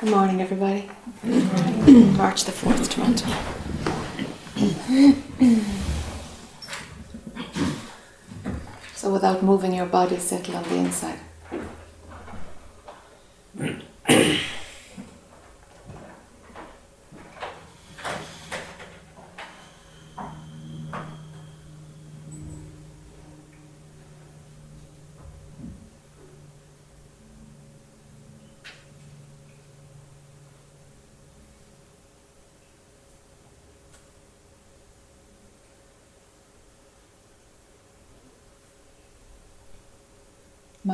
[0.00, 0.88] Good morning, everybody.
[1.24, 3.26] March the 4th, Toronto.
[8.94, 11.18] so, without moving your body, settle on the inside.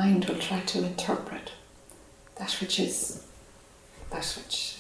[0.05, 1.53] Mind will try to interpret
[2.37, 3.25] that which is
[4.11, 4.77] that which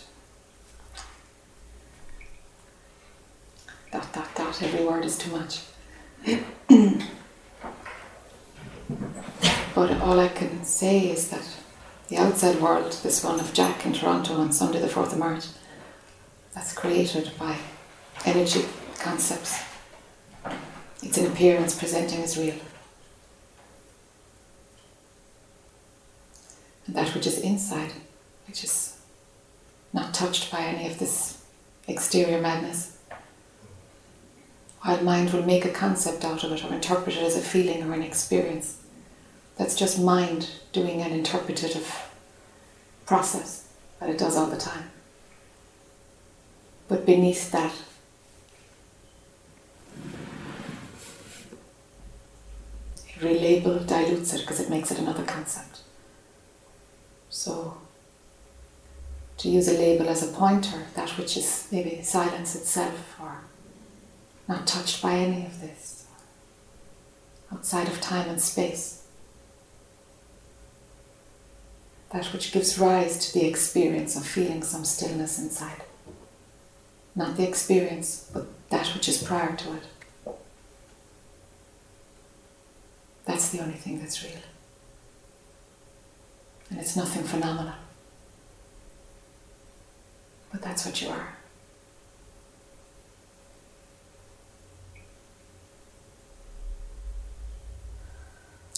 [3.90, 5.60] dot dot dot every word is too much.
[9.74, 11.46] But all I can say is that
[12.08, 15.46] the outside world this one of Jack in Toronto on Sunday the 4th of March
[16.54, 17.56] that's created by
[18.24, 18.64] energy
[19.00, 19.64] concepts.
[21.02, 22.60] It's an appearance presenting as real
[26.86, 27.90] and that which is inside,
[28.46, 28.98] which is
[29.94, 31.42] not touched by any of this
[31.88, 32.98] exterior madness.
[34.82, 37.82] While mind will make a concept out of it or interpret it as a feeling
[37.82, 38.82] or an experience,
[39.56, 42.12] that's just mind doing an interpretative
[43.06, 44.90] process that it does all the time.
[46.88, 47.72] But beneath that,
[53.18, 55.83] relabel dilutes it because it makes it another concept.
[57.34, 57.78] So,
[59.38, 63.38] to use a label as a pointer, that which is maybe silence itself or
[64.46, 66.06] not touched by any of this,
[67.52, 69.02] outside of time and space.
[72.12, 75.82] That which gives rise to the experience of feeling some stillness inside.
[77.16, 80.36] Not the experience, but that which is prior to it.
[83.24, 84.40] That's the only thing that's real.
[86.70, 87.74] And it's nothing phenomenal.
[90.50, 91.36] But that's what you are.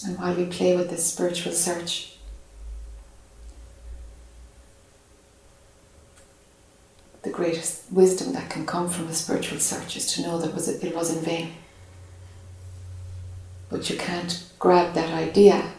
[0.05, 2.17] And while we play with this spiritual search,
[7.23, 10.49] the greatest wisdom that can come from a spiritual search is to know that
[10.83, 11.53] it was in vain.
[13.69, 15.73] But you can't grab that idea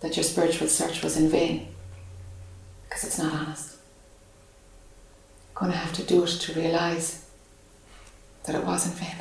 [0.00, 1.68] that your spiritual search was in vain
[2.88, 3.76] because it's not honest.
[5.52, 7.26] You're going to have to do it to realize
[8.44, 9.14] that it was in vain.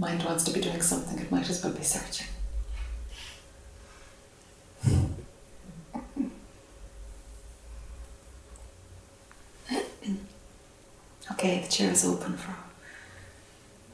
[0.00, 2.28] Mind wants to be doing something, it might as well be searching.
[11.38, 12.52] Okay, the chair is open for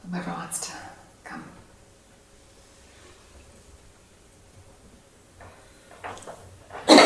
[0.09, 0.73] whoever wants to
[1.23, 1.43] come.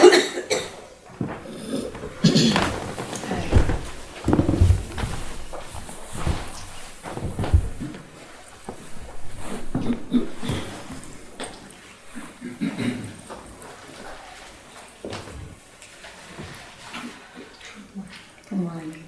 [18.49, 19.03] Good morning.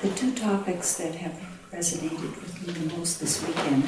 [0.00, 1.32] The two topics that have
[1.72, 3.84] resonated with me the most this weekend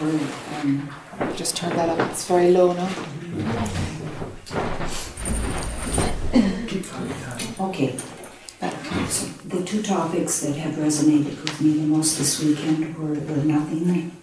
[0.00, 0.18] were.
[0.60, 0.90] Um,
[1.36, 2.88] Just turn that up, it's very low now.
[7.60, 7.94] okay.
[9.08, 13.44] So the two topics that have resonated with me the most this weekend were the
[13.44, 14.16] nothing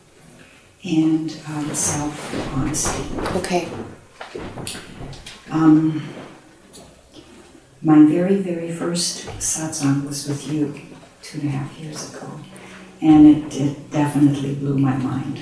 [0.84, 2.16] and uh, the self
[2.56, 3.04] honesty.
[3.38, 3.70] Okay.
[5.52, 6.08] Um,
[7.84, 10.74] my very, very first satsang was with you
[11.22, 12.40] two and a half years ago,
[13.02, 15.40] and it, it definitely blew my mind.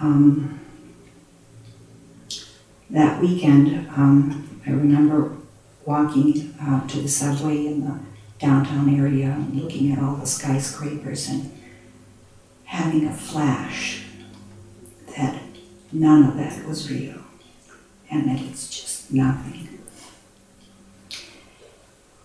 [0.00, 0.63] Um,
[2.94, 5.36] that weekend, um, I remember
[5.84, 7.98] walking uh, to the subway in the
[8.38, 11.50] downtown area and looking at all the skyscrapers and
[12.64, 14.04] having a flash
[15.16, 15.42] that
[15.92, 17.18] none of that was real
[18.10, 19.68] and that it's just nothing.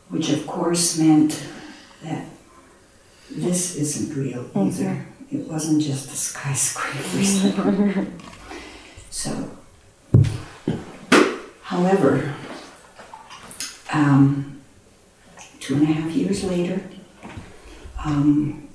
[0.09, 1.47] Which, of course, meant
[2.03, 2.25] that
[3.29, 5.05] this isn't real either.
[5.31, 8.07] It wasn't just the skyscrapers.
[9.09, 9.49] so,
[11.69, 12.33] however,
[13.93, 14.59] um,
[15.59, 16.81] two and a half years later,
[18.03, 18.67] um,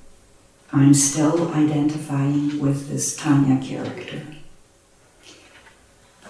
[0.71, 4.21] I'm still identifying with this Tanya character.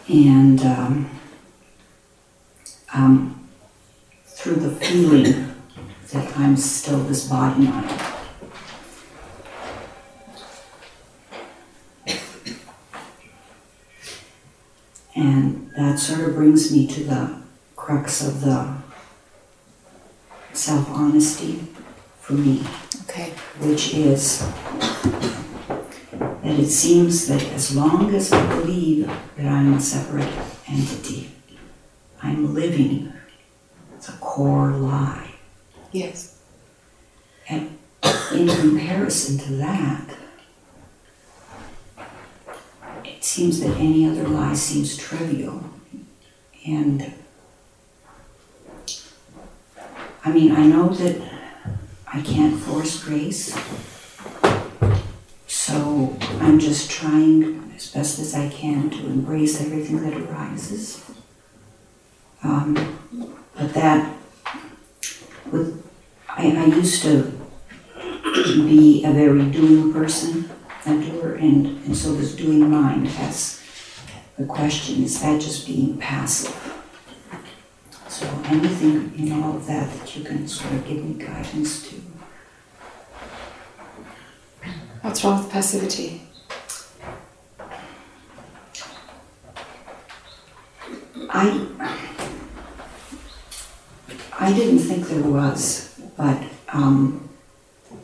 [0.10, 1.10] And um,
[2.96, 3.48] um,
[4.26, 5.54] through the feeling
[6.14, 8.15] that I'm still this body mind.
[15.16, 17.42] And that sort of brings me to the
[17.76, 18.76] crux of the
[20.54, 21.62] self honesty
[22.20, 22.64] for me,
[23.04, 23.32] Okay.
[23.60, 24.40] which is
[25.70, 29.08] that it seems that as long as I believe
[29.38, 30.32] that I'm a separate
[30.68, 31.32] entity,
[32.22, 33.12] I'm living
[33.96, 35.32] It's a core lie.
[35.92, 36.38] Yes.
[37.48, 37.78] And
[38.34, 40.16] in comparison to that,
[43.04, 45.64] it seems that any other lie seems trivial.
[46.68, 47.12] And
[50.24, 51.22] I mean, I know that
[52.08, 53.58] I can't force grace,
[55.48, 61.04] so I'm just trying as best as I can to embrace everything that arises.
[62.44, 62.74] Um,
[63.56, 64.16] but that,
[65.52, 65.84] with,
[66.30, 67.32] I, I used to
[68.46, 70.50] be a very doing person,
[70.86, 73.62] a and, and so this doing mind has
[74.38, 76.54] the question is that just being passive?
[78.08, 81.96] So anything in all of that that you can sort of give me guidance to.
[85.02, 86.22] What's wrong with passivity?
[91.30, 91.68] I
[94.38, 97.30] I didn't think there was, but um,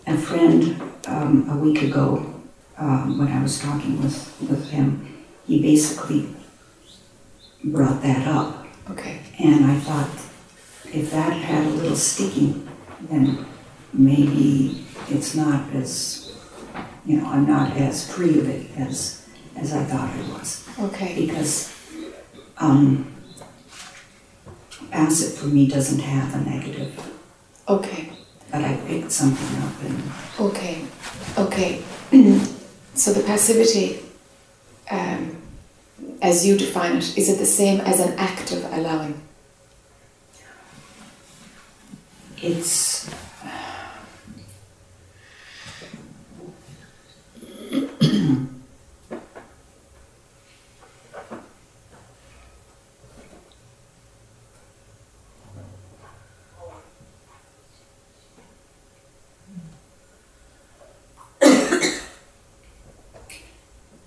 [0.08, 2.41] a friend um, a week ago,
[2.82, 6.28] um, when I was talking with, with him, he basically
[7.64, 8.66] brought that up.
[8.90, 9.20] Okay.
[9.40, 10.10] And I thought,
[10.92, 12.68] if that had a little sticking,
[13.02, 13.46] then
[13.94, 16.36] maybe it's not as,
[17.06, 20.68] you know, I'm not as free of it as, as I thought I was.
[20.80, 21.28] Okay.
[21.28, 21.72] Because
[22.58, 23.14] um,
[24.90, 27.00] passive for me doesn't have a negative,
[27.70, 28.10] Okay.
[28.52, 30.84] but I picked something up and Okay.
[31.38, 31.84] Okay.
[32.94, 34.00] so the passivity,
[34.90, 35.38] um,
[36.22, 39.22] as you define it, is it the same as an act of allowing?
[42.42, 43.10] it's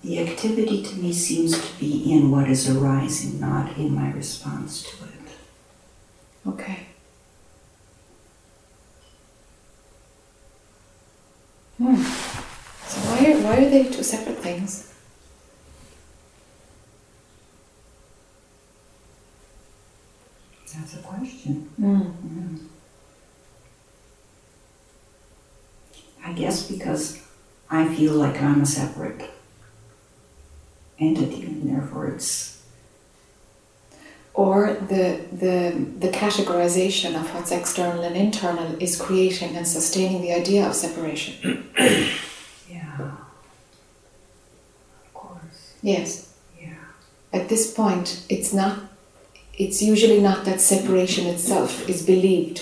[0.04, 4.82] The activity to me seems to be in what is arising, not in my response
[4.82, 5.10] to it.
[6.46, 6.80] Okay.
[11.78, 11.96] Hmm.
[11.96, 14.92] So why are, why are they two separate things?
[20.74, 21.54] That's a question.
[21.80, 22.56] Hmm.
[26.22, 27.22] I guess because
[27.70, 29.30] I feel like I'm a separate
[30.99, 32.62] entity and therefore it's
[34.35, 35.58] Or the, the,
[36.00, 41.69] the categorization of what's external and internal is creating and sustaining the idea of separation.
[42.69, 43.13] yeah.
[45.05, 45.74] Of course.
[45.82, 46.34] Yes.
[46.60, 46.74] Yeah.
[47.32, 48.79] At this point, it's not.
[49.56, 52.58] It's usually not that separation itself is believed.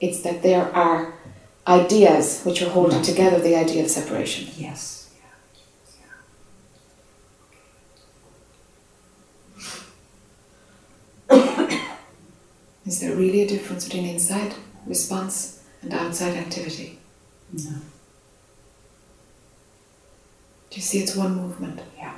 [0.00, 1.14] It's that there are
[1.66, 4.52] ideas which are holding together the idea of separation.
[4.58, 4.95] Yes.
[12.86, 14.54] Is there really a difference between inside
[14.86, 16.98] response and outside activity?
[17.52, 17.70] No.
[20.70, 21.80] Do you see it's one movement?
[21.98, 22.14] Yeah.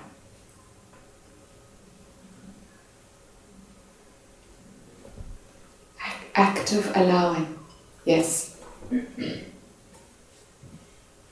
[6.34, 7.58] Active allowing,
[8.04, 8.56] yes.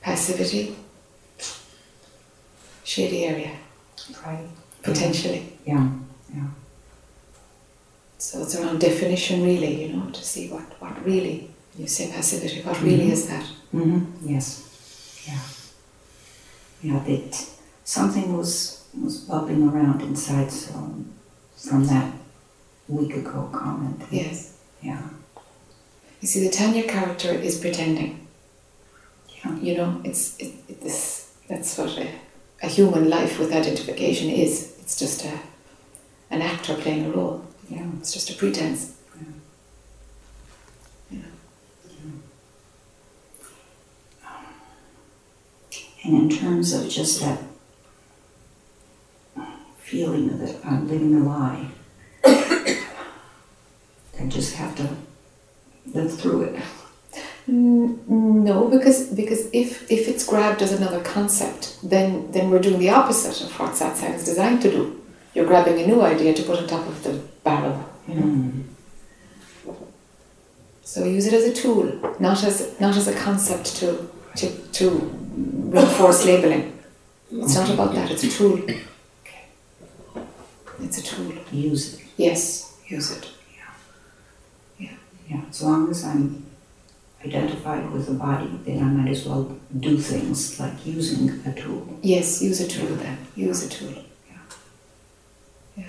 [0.01, 0.75] Passivity,
[2.83, 3.51] shady area,
[4.25, 4.47] Right.
[4.83, 5.53] potentially.
[5.65, 5.89] Yeah.
[8.17, 12.61] So it's around definition, really, you know, to see what, what really, you say passivity,
[12.61, 13.11] what really Mhm.
[13.11, 13.43] is that?
[13.73, 14.29] Mm-hmm.
[14.29, 14.63] Yes.
[15.27, 15.39] Yeah.
[16.81, 16.99] Yeah.
[17.05, 17.45] That
[17.83, 20.51] something was was bubbling around inside.
[20.51, 20.73] So
[21.55, 22.11] from that
[22.87, 24.01] week ago comment.
[24.11, 24.53] Yes.
[24.81, 25.01] Yeah.
[26.21, 28.27] You see, the Tanya character is pretending.
[29.35, 29.55] Yeah.
[29.59, 31.29] You know, it's it, it, this.
[31.47, 32.07] That's what a,
[32.63, 34.75] a human life with identification is.
[34.81, 35.33] It's just a
[36.31, 37.43] an actor playing a role.
[37.69, 38.95] Yeah, it's just a pretense.
[41.11, 41.19] Yeah.
[41.19, 41.19] Yeah.
[46.05, 47.39] And in terms of just that
[49.79, 51.67] feeling of that I'm uh, living a lie,
[52.25, 52.79] I
[54.27, 54.89] just have to
[55.87, 56.61] live through it.
[57.47, 62.89] No, because because if if it's grabbed as another concept, then then we're doing the
[62.89, 65.01] opposite of what satsang is designed to do.
[65.33, 67.75] You're grabbing a new idea to put on top of the barrel.
[68.07, 68.23] You know.
[68.23, 68.63] Mm.
[70.83, 71.85] So use it as a tool,
[72.19, 73.87] not as not as a concept to
[74.39, 74.45] to
[74.77, 74.85] to
[75.73, 76.65] reinforce labeling.
[77.31, 78.09] It's not about that.
[78.11, 78.57] It's a tool.
[80.79, 81.33] It's a tool.
[81.51, 81.99] Use it.
[82.17, 82.41] Yes,
[82.87, 83.25] use it.
[85.29, 86.45] Yeah, as long as I'm
[87.25, 91.99] identified with the body, then I might as well do things like using a tool.
[92.01, 93.17] Yes, use a tool then.
[93.35, 94.03] Use a tool.
[95.75, 95.83] Yeah.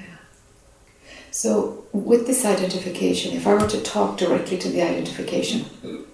[1.39, 5.67] So, with this identification, if I were to talk directly to the identification,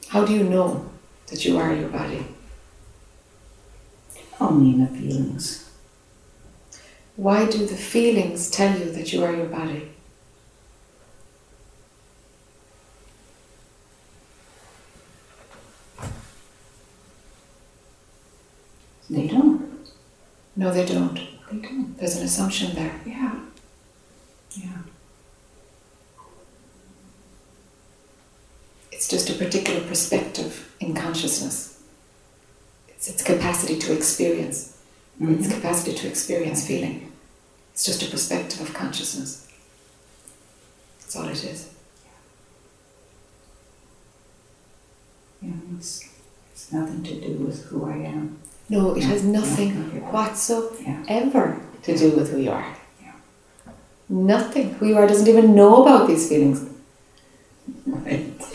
[0.09, 0.85] how do you know
[1.29, 2.27] that you are your body?
[4.39, 5.71] Only in the feelings.
[7.17, 9.93] Why do the feelings tell you that you are your body?
[19.09, 19.89] They don't.
[20.55, 21.19] No, they don't.
[21.51, 21.97] They don't.
[21.97, 23.01] There's an assumption there.
[23.07, 23.41] Yeah.
[24.51, 24.83] Yeah.
[29.05, 31.79] It's just a particular perspective in consciousness.
[32.89, 34.79] It's its capacity to experience.
[35.21, 35.55] Its Mhm.
[35.57, 37.13] capacity to experience feeling.
[37.75, 39.43] It's just a perspective of consciousness.
[41.01, 41.67] That's all it is.
[45.43, 46.05] Yeah, it's,
[46.55, 48.39] it's nothing to do with who I am.
[48.71, 50.13] No, it has nothing Yeah.
[50.13, 52.75] whatsoever to do with who you are.
[53.03, 53.13] Yeah.
[54.09, 54.71] Nothing.
[54.77, 56.71] Who you are doesn't even know about these feelings.
[57.87, 58.39] Right.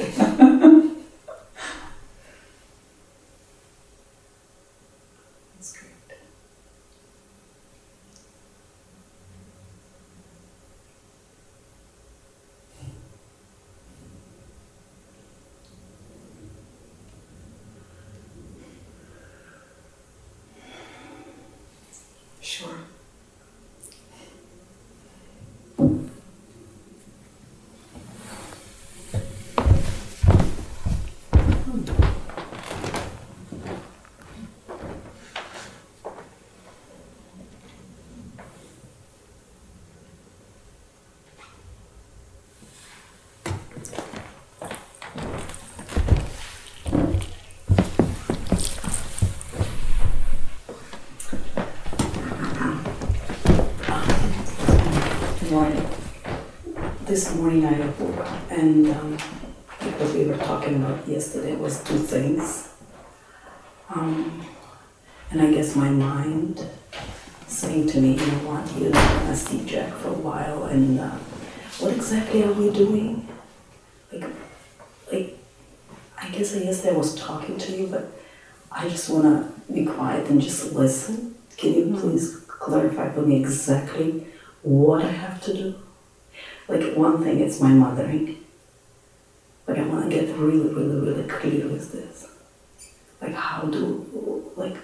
[5.56, 5.92] That's great.
[22.42, 22.70] Sure.
[55.40, 55.86] Good morning.
[57.10, 61.98] This morning I woke up and um, what we were talking about yesterday was two
[61.98, 62.70] things.
[63.90, 64.46] Um,
[65.32, 66.64] and I guess my mind
[67.48, 71.00] saying to me, you know what, you're not gonna see Jack for a while and
[71.00, 71.10] uh,
[71.80, 73.28] what exactly are we doing?
[74.14, 74.30] Like,
[75.12, 75.40] like,
[76.22, 78.06] I guess yesterday I was talking to you, but
[78.72, 81.34] I just wanna be quiet and just listen.
[81.58, 84.28] Can you please clarify for me exactly
[84.62, 85.76] what I have to do.
[86.70, 88.38] Like one thing is my mothering.
[89.68, 92.28] Like I want to get really, really, really clear with this.
[93.22, 94.06] Like how do
[94.56, 94.78] like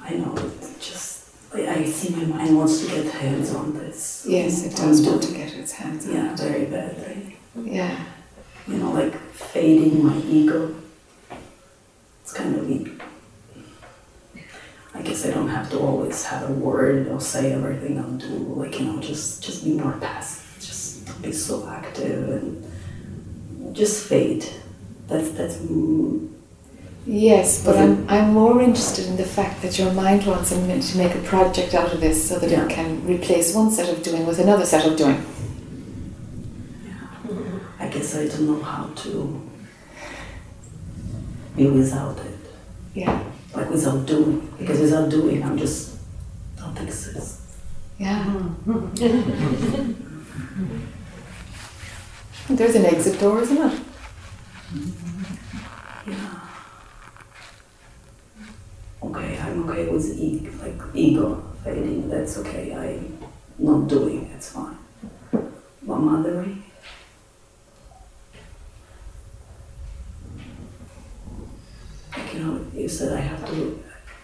[0.00, 0.34] I know
[0.80, 4.26] just I see my mind wants to get hands on this.
[4.28, 6.38] Yes, it does want to get its hands on Yeah, it.
[6.38, 7.36] very badly.
[7.62, 8.04] Yeah.
[8.66, 10.74] You know, like fading my ego.
[12.22, 13.00] It's kind of weak.
[14.94, 18.26] I guess I don't have to always have a word or say everything I'll do.
[18.56, 20.56] Like you know, just just be more passive.
[20.60, 24.46] Just don't be so active and just fade.
[25.08, 25.58] That's that's.
[27.06, 31.14] Yes, but I'm, I'm more interested in the fact that your mind wants to make
[31.14, 32.64] a project out of this so that Yeah.
[32.64, 35.22] it can replace one set of doing with another set of doing.
[36.86, 36.94] Yeah.
[37.78, 39.38] I guess I don't know how to
[41.56, 42.40] be without it,
[42.94, 43.22] Yeah.
[43.54, 44.52] Like without doing.
[44.58, 45.96] Because without doing, I'm just
[46.56, 47.40] don't exist.
[47.98, 48.24] Yeah.
[52.48, 53.80] There's an exit door, isn't it?
[56.06, 56.40] Yeah.
[59.02, 62.08] Okay, I'm okay with e- like ego fading.
[62.08, 62.74] That's okay.
[62.74, 63.00] I
[63.58, 64.28] not doing.
[64.30, 64.76] That's fine.
[65.32, 66.62] But mothering.
[72.34, 73.82] You know, you said I have to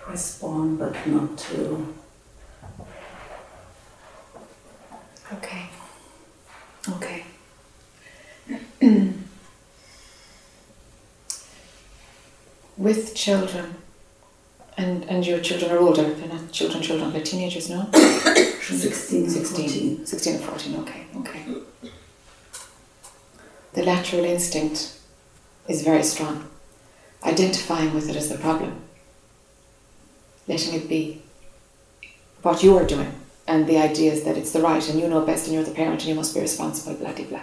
[0.09, 1.95] respond, but not to.
[5.35, 5.67] Okay.
[6.89, 7.25] Okay.
[12.77, 13.77] with children,
[14.77, 16.03] and and your children are older.
[16.03, 17.13] They're not children, children.
[17.13, 17.89] They're teenagers, no.
[18.61, 20.07] 16 and 16, 14.
[20.07, 21.45] 16 and 14, okay, okay.
[23.73, 24.99] The lateral instinct
[25.69, 26.49] is very strong.
[27.25, 28.81] Identifying with it as the problem,
[30.49, 31.23] letting it be
[32.43, 33.13] what you are doing,
[33.47, 35.73] and the idea is that it's the right and you know best and you're the
[35.73, 37.43] parent and you must be responsible, blah, blah, blah.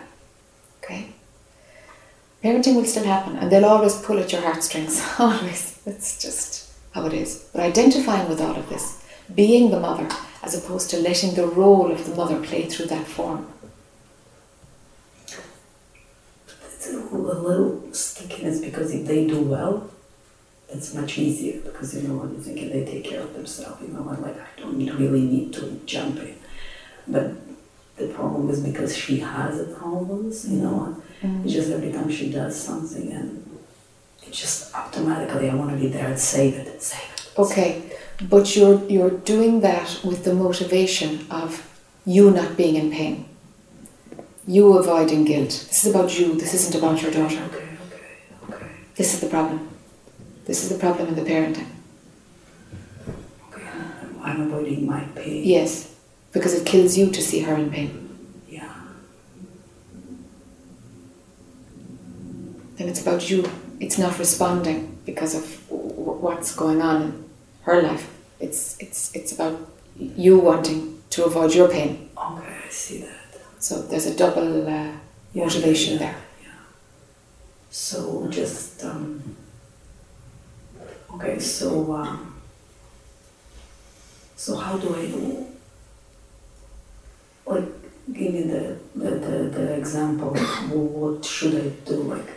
[0.84, 1.10] Okay?
[2.44, 5.80] Parenting will still happen and they'll always pull at your heartstrings, always.
[5.86, 7.50] That's just how it is.
[7.52, 9.04] But identifying with all of this,
[9.34, 10.08] being the mother,
[10.44, 13.48] as opposed to letting the role of the mother play through that form.
[16.74, 19.90] It's a little stickiness because if they do well,
[20.70, 23.90] it's much easier because you know what you're thinking they take care of themselves, you
[23.90, 26.36] know, and like I don't really need to jump in.
[27.08, 27.32] But
[27.96, 31.44] the problem is because she has the problems, you know, mm-hmm.
[31.44, 33.60] it's just every time she does something and
[34.24, 37.32] it just automatically I want to be there and save it, and save it.
[37.38, 37.82] Okay,
[38.30, 41.64] but you're you're doing that with the motivation of
[42.06, 43.27] you not being in pain.
[44.48, 45.50] You avoiding guilt.
[45.50, 46.36] This is about you.
[46.36, 47.42] This isn't about your daughter.
[47.50, 47.68] Okay,
[48.48, 49.68] okay, okay, This is the problem.
[50.46, 51.68] This is the problem in the parenting.
[53.50, 53.68] okay.
[54.24, 55.44] I'm, avoiding my pain.
[55.46, 55.94] Yes,
[56.32, 57.92] because it kills you to see her in pain.
[58.50, 58.74] Yeah.
[62.78, 63.50] Then it's about you.
[63.82, 67.26] It's not responding because of w- what's going on in
[67.64, 68.10] her life.
[68.40, 69.60] It's it's it's about
[69.98, 72.10] you wanting to avoid your pain.
[72.18, 73.17] Okay, I see that.
[73.60, 74.92] So there's a double uh,
[75.34, 76.16] Yeah, motivation yeah, there.
[76.44, 76.50] Yeah.
[77.72, 79.36] So just um,
[81.16, 81.40] okay.
[81.40, 82.36] So um,
[84.36, 85.46] so how do I do?
[87.46, 87.66] Like,
[88.14, 90.36] give me the the, the, the example.
[90.36, 91.96] Wh- What should I do?
[92.04, 92.30] Like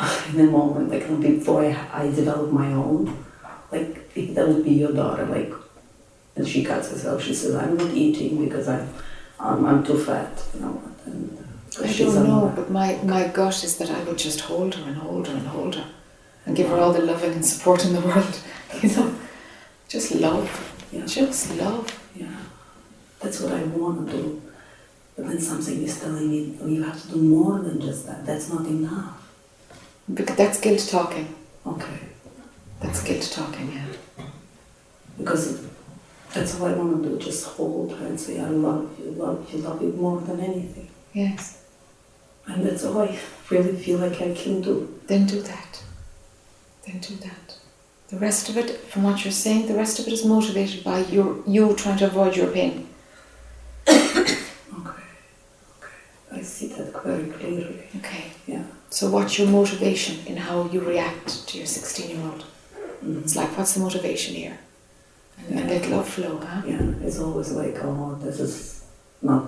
[0.34, 3.24] in a moment, like before I, I develop my own.
[3.70, 5.52] Like if that would be your daughter, like,
[6.36, 7.22] and she cuts herself.
[7.22, 8.88] She says, "I'm not eating because I'm
[9.42, 10.82] I'm, I'm too fat," you know.
[11.06, 11.38] And,
[11.82, 14.96] I don't know, but my, my gut is that I would just hold her and
[14.96, 15.86] hold her and hold her
[16.44, 18.40] and give her all the loving and support in the world.
[18.82, 19.14] You know,
[19.88, 20.48] just love,
[20.92, 21.06] Yeah.
[21.06, 21.86] just love.
[22.14, 22.26] Yeah,
[23.20, 24.42] that's what I want to do.
[25.16, 28.24] But then something is telling me, oh, you have to do more than just that.
[28.26, 29.18] That's not enough.
[30.12, 31.34] Because that's guilt talking.
[31.66, 31.98] Okay,
[32.80, 33.72] That's guilt talking.
[33.72, 34.24] Yeah.
[35.18, 35.64] because
[36.34, 37.18] that's what I want to do.
[37.18, 40.88] Just hold her and say, I love you, love you, love you more than anything.
[41.12, 41.62] Yes.
[42.46, 43.18] And that's all I
[43.50, 44.98] really feel like I can do.
[45.06, 45.82] Then do that.
[46.86, 47.56] Then do that.
[48.08, 51.00] The rest of it, from what you're saying, the rest of it is motivated by
[51.04, 52.88] your you trying to avoid your pain.
[53.88, 55.02] Okay,
[55.80, 55.92] okay.
[56.32, 57.84] I see that very clearly.
[57.98, 58.24] Okay.
[58.46, 58.64] Yeah.
[58.90, 62.44] So what's your motivation in how you react to your 16 year old?
[63.04, 63.22] Mhm.
[63.22, 64.58] It's like, what's the motivation here?
[65.48, 66.62] And, let love flow, huh?
[66.66, 68.84] Yeah, it's always like, oh, this is
[69.20, 69.44] not,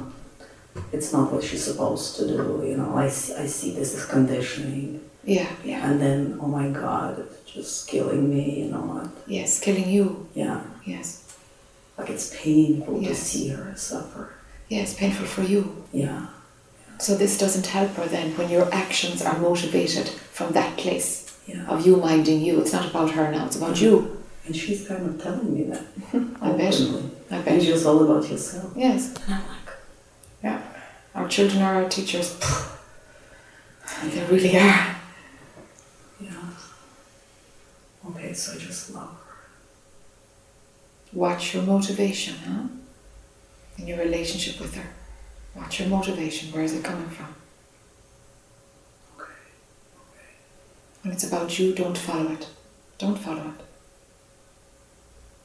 [0.92, 2.97] it's not what she's supposed to do, you know.
[2.97, 5.01] I see, I see this as conditioning.
[5.25, 5.88] Yeah, yeah.
[5.90, 9.09] And then, oh my God, it's just killing me, you know what?
[9.27, 10.29] Yes, killing you.
[10.35, 11.23] Yeah, Yes.
[11.97, 14.35] like it's painful to see her suffer.
[14.68, 15.85] Yes, painful for you.
[15.92, 16.27] Yeah,
[16.99, 21.66] So this doesn't help her then when your actions are motivated from that place yeah.
[21.66, 22.61] of you minding you.
[22.61, 23.83] It's not about her now, it's about mm.
[23.83, 24.23] you.
[24.46, 25.83] And she's kind of telling me that.
[26.42, 26.74] I bet.
[27.30, 27.62] I And bet.
[27.62, 28.72] it's all about yourself.
[28.76, 29.14] Yes.
[29.24, 29.74] And I'm like,
[30.42, 30.62] Yeah.
[31.14, 32.38] Our children are our teachers.
[34.02, 34.96] And they really are.
[36.20, 36.50] yeah.
[38.11, 39.16] Okay, so I just love her.
[41.14, 42.64] Watch your motivation, huh?
[43.78, 44.90] In your relationship with her.
[45.54, 46.52] Watch your motivation.
[46.52, 47.35] Where is it coming from?
[49.18, 49.30] Okay.
[51.02, 52.48] When it's about you, don't follow it.
[52.98, 53.61] Don't follow it.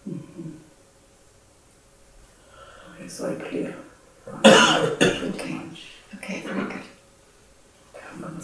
[0.09, 0.49] Mm-hmm.
[3.09, 3.75] Okay, so clear.
[4.45, 5.61] Okay.
[6.15, 6.85] Okay, very good.
[8.13, 8.39] I'm gonna.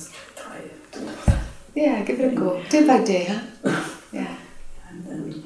[1.75, 2.63] Yeah, give it a go.
[2.69, 3.85] Day by day, huh?
[4.11, 4.35] Yeah.
[4.89, 5.43] And then,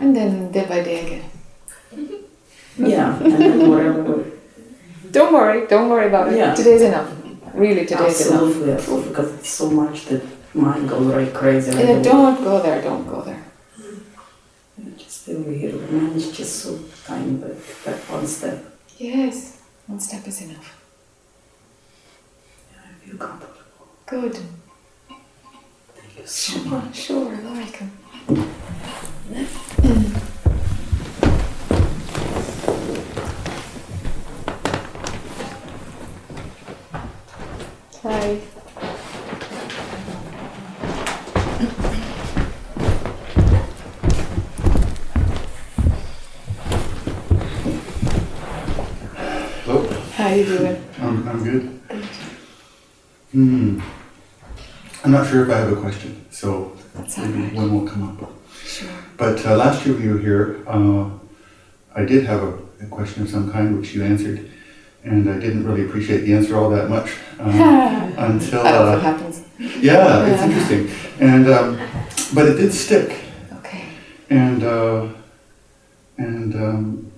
[0.00, 1.30] And then day by day again.
[2.76, 4.24] yeah, and then whatever.
[5.10, 6.36] Don't worry, don't worry about it.
[6.36, 6.54] Yeah.
[6.54, 7.10] Today's enough.
[7.54, 8.42] Really, today's enough.
[8.42, 10.22] absolutely, absolutely, because it's so much that
[10.54, 11.70] mine goes right crazy.
[11.70, 13.42] and I Yeah, don't go there, don't go there.
[14.76, 18.64] Yeah, Just over here, man, it's just so tiny, but that one step,
[18.98, 20.80] Yes, one step is enough.
[22.72, 23.88] yeah, I feel comfortable.
[24.06, 24.34] Good.
[25.96, 26.94] Thank you so Sure, much.
[26.96, 27.90] sure, welcome.
[38.02, 38.40] Hi.
[50.24, 50.82] How you doing?
[51.02, 51.80] I'm, I'm good.
[53.32, 53.78] Hmm.
[55.04, 57.52] I'm not sure if I have a question, so That's all maybe right.
[57.52, 58.32] one will come up.
[58.64, 58.88] Sure.
[59.18, 61.10] But uh, last year we were here, uh,
[61.94, 64.50] I did have a, a question of some kind which you answered,
[65.02, 68.62] and I didn't really appreciate the answer all that much uh, until.
[68.62, 69.42] That Uh, happens.
[69.58, 70.88] yeah, it's interesting,
[71.20, 71.78] and um,
[72.32, 73.10] but it did stick.
[73.58, 73.84] Okay.
[74.30, 75.08] and uh,
[76.16, 77.12] and um,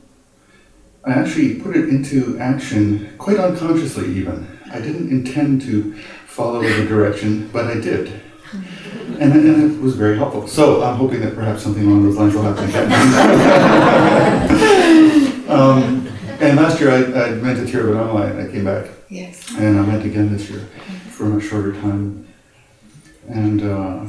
[1.06, 4.08] I actually put it into action quite unconsciously.
[4.16, 5.94] Even I didn't intend to
[6.26, 8.08] follow the direction, but I did,
[9.20, 10.46] and, it- and it was very helpful.
[10.48, 12.92] So I'm hoping that perhaps something along those lines will happen again.
[15.48, 16.08] um,
[16.40, 19.48] and last year I, I went to Tiruvannamalai and I came back, Yes.
[19.56, 20.66] and I went again this year
[21.10, 22.26] for a much shorter time,
[23.28, 24.04] and uh,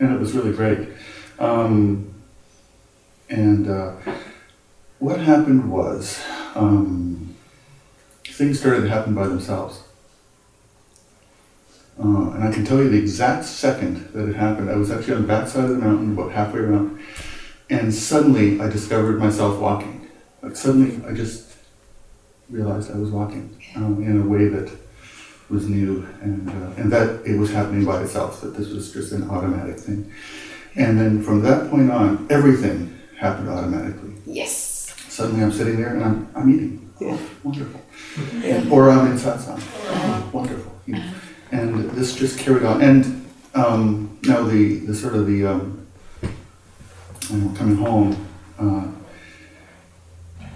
[0.00, 0.88] and it was really great.
[1.38, 2.12] Um,
[3.30, 3.92] and uh,
[5.04, 6.18] what happened was
[6.54, 7.36] um,
[8.24, 9.82] things started to happen by themselves.
[12.02, 14.70] Uh, and I can tell you the exact second that it happened.
[14.70, 17.00] I was actually on the back side of the mountain, about halfway around,
[17.68, 20.08] and suddenly I discovered myself walking.
[20.42, 21.54] Like suddenly, I just
[22.48, 24.72] realized I was walking um, in a way that
[25.50, 28.40] was new, and uh, and that it was happening by itself.
[28.40, 30.10] That this was just an automatic thing.
[30.76, 34.14] And then from that point on, everything happened automatically.
[34.26, 34.63] Yes.
[35.14, 36.92] Suddenly, I'm sitting there and I'm I'm eating.
[37.00, 37.16] Yeah.
[37.44, 37.80] Wonderful.
[38.72, 39.62] Or I'm in satsang.
[40.32, 40.72] Wonderful.
[41.52, 42.82] And this just carried on.
[42.82, 43.24] And
[43.54, 45.86] um, now the, the sort of the um,
[47.54, 48.26] coming home,
[48.58, 48.88] uh,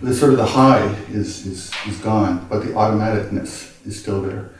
[0.02, 4.50] the sort of the high is, is, is gone, but the automaticness is still there.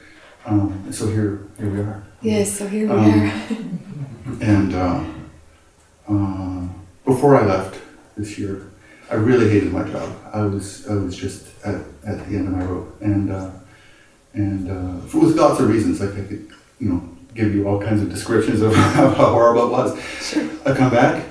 [0.46, 2.04] Um, so here here we are.
[2.22, 2.56] Yes.
[2.56, 4.42] So here we Um, are.
[4.42, 5.04] And uh,
[6.08, 6.68] uh,
[7.04, 7.80] before I left
[8.16, 8.70] this year,
[9.11, 10.14] I really hated my job.
[10.33, 13.51] I was I was just at, at the end of my rope, and uh,
[14.35, 16.01] and uh, for, with lots of reasons.
[16.01, 19.71] Like I could, you know, give you all kinds of descriptions of how horrible it
[19.71, 20.05] was.
[20.21, 20.49] Sure.
[20.66, 21.25] I come back,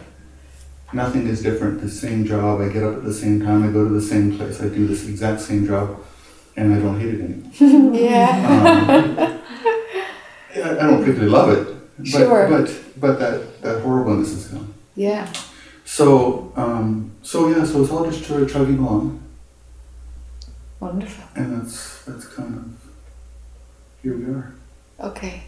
[0.93, 1.81] nothing is different.
[1.81, 2.61] The same job.
[2.61, 3.63] I get up at the same time.
[3.67, 4.59] I go to the same place.
[4.61, 5.99] I do this exact same job,
[6.55, 7.93] and I don't hate it anymore.
[7.95, 8.87] yeah.
[8.89, 9.41] Um,
[10.55, 11.67] I I don't particularly love it,
[11.99, 12.47] but Sure.
[12.49, 14.73] but but that that horribleness is gone.
[14.95, 15.31] Yeah.
[15.87, 19.23] So um, so yeah, so it's all just sort of chugging along,
[20.81, 21.23] Wonderful.
[21.33, 22.91] and that's that's kind of
[24.03, 24.53] here we are.
[24.99, 25.43] Okay.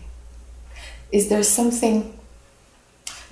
[1.11, 2.17] Is there something?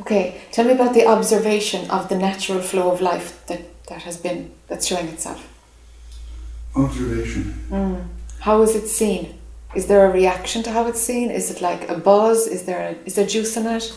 [0.02, 0.42] Okay.
[0.52, 4.52] Tell me about the observation of the natural flow of life that that has been
[4.68, 5.48] that's showing itself.
[6.76, 7.68] Observation.
[7.70, 8.06] Mm.
[8.42, 9.40] How is it seen?
[9.76, 11.32] Is there a reaction to how it's seen?
[11.32, 12.48] Is it like a buzz?
[12.48, 13.94] Is there a, is there juice in it?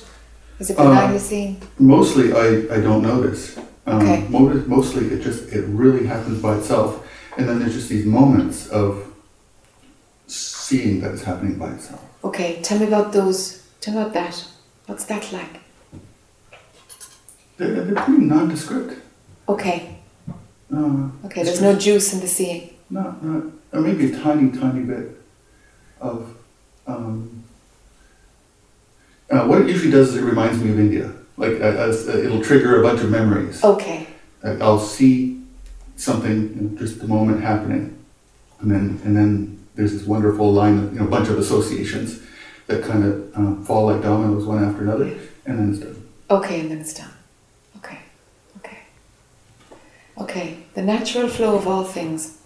[0.60, 1.56] Is it benignly seen?
[1.78, 3.56] Mostly, I, I don't notice.
[3.86, 4.26] Um, Okay.
[4.28, 7.04] mo- Mostly, it just it really happens by itself,
[7.38, 9.02] and then there's just these moments of
[10.26, 12.02] seeing that it's happening by itself.
[12.22, 13.62] Okay, tell me about those.
[13.80, 14.44] Tell me about that.
[14.86, 15.60] What's that like?
[17.56, 18.98] They're, they're pretty nondescript.
[19.48, 19.96] Okay,
[20.72, 21.42] Uh, okay.
[21.42, 22.74] There's no juice in the seeing.
[22.90, 25.20] Not, not, or maybe a tiny, tiny bit
[26.00, 26.36] of.
[26.86, 27.39] Um,
[29.30, 31.12] uh, what it usually does is it reminds me of India.
[31.36, 33.62] Like uh, uh, it'll trigger a bunch of memories.
[33.64, 34.06] Okay,
[34.42, 35.42] Like, I'll see
[35.96, 37.96] something, know, just the moment happening,
[38.60, 42.20] and then and then there's this wonderful line of you know bunch of associations
[42.66, 45.06] that kind of um, fall like dominoes one after another,
[45.46, 45.96] and then it's done.
[46.30, 47.10] okay, and then it's done.
[47.78, 47.98] Okay,
[48.58, 48.78] okay,
[50.18, 50.58] okay.
[50.74, 52.36] The natural flow of all things.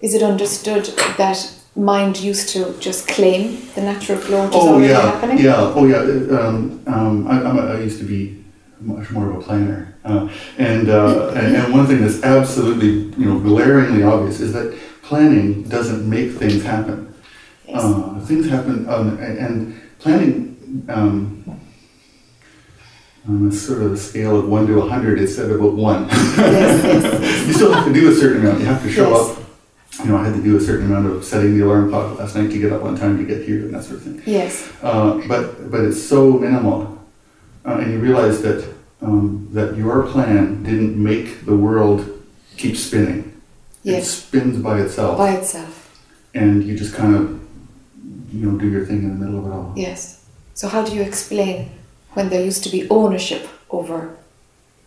[0.00, 0.84] Is it understood
[1.16, 1.38] that
[1.76, 5.38] mind used to just claim the natural flow which is Oh already yeah, happening?
[5.38, 5.96] yeah, oh yeah.
[5.98, 8.44] uh, Um, um, I, I'm a, I used to be
[8.80, 13.26] much more of a planner, uh, and, uh, and and one thing that's absolutely you
[13.26, 17.12] know glaringly obvious is that planning doesn't make things happen.
[17.66, 17.82] Yes.
[17.82, 20.84] Uh, things happen, um, and, planning.
[20.88, 21.60] Um,
[23.26, 26.06] on a sort of a scale of one to a hundred, it's at about one.
[26.08, 27.46] yes, yes.
[27.46, 28.60] you still have to do a certain amount.
[28.60, 29.38] You have to show up.
[30.04, 32.36] You know, I had to do a certain amount of setting the alarm clock last
[32.36, 34.22] night to get up on time to get here and that sort of thing.
[34.26, 34.70] Yes.
[34.82, 36.98] Uh, but but it's so minimal,
[37.64, 38.68] uh, and you realize that
[39.00, 42.22] um, that your plan didn't make the world
[42.58, 43.40] keep spinning.
[43.82, 44.02] Yes.
[44.04, 45.98] It spins by itself, By itself.
[46.34, 47.22] and you just kind of
[48.30, 49.72] you know do your thing in the middle of it all.
[49.74, 50.26] Yes.
[50.52, 51.70] So how do you explain
[52.12, 54.14] when there used to be ownership over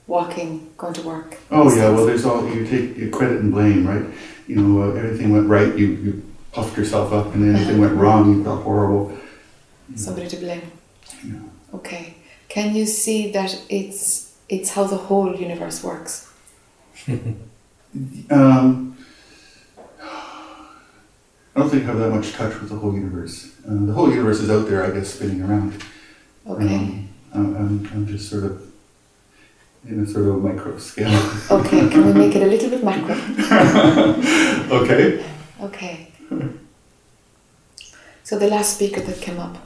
[0.05, 1.37] walking, going to work?
[1.49, 1.95] Oh yeah, things?
[1.97, 4.05] well there's all you take your credit and blame, right?
[4.47, 7.93] You know, uh, everything went right, you you puffed yourself up, and then anything went
[7.95, 9.17] wrong, you felt horrible.
[9.95, 10.61] somebody to blame.
[11.23, 11.39] Yeah.
[11.73, 12.15] Okay.
[12.49, 16.31] Can you see that it's it's how the whole universe works?
[18.29, 18.97] Um,
[20.01, 23.55] I don't think I have that much touch with the whole universe.
[23.67, 25.83] Uh, the whole universe is out there, I guess, spinning around.
[26.47, 26.75] Okay.
[26.75, 28.66] Um, I'm, I'm, I'm just sort of
[29.85, 31.09] in a sort of micro scale.
[31.51, 33.15] Okay, can we make it a little bit macro?
[34.81, 35.25] okay.
[35.61, 36.11] Okay.
[38.23, 39.57] So the last speaker that came up,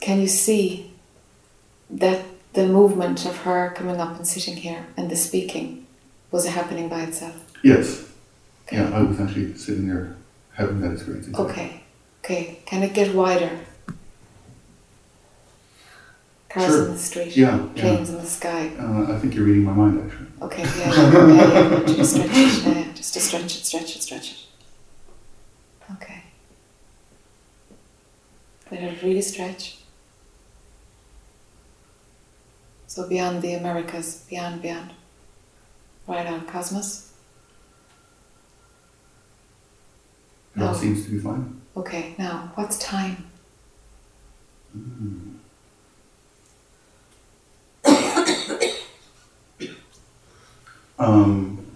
[0.00, 0.92] can you see
[1.90, 5.86] that the movement of her coming up and sitting here and the speaking
[6.30, 7.34] was happening by itself?
[7.64, 8.08] Yes.
[8.66, 8.76] Okay.
[8.76, 10.16] Yeah, I was actually sitting there
[10.54, 11.26] having that experience.
[11.26, 11.50] exactly.
[11.50, 11.82] Okay.
[12.24, 12.58] Okay.
[12.66, 13.50] Can it get wider?
[16.52, 16.86] Cars Sure.
[16.86, 17.56] in the street, Yeah.
[17.74, 17.80] yeah.
[17.80, 18.70] planes in the sky.
[18.78, 20.26] Uh, I think you're reading my mind, actually.
[20.42, 21.84] Okay, yeah, yeah, yeah, yeah.
[21.86, 22.92] Just stretch it, yeah, yeah.
[22.92, 24.38] Just to stretch it, stretch it, stretch it.
[25.94, 26.22] Okay.
[28.70, 29.78] Let it really stretch.
[32.86, 34.90] So beyond the Americas, beyond, beyond.
[36.06, 37.12] Right on cosmos.
[40.54, 41.62] It all seems to be fine.
[41.76, 43.24] Okay, now what's time?
[51.02, 51.66] Um,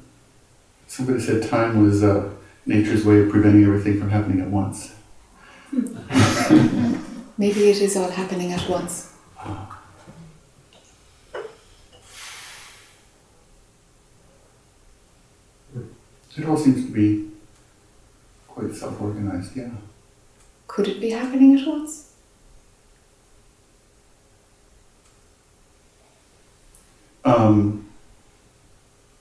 [0.86, 2.30] somebody said time was uh,
[2.64, 4.94] nature's way of preventing everything from happening at once.
[7.36, 9.12] Maybe it is all happening at once.
[16.36, 17.30] It all seems to be
[18.46, 19.70] quite self-organized, yeah.
[20.68, 22.12] Could it be happening at once?
[27.24, 27.85] Um,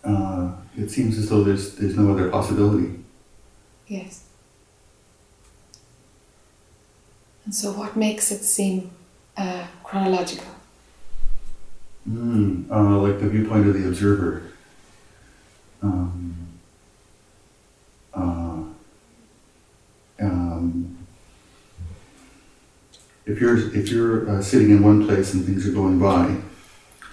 [0.06, 3.00] uh, it seems as though there's there's no other possibility.
[3.88, 4.26] Yes.
[7.46, 8.92] And so, what makes it seem
[9.38, 10.48] uh, chronological?
[12.10, 14.44] Mm, uh, like the viewpoint of the observer.
[15.82, 16.48] Um,
[18.14, 18.64] uh,
[20.22, 20.98] um,
[23.26, 26.38] if you're if you're uh, sitting in one place and things are going by,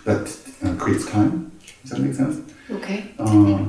[0.05, 1.52] that uh, creates time.
[1.83, 2.53] Does that make sense?
[2.71, 3.13] Okay.
[3.19, 3.65] Uh,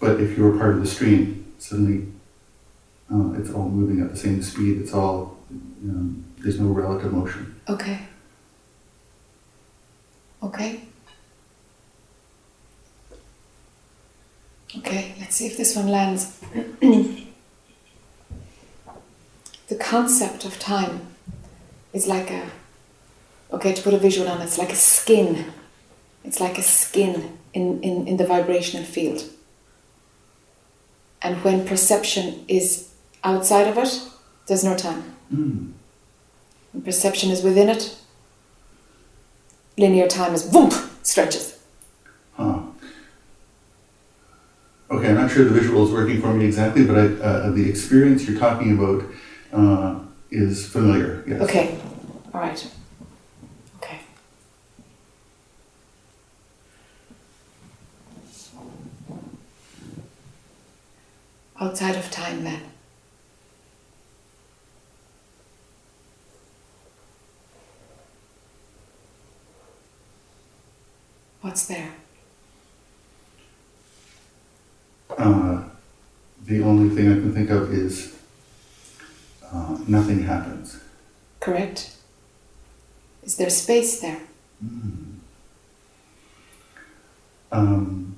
[0.00, 2.06] but if you're part of the stream, suddenly
[3.12, 4.80] uh, it's all moving at the same speed.
[4.80, 7.60] It's all um, there's no relative motion.
[7.68, 8.00] Okay.
[10.42, 10.80] Okay.
[14.78, 16.38] Okay, let's see if this one lands.
[16.80, 17.26] the
[19.80, 21.00] concept of time
[21.92, 22.50] is like a,
[23.52, 25.52] okay, to put a visual on it, it's like a skin.
[26.24, 29.24] It's like a skin in, in, in the vibrational field.
[31.22, 32.92] And when perception is
[33.24, 33.92] outside of it,
[34.46, 35.02] there's no time.
[35.32, 35.72] Mm.
[36.72, 37.96] When perception is within it,
[39.78, 40.70] linear time is boom,
[41.02, 41.58] stretches.
[42.34, 42.60] Huh.
[44.90, 47.68] Okay, I'm not sure the visual is working for me exactly, but I, uh, the
[47.68, 49.04] experience you're talking about
[49.52, 49.98] uh,
[50.30, 51.24] is familiar.
[51.26, 51.40] Yes.
[51.40, 51.78] Okay,
[52.34, 52.70] all right.
[53.78, 54.00] Okay.
[61.58, 62.60] Outside of time, then.
[71.40, 71.92] What's there?
[75.16, 75.62] Uh,
[76.44, 78.16] the only thing I can think of is
[79.50, 80.80] uh, nothing happens.
[81.40, 81.96] Correct?
[83.22, 84.20] Is there space there?
[87.52, 88.15] Um,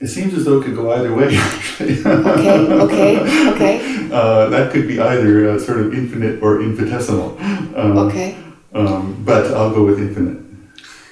[0.00, 1.36] it seems as though it could go either way.
[1.36, 7.36] Actually, Okay, okay, okay, uh, that could be either uh, sort of infinite or infinitesimal.
[7.76, 8.36] Um, okay,
[8.74, 10.42] Um, but I'll go with infinite.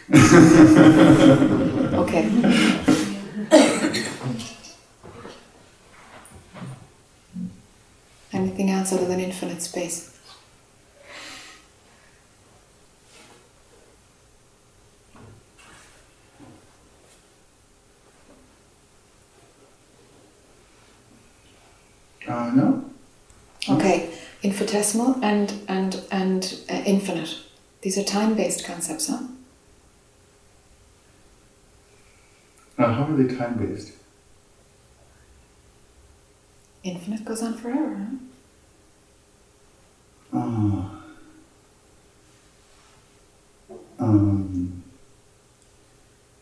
[1.95, 2.25] okay.
[8.33, 10.11] Anything else other than infinite space?
[22.27, 22.85] Uh, no.
[23.75, 24.11] Okay,
[24.43, 27.39] infinitesimal and and and uh, infinite.
[27.83, 29.19] These are time-based concepts, huh?
[32.79, 33.93] Uh, how are they time based?
[36.85, 38.09] Infinite goes on forever,
[40.33, 40.39] huh?
[40.39, 40.85] Uh,
[43.99, 44.83] um,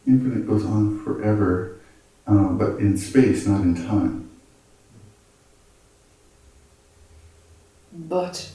[0.06, 1.80] infinite goes on forever,
[2.26, 4.21] uh, but in space, not in time.
[8.12, 8.50] But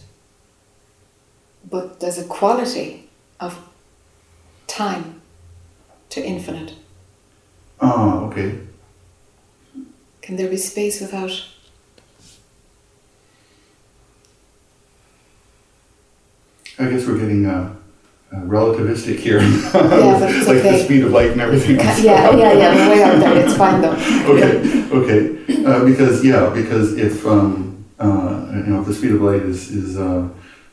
[1.68, 3.58] but there's a quality of
[4.68, 5.22] time
[6.10, 6.76] to infinite?
[7.82, 8.60] Ah, okay.
[10.22, 11.32] Can there be space without?
[16.78, 17.74] I guess we're getting uh,
[18.32, 19.40] uh, relativistic here.
[19.74, 22.00] Yeah, but it's like the speed of light and everything else.
[22.00, 22.76] Yeah, yeah, yeah.
[22.76, 23.44] We're way out there.
[23.44, 23.94] It's fine though.
[24.34, 24.52] okay,
[25.00, 25.66] okay.
[25.66, 29.70] Uh, because yeah, because if um, uh, you know if the speed of light is
[29.72, 30.28] is uh,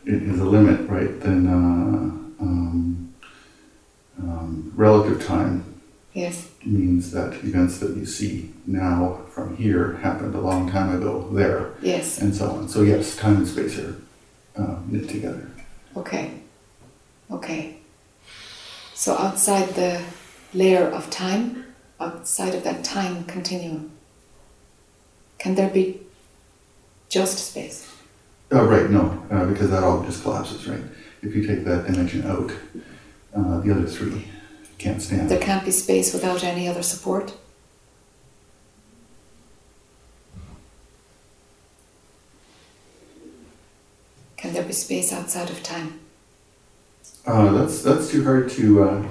[0.05, 1.19] is a limit, right?
[1.21, 3.15] Then uh, um,
[4.21, 5.65] um, relative time
[6.13, 6.49] Yes.
[6.65, 11.73] means that events that you see now from here happened a long time ago there,
[11.83, 12.19] Yes.
[12.21, 12.69] and so on.
[12.69, 13.97] So yes, time and space are
[14.57, 15.51] uh, knit together.
[15.97, 16.31] Okay.
[17.31, 17.77] Okay.
[18.95, 20.01] So outside the
[20.53, 21.65] layer of time,
[21.99, 23.91] outside of that time continuum,
[25.39, 26.01] can there be
[27.15, 27.89] just space?
[28.51, 30.83] Oh, right, no, uh, because that all just collapses, right?
[31.23, 32.51] If you take that dimension out,
[33.37, 34.27] uh, the other three
[34.79, 35.29] can't stand.
[35.29, 37.35] There can't be space without any other support?
[44.37, 46.01] Can there be space outside of time?
[47.27, 48.67] Uh, that's that's too hard to.
[48.83, 49.09] Uh,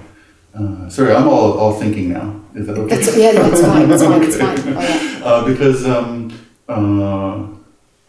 [0.53, 2.39] uh, sorry, I'm all, all thinking now.
[2.53, 2.95] Is that okay?
[2.97, 4.61] That's, yeah, it's fine, it's fine, it's Okay.
[4.61, 4.75] fine.
[4.77, 5.25] Oh, yeah.
[5.25, 6.31] Uh, because um,
[6.69, 7.47] uh,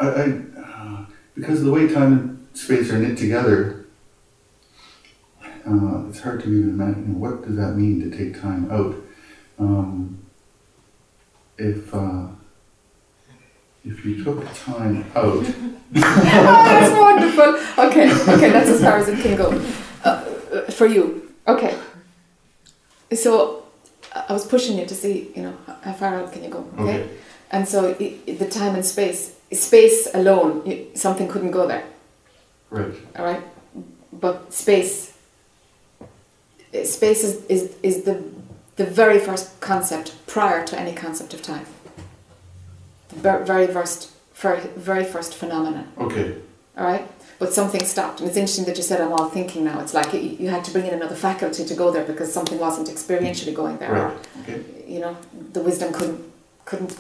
[0.05, 3.87] I, I uh, because of the way time and space are knit together,
[5.67, 8.95] uh, it's hard to even imagine what does that mean to take time out.
[9.59, 10.19] Um,
[11.57, 12.27] if uh,
[13.85, 15.45] if you took time out,
[15.97, 17.85] oh, that's wonderful.
[17.87, 19.51] Okay, okay, that's as far as it can go.
[20.05, 20.09] Uh,
[20.53, 21.79] uh, for you, okay.
[23.14, 23.64] So
[24.14, 27.03] I was pushing you to see, you know, how far out can you go, okay?
[27.03, 27.09] Okay.
[27.51, 30.62] And so i i the time and space, space alone,
[30.95, 31.85] something couldn't go there,
[32.71, 32.93] right?
[33.19, 33.43] all right?
[34.12, 35.17] But space,
[36.73, 38.23] eh, space is, is, is the,
[38.77, 41.67] the very first concept prior to any concept of time.
[43.09, 45.87] The very first, very, first phenomenon.
[45.99, 46.37] Okay,
[46.77, 47.07] All right,
[47.38, 49.81] but something stopped, and it's interesting that you said I'm all thinking now.
[49.81, 52.59] It's like you, you had to bring in another faculty to go there because something
[52.59, 53.93] wasn't experientially going there.
[53.93, 54.17] right.
[54.43, 55.17] Okay, You know,
[55.53, 56.21] the wisdom couldn't
[56.64, 56.97] couldn't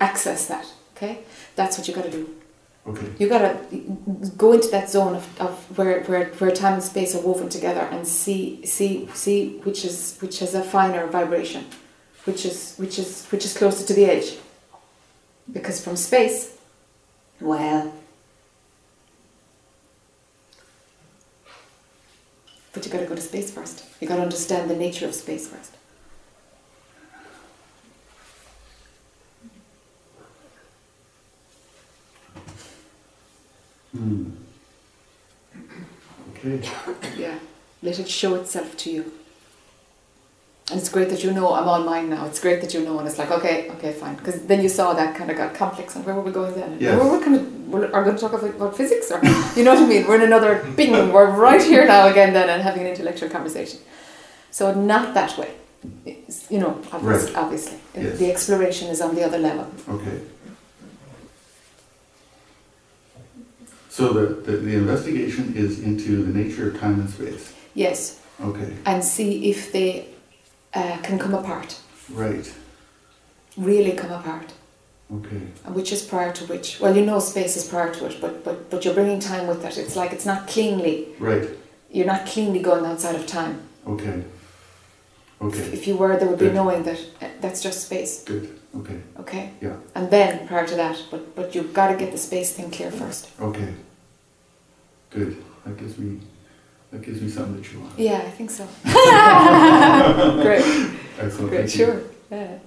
[0.00, 0.66] access that.
[1.02, 1.20] Okay,
[1.56, 2.28] that's what you got to do.
[2.86, 6.82] okay, You got to go into that zone of, of where, where where time and
[6.82, 11.64] space are woven together and see see see which is which has a finer vibration,
[12.24, 14.36] which is which is which is closer to the edge.
[15.50, 16.58] Because from space,
[17.40, 17.92] well,
[22.72, 23.84] But you gotta go to space first.
[24.00, 25.72] You gotta understand the nature of space first.
[33.96, 34.30] Hmm.
[36.36, 36.68] okay.
[37.16, 37.38] Yeah.
[37.82, 39.12] Let it show itself to you.
[40.70, 42.26] And it's great that you know I'm on mine now.
[42.26, 44.14] It's great that you know, and it's like, okay, okay, fine.
[44.14, 46.76] Because then you saw that kind of got complex, and where were we going then?
[46.78, 46.96] Yes.
[46.96, 49.10] We're, we're kind of, we're, are we going to talk about, about physics?
[49.10, 49.20] Or,
[49.56, 50.06] you know what I mean?
[50.06, 53.80] We're in another bing, we're right here now again then and having an intellectual conversation.
[54.52, 55.50] So, not that way.
[56.04, 57.36] It's, you know, obvious, Right.
[57.36, 57.78] obviously.
[57.96, 58.18] Yes.
[58.18, 59.66] The exploration is on the other level.
[59.88, 60.20] Okay.
[63.90, 67.52] So the, the, the investigation is into the nature of time and space.
[67.74, 68.20] Yes.
[68.40, 70.06] Okay, And see if they
[70.72, 72.50] uh, can come apart, right.
[73.58, 74.52] really come apart.
[75.12, 76.80] Okay, And which is prior to which?
[76.80, 79.62] Well, you know space is prior to it, but, but, but you're bringing time with
[79.64, 79.76] it.
[79.76, 81.48] It's like it's not cleanly, right.
[81.90, 83.60] you're not cleanly going outside of time.
[83.86, 84.22] Okay.
[85.42, 85.58] Okay.
[85.72, 86.54] If you were, there would be Good.
[86.54, 88.58] knowing that uh, that's just space, Good.
[88.76, 89.00] Okay.
[89.18, 89.52] okay?
[89.60, 89.76] Yeah.
[89.94, 92.90] And then prior to that, but, but you've got to get the space thing clear
[92.90, 93.30] first.
[93.40, 93.74] Okay.
[95.10, 95.42] Good.
[95.64, 96.20] That gives me
[96.92, 97.92] that gives me something to chew on.
[97.96, 98.64] Yeah, I think so.
[100.42, 100.64] great,
[101.20, 101.50] Excellent.
[101.50, 102.02] great, sure.
[102.30, 102.58] Yeah.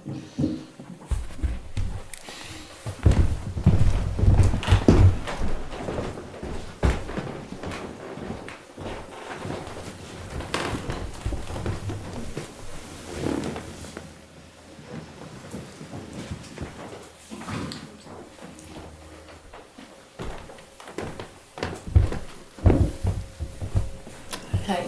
[24.66, 24.84] Hi.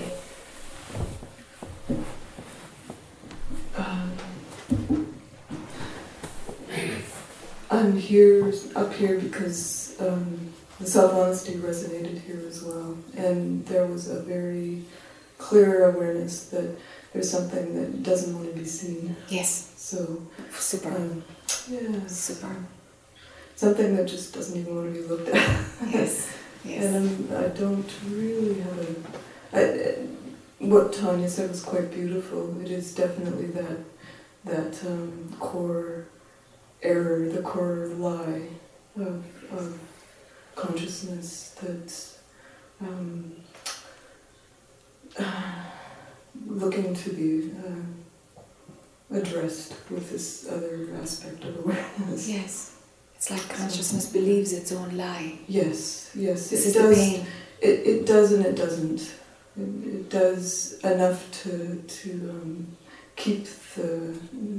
[3.76, 4.12] Um,
[7.70, 12.96] I'm here, up here because um, the self honesty resonated here as well.
[13.16, 14.82] And there was a very
[15.38, 16.76] clear awareness that
[17.12, 19.16] there's something that doesn't want to be seen.
[19.28, 21.24] Yes, So, super, um,
[21.68, 22.54] yeah, super.
[23.54, 25.64] something that just doesn't even want to be looked at.
[25.90, 26.84] Yes, yes.
[26.84, 28.94] And um, I don't really have a.
[29.52, 30.06] I,
[30.58, 32.60] what Tanya said was quite beautiful.
[32.60, 33.78] It is definitely that
[34.44, 36.06] that um, core
[36.82, 38.48] error, the core lie
[38.96, 39.78] of, of
[40.54, 42.18] consciousness that's
[42.80, 43.36] um,
[46.46, 52.28] looking to be uh, addressed with this other aspect of awareness.
[52.36, 52.72] Yes.
[53.16, 55.38] It's like consciousness believes its own lie.
[55.48, 56.96] Yes, yes, This it does.
[56.98, 57.26] pain.
[57.62, 59.00] It, it does and it doesn't.
[59.56, 62.76] It, it does enough to to um,
[63.16, 64.14] keep the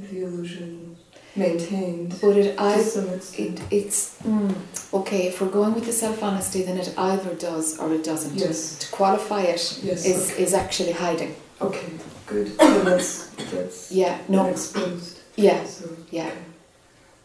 [0.10, 0.98] the illusion
[1.38, 4.56] maintained But it, I, it, it's mm,
[4.94, 5.28] okay.
[5.28, 8.36] If we're going with the self honesty, then it either does or it doesn't.
[8.36, 8.78] Yes.
[8.80, 10.06] To qualify it Yes.
[10.06, 10.44] is okay.
[10.44, 11.36] is actually hiding.
[11.62, 11.88] okay.
[12.26, 12.48] Good.
[12.58, 14.18] Then that's that's Yeah.
[14.28, 14.48] No.
[14.48, 15.20] exposed.
[15.36, 15.64] Yeah.
[15.66, 16.28] So Yeah.
[16.28, 16.38] okay.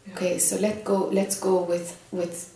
[0.07, 0.13] Yeah.
[0.15, 0.39] Okay.
[0.39, 0.97] So let go.
[1.11, 2.49] Let's go with with.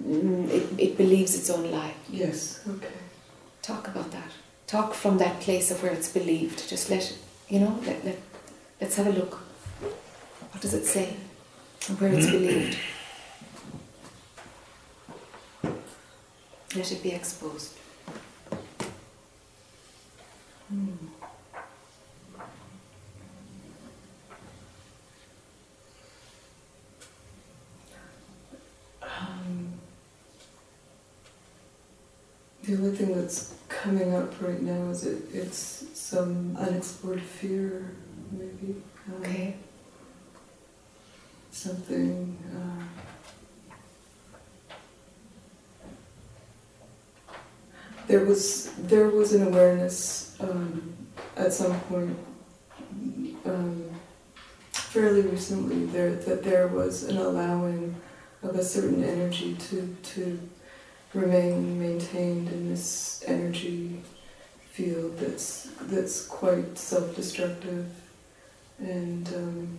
[0.00, 1.94] Mm, it, it believes its own lie.
[2.10, 2.60] Yes.
[2.68, 2.94] Okay.
[3.62, 4.30] Talk about that.
[4.66, 6.68] Talk from that place of where it's believed.
[6.68, 7.14] Just let
[7.48, 7.78] you know.
[7.86, 8.18] Let let
[8.80, 9.38] let's have a look.
[10.58, 11.14] What does it say?
[11.88, 12.76] And where it's believed.
[16.74, 17.74] Let it be exposed.
[20.68, 20.98] Um,
[32.64, 37.94] the only thing that's coming up right now is it, it's some unexplored fear,
[38.32, 38.82] maybe.
[39.06, 39.54] Um, Okay.
[41.58, 42.38] Something.
[42.54, 42.84] Uh,
[48.06, 50.94] there was there was an awareness um,
[51.36, 52.16] at some point
[53.44, 53.90] um,
[54.70, 57.96] fairly recently there that there was an allowing
[58.44, 60.38] of a certain energy to to
[61.12, 64.00] remain maintained in this energy
[64.70, 67.90] field that's that's quite self-destructive
[68.78, 69.78] and um,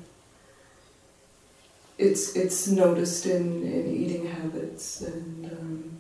[1.99, 5.97] it's it's noticed in, in eating habits and um,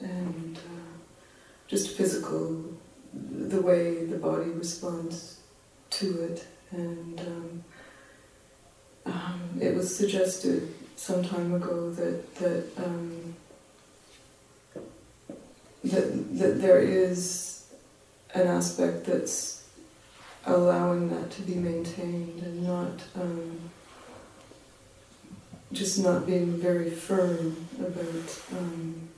[0.00, 0.96] and uh,
[1.68, 2.64] just physical
[3.12, 5.40] the way the body responds
[5.90, 6.46] to it.
[6.70, 7.64] And um,
[9.04, 13.36] um, it was suggested some time ago that that um,
[15.84, 17.66] that that there is
[18.34, 19.64] an aspect that's
[20.46, 23.70] allowing that to be maintained and not um,
[25.72, 29.08] just not being very firm about um,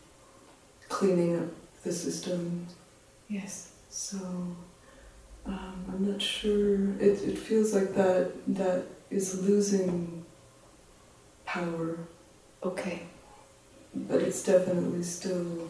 [0.88, 1.48] cleaning up
[1.82, 2.66] the system.
[3.28, 3.72] Yes.
[3.90, 4.18] So
[5.46, 6.90] um, I'm not sure.
[7.00, 10.24] It, it feels like that that is losing
[11.44, 11.98] power,
[12.62, 13.02] Okay.
[13.94, 15.68] but it's definitely still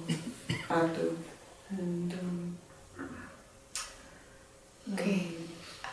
[0.70, 1.18] active.
[1.70, 2.59] And um,
[4.93, 5.26] Okay.
[5.28, 5.49] um,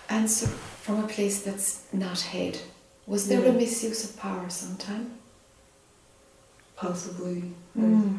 [0.09, 2.59] Answer from a place that's not head.
[3.08, 5.12] Was there a misuse of power sometime?
[6.76, 7.43] possibly.
[7.78, 8.18] Mm.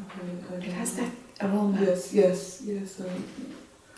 [0.51, 1.03] I, I, It has know.
[1.05, 1.13] that
[1.51, 1.81] aroma.
[1.81, 3.01] Yes, yes, yes.
[3.01, 3.25] Um,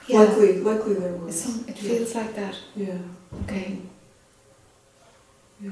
[0.09, 0.21] Yeah.
[0.21, 1.41] Likely, likely there was.
[1.43, 1.89] Some, it Yeah.
[1.91, 2.57] feels like that.
[2.77, 2.99] Yeah.
[3.43, 3.79] Okay.
[5.61, 5.71] Yeah.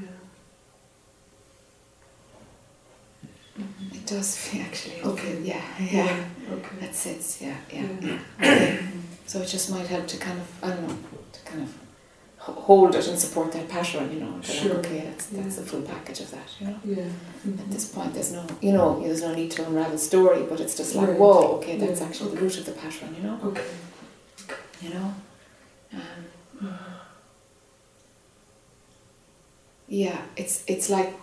[3.93, 5.01] It does feel actually.
[5.03, 5.39] Okay.
[5.43, 5.61] Yeah.
[5.79, 6.05] Yeah.
[6.05, 6.25] Yeah.
[6.53, 6.75] Okay.
[6.81, 7.41] That sits.
[7.41, 7.57] Yeah.
[7.71, 7.87] Yeah.
[8.01, 8.19] Yeah.
[8.39, 8.79] Okay.
[9.25, 10.97] So it just might help to kind of I don't know
[11.31, 11.73] to kind of
[12.45, 14.11] hold it and support that pattern.
[14.13, 14.31] You know.
[14.31, 14.73] to like, Sure.
[14.77, 14.99] okay.
[15.07, 15.61] That's that's Yeah.
[15.63, 16.47] the full package of that.
[16.59, 16.79] You know.
[16.83, 17.61] Yeah.
[17.63, 20.59] At this point, there's no, you know, there's no need to unravel the story, but
[20.59, 21.17] it's just like, Right.
[21.19, 23.63] whoa, okay, that's Yeah, actually the root of the pattern, you know, Okay.
[24.81, 25.13] you know.
[25.93, 26.77] Um,
[29.87, 31.13] yeah, it's it's like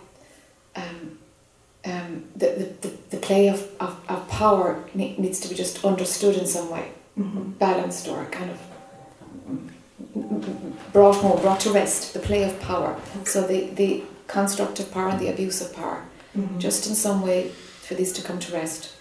[0.75, 1.17] um,
[1.85, 2.47] um, the,
[2.81, 6.69] the, the, play of, of, of power ne- needs to be just understood in some
[6.69, 7.51] way, Mm-hmm.
[7.59, 8.57] balanced or kind of
[10.93, 12.13] brought home, brought to rest.
[12.13, 12.99] The play of power.
[13.25, 16.03] So the the construct of power and the abuse of power.
[16.37, 16.59] Mm-hmm.
[16.59, 17.49] just in some way
[17.81, 18.93] for these to come to rest.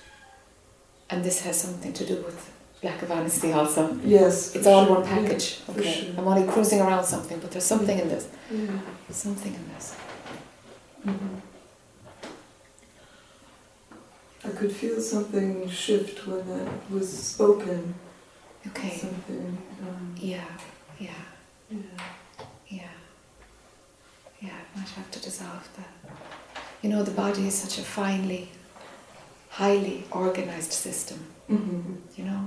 [1.08, 2.50] And this has something to do with
[2.82, 3.96] lack of honesty also.
[4.04, 4.56] yes.
[4.56, 4.96] It's all sure.
[4.96, 5.54] one package.
[5.58, 5.92] for okay.
[5.92, 6.14] sure.
[6.18, 8.28] I'm only cruising around something, but there's something in this.
[8.50, 8.62] Yeah.
[8.62, 8.80] yeah.
[9.10, 9.94] Something in this.
[11.06, 11.40] Mhm.
[14.44, 17.94] I could feel something shift when that was spoken.
[18.66, 18.96] Okay.
[18.98, 19.58] Something.
[19.82, 20.44] Um, Yeah,
[21.00, 21.10] yeah,
[21.70, 21.78] yeah.
[22.68, 22.82] yeah.
[24.40, 26.12] Yeah, it might have to dissolve that.
[26.82, 28.48] You know, the body is such a finely,
[29.50, 31.18] highly organized system,
[31.50, 31.94] Mm-hmm.
[32.16, 32.46] you know?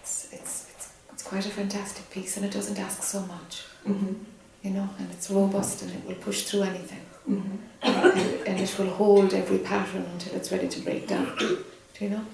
[0.00, 4.14] It's, it's, it's, it's quite a fantastic piece and it doesn't ask so much, Mm-hmm.
[4.62, 7.00] you know, and it's robust and it will push through anything.
[7.28, 7.56] Mm-hmm.
[7.82, 11.34] and, and it will hold every pattern until it's ready to break down.
[11.38, 11.64] Do
[12.00, 12.24] you know?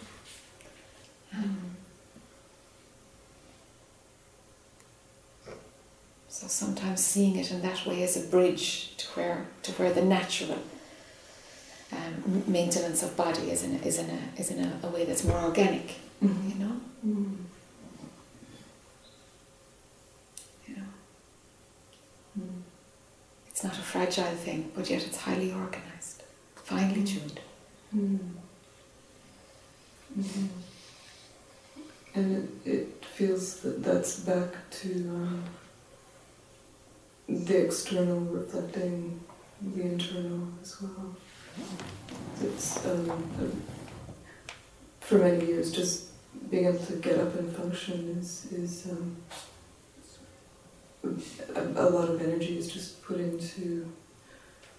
[1.34, 1.69] Um,
[6.40, 10.00] So sometimes seeing it in that way as a bridge to where to where the
[10.00, 10.56] natural
[11.92, 15.04] um, maintenance of body is in a, is in a is in a, a way
[15.04, 15.96] that's more organic.
[16.22, 16.48] Mhm.
[16.48, 17.36] You know, Mm.
[20.66, 20.88] you know,
[22.40, 22.62] Mm.
[23.50, 26.22] it's not a fragile thing, but yet it's highly organized,
[26.54, 27.40] finely tuned.
[27.94, 28.18] Mm.
[30.18, 30.48] Mhm.
[32.14, 32.26] And
[32.64, 35.44] it, it feels that that's back to um,
[37.30, 39.20] the external reflecting
[39.62, 41.14] the internal as well.
[42.42, 43.62] It's um,
[45.00, 46.06] for many years just
[46.50, 49.16] being able to get up and function is is um,
[51.54, 53.90] a, a lot of energy is just put into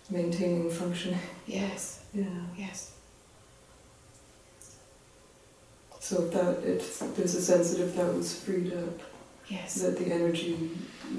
[0.09, 1.17] maintaining function.
[1.47, 2.25] Yes, Yeah.
[2.57, 2.91] yes,
[5.99, 8.99] So if that, if there's a sense that if that was freed up,
[9.55, 10.51] yes, that the energy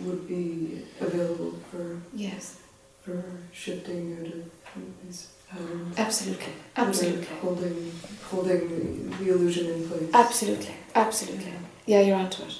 [0.05, 2.45] would be available for yes,
[3.05, 3.22] for
[3.53, 5.20] shifting out of these
[5.51, 5.99] patterns.
[5.99, 7.93] absolutely, absolutely, Holding,
[8.30, 8.62] holding
[9.11, 10.11] the, the illusion in place.
[10.14, 11.53] absolutely, absolutely.
[11.87, 12.55] Yeah, you're onto it.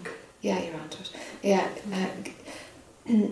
[0.00, 0.16] Okay.
[0.40, 1.10] Yeah, you're onto it.
[1.42, 3.26] Yeah, uh,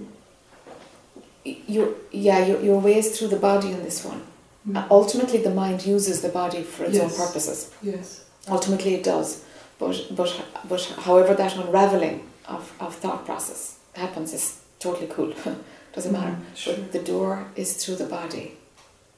[1.44, 4.22] your yeah your, your ways through the body in this one.
[4.22, 4.86] Uh, Mm.
[4.90, 7.04] ultimately, the mind uses the body for its Yes.
[7.04, 7.70] own purposes.
[7.82, 8.24] Yes.
[8.48, 9.44] Ultimately, it does.
[9.78, 10.30] But but
[10.68, 15.32] but however that unraveling of, of thought process happens is totally cool.
[15.94, 16.36] Doesn't matter.
[16.36, 16.74] Mm, Sure.
[16.76, 18.56] But the door is through the body.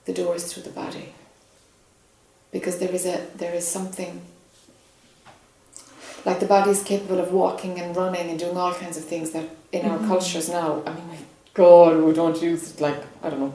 [0.05, 1.13] The door is through the body.
[2.51, 4.21] Because there is a there is something
[6.25, 9.31] like the body is capable of walking and running and doing all kinds of things
[9.31, 10.09] that in our Mhm.
[10.09, 11.19] cultures now, I mean, my
[11.55, 13.55] God, we don't use it like, I don't know,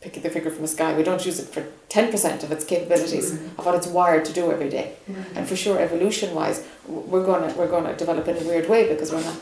[0.00, 3.32] pick the figure from the sky, we don't use it for 10% of its capabilities
[3.32, 3.58] Right.
[3.58, 4.92] of what it's wired to do every day.
[5.08, 5.24] Right.
[5.34, 9.10] And for sure, evolution wise, we're gonna we're gonna develop in a weird way because
[9.12, 9.36] we're not,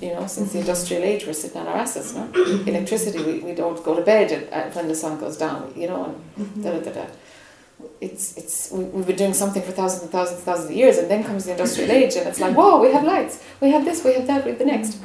[0.00, 0.64] you know, since the Mhm.
[0.64, 2.14] industrial age, we're sitting on our asses.
[2.14, 2.68] No, mm-hmm.
[2.68, 5.72] electricity, we, we don't go to bed at, at uh, when the sun goes down.
[5.76, 6.00] You know,
[6.36, 7.06] and da da da da.
[8.00, 10.96] It's it's we, we've been doing something for thousands and thousands and thousands of years,
[10.98, 13.84] and then comes the industrial age, and it's like, whoa, we have lights, we have
[13.84, 14.98] this, we have that, we have the next,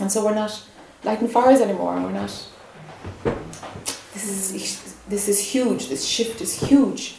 [0.00, 0.52] and so we're not
[1.04, 2.32] lighting fires anymore, and we're not.
[4.26, 5.88] This is this is huge.
[5.88, 7.16] This shift is huge.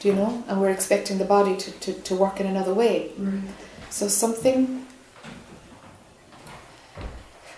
[0.00, 0.44] Do you know?
[0.48, 3.12] And we're expecting the body to, to, to work in another way.
[3.18, 3.40] Right.
[3.90, 4.86] So something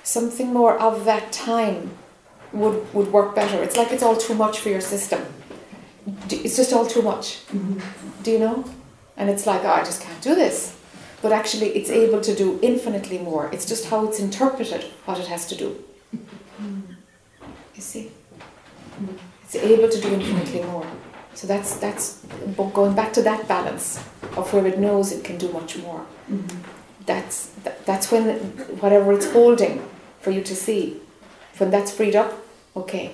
[0.05, 1.91] something more of that time
[2.53, 3.63] would, would work better.
[3.63, 5.23] It's like it's all too much for your system.
[6.31, 7.45] It's just all too much.
[7.49, 7.81] Mhm.
[8.23, 8.65] Do you know?
[9.17, 10.77] And it's like, oh, I just can't do this.
[11.23, 13.49] But actually, it's able to do infinitely more.
[13.53, 15.83] It's just how it's interpreted what it has to do.
[17.75, 18.11] You see?
[19.45, 20.87] It's able to do infinitely more.
[21.35, 22.23] So that's that's
[22.57, 23.99] but going back to that balance
[24.37, 26.01] of where it knows it can do much more.
[26.31, 26.57] Mhm.
[27.07, 28.25] That's that, that's when
[28.81, 29.83] whatever it's holding
[30.21, 30.97] for you to see,
[31.59, 32.33] when that's freed up,
[32.75, 33.11] okay,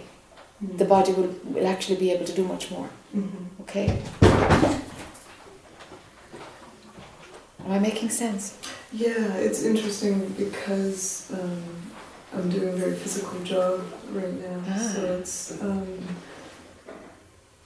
[0.65, 0.79] Mhm.
[0.79, 2.89] the body will, will actually be able to do much more.
[3.15, 3.47] Mhm.
[3.63, 3.99] Okay.
[7.65, 8.55] Am I making sense?
[8.93, 11.63] Yeah, it's interesting because um,
[12.35, 13.81] I'm doing a very physical job
[14.13, 14.77] right now, Ah.
[14.79, 15.87] so it's um,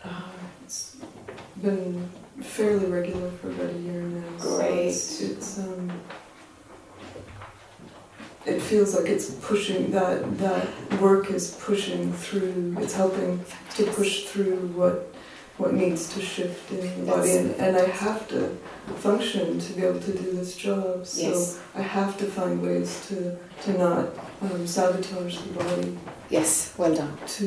[0.05, 0.23] uh,
[0.65, 0.97] it's
[1.63, 2.09] been
[2.41, 4.39] fairly regular for about a year now.
[4.39, 4.89] so Great.
[4.89, 5.91] it's, it's um,
[8.45, 10.67] it feels like it's pushing that that
[11.01, 12.77] work is pushing through.
[12.81, 13.45] It's helping
[13.77, 15.13] to push through what
[15.59, 18.57] what needs to shift in the body, and, and I have to
[18.99, 21.07] function to be able to do this job.
[21.07, 21.59] So Yes.
[21.75, 24.05] I have to find ways to to not
[24.43, 25.99] um, sabotage the body,
[26.31, 26.75] Yes.
[26.79, 27.17] Well done.
[27.37, 27.47] to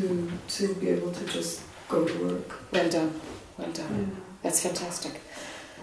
[0.58, 2.50] to be able to just go to work.
[2.72, 3.12] Well done.
[3.58, 3.94] Well done.
[4.00, 4.16] Yeah.
[4.44, 5.14] That's fantastic.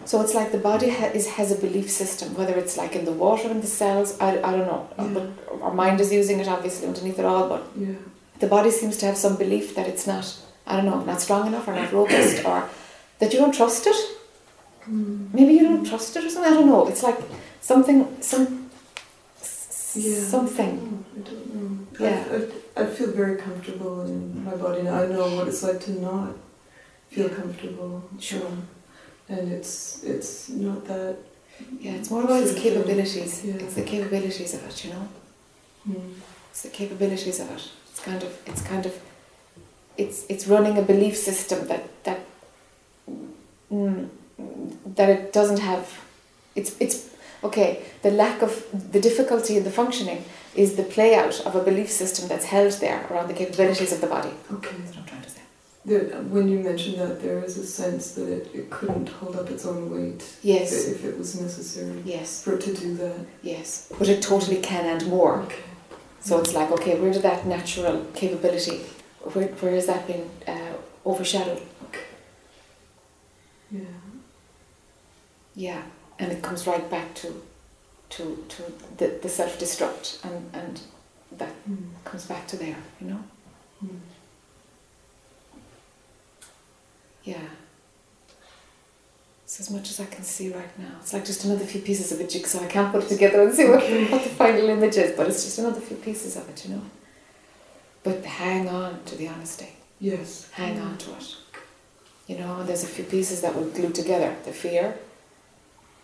[0.04, 3.04] So it's like the body ha- is, has a belief system, whether it's like in
[3.04, 4.88] the water, in the cells, I, I don't know.
[4.98, 5.08] Yeah.
[5.14, 7.94] But our mind is using it obviously underneath it all, but Yeah.
[8.38, 10.26] the body seems to have some belief that it's not,
[10.66, 12.68] I don't know, not strong enough or not robust or
[13.18, 13.96] that you don't trust it.
[14.90, 15.32] Mm.
[15.32, 16.52] Maybe you don't trust it or something.
[16.52, 16.86] I don't know.
[16.88, 17.18] It's like
[17.60, 18.70] something, some,
[19.94, 20.20] Yeah.
[20.20, 20.72] something.
[20.82, 21.86] Oh, I don't know.
[21.98, 22.24] Yeah.
[22.76, 25.02] I, I, I feel very comfortable in my body now.
[25.02, 26.34] I know what it's like to not
[27.10, 28.02] feel comfortable.
[28.20, 28.46] Sure.
[28.46, 28.68] Um,
[29.28, 31.16] and it's it's not that.
[31.80, 33.44] Yeah, it's more about its capabilities.
[33.44, 33.54] yeah.
[33.54, 35.08] It's the capabilities of it, you know.
[35.88, 36.12] Mm.
[36.50, 37.62] It's the capabilities of it.
[37.90, 38.94] It's kind of, it's kind of,
[39.96, 42.20] it's it's running a belief system that that
[43.72, 44.08] mm,
[44.96, 45.84] that it doesn't have.
[46.54, 47.10] It's it's
[47.44, 47.82] okay.
[48.02, 48.52] The lack of
[48.92, 50.24] the difficulty in the functioning
[50.54, 54.00] is the play out of a belief system that's held there around the capabilities of
[54.00, 54.30] the body.
[54.52, 54.74] Okay.
[54.78, 55.40] That's what I'm trying to say.
[55.84, 56.00] There,
[56.34, 59.64] when you mentioned that, there is a sense that it, it couldn't hold up its
[59.66, 63.18] own weight Yes, if it was necessary yes, for it to do that.
[63.42, 63.92] yes.
[63.98, 65.42] But it totally can and more.
[65.42, 65.62] Okay.
[66.20, 68.80] So it's like, okay, where did that natural capability,
[69.34, 70.72] where, where has that been uh,
[71.04, 71.62] overshadowed?
[73.70, 73.80] Yeah.
[75.54, 75.82] Yeah,
[76.18, 77.42] and it comes right back to,
[78.10, 78.62] to, to
[78.98, 80.80] the, the self-destruct and, and
[81.32, 81.88] that Mm.
[82.04, 83.20] comes back to there, you know?
[83.84, 83.98] Mm.
[87.24, 87.40] Yeah.
[89.44, 90.92] It's as much as I can see right now.
[91.00, 92.62] It's like just another few pieces of a jigsaw.
[92.62, 95.44] I can't put it together and see what, what the final image is, but it's
[95.44, 96.82] just another few pieces of it, you know?
[98.06, 99.70] But hang on to the honesty.
[100.00, 100.48] Yes.
[100.52, 101.34] Hang on to it.
[102.28, 104.96] You know, there's a few pieces that will glue together the fear,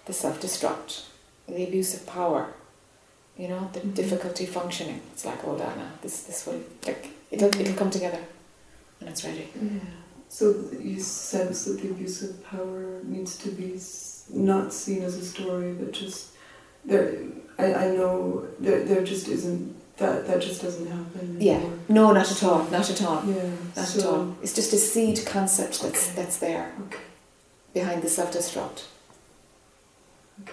[0.06, 1.04] the self destruct,
[1.46, 2.42] the abuse of power,
[3.38, 3.94] you know, the Mhm.
[3.94, 5.00] difficulty functioning.
[5.12, 8.22] It's like, hold on now, this, this will, like, it'll, it'll come together
[8.98, 9.48] when it's ready.
[9.54, 9.78] Yeah.
[10.28, 10.44] So
[10.80, 13.78] you sense that the abuse of power needs to be
[14.30, 16.30] not seen as a story, but just
[16.84, 17.14] there.
[17.58, 21.36] I, I know there there just isn't that that just doesn't happen.
[21.40, 21.54] Yeah.
[21.54, 21.78] anymore.
[21.88, 23.24] No, not at all, not at all.
[23.24, 23.50] Yeah.
[23.76, 24.36] Not so, at all.
[24.42, 26.16] It's just a seed concept that's, Okay.
[26.16, 26.98] that's there Okay.
[27.74, 28.84] behind the self destruct.
[30.42, 30.52] Okay.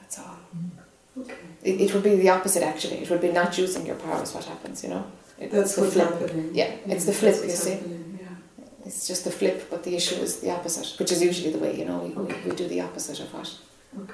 [0.00, 0.38] That's all.
[0.56, 1.20] Mm-hmm.
[1.22, 1.34] Okay.
[1.62, 2.98] It, it would be the opposite actually.
[2.98, 5.04] It would be not using your power is what happens, you know?
[5.38, 6.10] It's That's the what's flip.
[6.10, 6.50] happening.
[6.54, 7.70] Yeah, it's mm, the flip, you see.
[7.72, 8.86] happening, Yeah.
[8.86, 11.76] It's just the flip, but the issue is the opposite, which is usually the way,
[11.78, 12.40] you know, we, Okay.
[12.44, 13.50] we, we do the opposite of what?
[14.02, 14.12] Okay.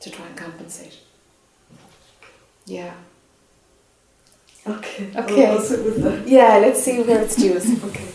[0.00, 0.96] To try and compensate.
[2.66, 2.94] Yeah.
[4.68, 5.10] Okay.
[5.14, 5.46] Okay.
[5.46, 6.26] I'll, I'll sit with that.
[6.26, 7.60] Yeah, let's see where it's due.
[7.88, 8.08] Okay.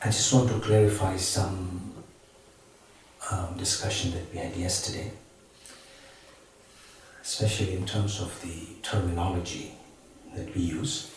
[0.00, 1.92] I just want to clarify some
[3.30, 5.10] um, discussion that we had yesterday,
[7.40, 9.70] especially in terms of the terminology
[10.34, 11.14] that we use,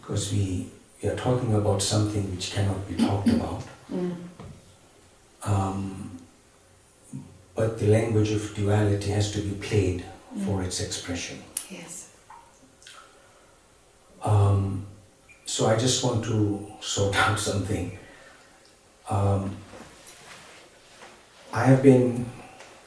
[0.00, 0.66] because we,
[1.02, 4.14] we are talking about something which cannot be talked about, Mm.
[5.42, 6.18] um,
[7.56, 10.04] but the language of duality has to be played
[10.44, 11.42] for its expression.
[11.68, 12.10] Yes.
[14.22, 14.86] Um,
[15.44, 17.98] so I just want to sort out something.
[19.08, 19.56] Um,
[21.52, 22.26] I have been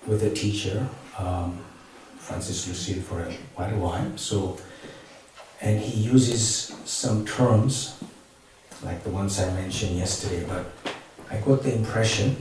[0.07, 0.87] with a teacher,
[1.17, 1.59] um,
[2.23, 4.17] Francis Lucille, for a, quite a while.
[4.17, 4.57] So,
[5.59, 8.01] and he uses some terms
[8.81, 10.45] like the ones I mentioned yesterday.
[10.47, 10.71] But
[11.29, 12.37] I got the impression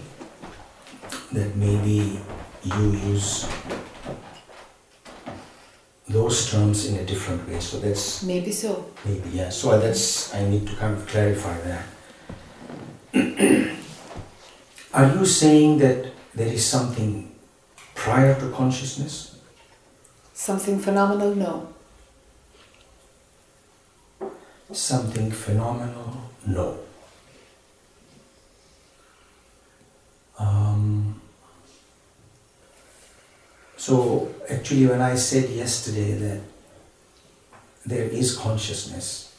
[1.32, 2.20] that maybe
[2.62, 3.48] you use
[6.08, 7.58] those terms in a different way.
[7.58, 8.86] So that's Maybe so.
[9.04, 9.50] Maybe, yeah.
[9.50, 11.84] So that's, I need to kind of clarify that.
[14.94, 17.34] Are you saying that there is something
[17.94, 19.31] prior to consciousness?
[20.34, 21.34] Something phenomenal?
[21.34, 21.68] No.
[24.72, 26.30] Something phenomenal?
[26.46, 26.78] No.
[30.38, 31.20] Um,
[33.76, 36.40] so, actually, when I said yesterday that
[37.84, 39.36] there is consciousness,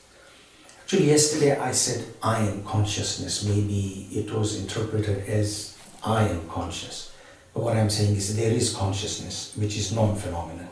[0.83, 3.43] actually, yesterday I said I am consciousness.
[3.43, 5.75] Maybe it was interpreted as
[6.05, 7.11] I am conscious.
[7.53, 10.69] But what I'm saying is there is consciousness, which is non phenomenal.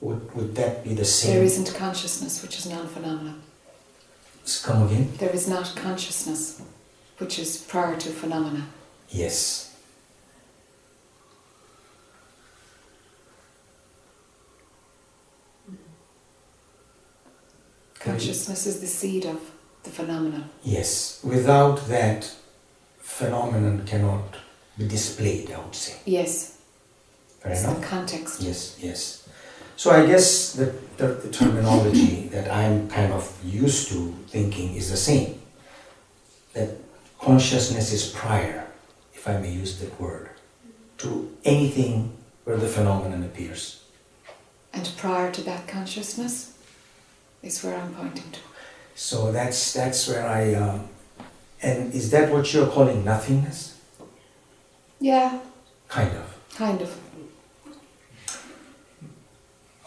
[0.00, 1.34] Would, would that be the same?
[1.34, 3.34] There isn't consciousness, which is non phenomenal.
[4.62, 5.12] Come again?
[5.18, 6.62] There is not consciousness,
[7.18, 8.66] which is prior to phenomena.
[9.10, 9.76] Yes.
[17.98, 19.40] Consciousness is the seed of
[19.82, 20.48] the phenomenon.
[20.62, 21.20] Yes.
[21.24, 22.32] Without that,
[23.00, 24.36] phenomenon cannot
[24.76, 25.96] be displayed, I would say.
[26.04, 26.58] Yes.
[27.40, 27.80] Fair It's enough?
[27.80, 28.40] the context.
[28.40, 29.17] Yes, yes.
[29.78, 34.90] So I guess the, the, the terminology that I'm kind of used to thinking is
[34.90, 35.40] the same.
[36.52, 36.70] That
[37.20, 38.66] consciousness is prior,
[39.14, 40.30] if I may use that word,
[40.98, 42.10] to anything
[42.42, 43.84] where the phenomenon appears.
[44.72, 46.58] And prior to that consciousness
[47.44, 48.40] is where I'm pointing to.
[48.96, 50.54] So that's that's where I.
[50.54, 50.88] Um,
[51.62, 53.78] and is that what you're calling nothingness?
[54.98, 55.38] Yeah,
[55.86, 56.36] Kind of.
[56.56, 56.98] kind of.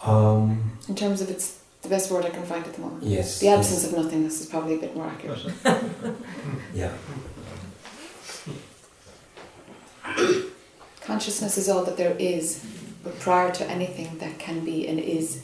[0.04, 3.04] Um, In terms of it's the best word I can find at the moment.
[3.04, 3.40] yes.
[3.40, 5.44] The absence of nothingness is probably a bit more accurate.
[6.74, 6.92] Yeah.
[11.02, 12.64] Consciousness is all that there is,
[13.04, 15.44] but prior to anything that can be and is,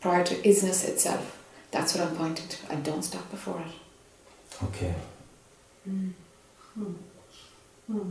[0.00, 2.72] prior to isness itself, that's what I'm pointing to.
[2.72, 4.64] I don't stop before it.
[4.64, 4.94] Okay.
[5.84, 6.08] Hmm.
[6.74, 6.92] Hmm.
[7.90, 8.10] Hmm.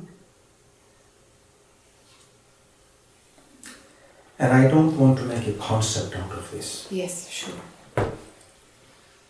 [4.37, 6.87] And I don't want to make a concept out of this.
[6.91, 7.55] Yes, sure.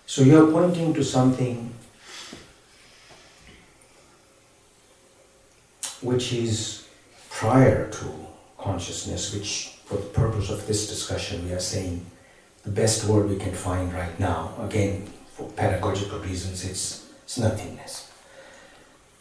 [0.08, 1.74] So you're pointing to something
[6.02, 6.88] which is
[7.30, 8.06] prior to
[8.58, 12.06] consciousness, which, for the purpose of this discussion, we are saying
[12.64, 18.12] the best word we can find right now, again, for pedagogical reasons, it's, it's nothingness.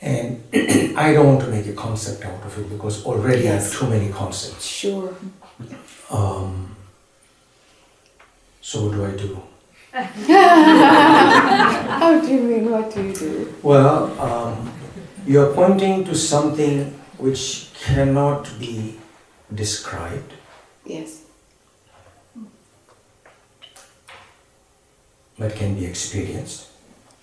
[0.01, 0.43] And
[0.97, 3.89] I don't want to make a concept out of it because already I have too
[3.89, 4.65] many concepts.
[4.65, 5.15] Sure.
[6.11, 6.77] Um,
[8.61, 9.43] so what do I do?
[12.01, 12.71] How do you mean?
[12.71, 13.55] What do you do?
[13.63, 14.73] Well, um,
[15.27, 18.97] you're pointing to something which cannot be
[19.55, 20.33] described,
[20.85, 21.23] Yes.
[25.39, 26.69] but can be experienced.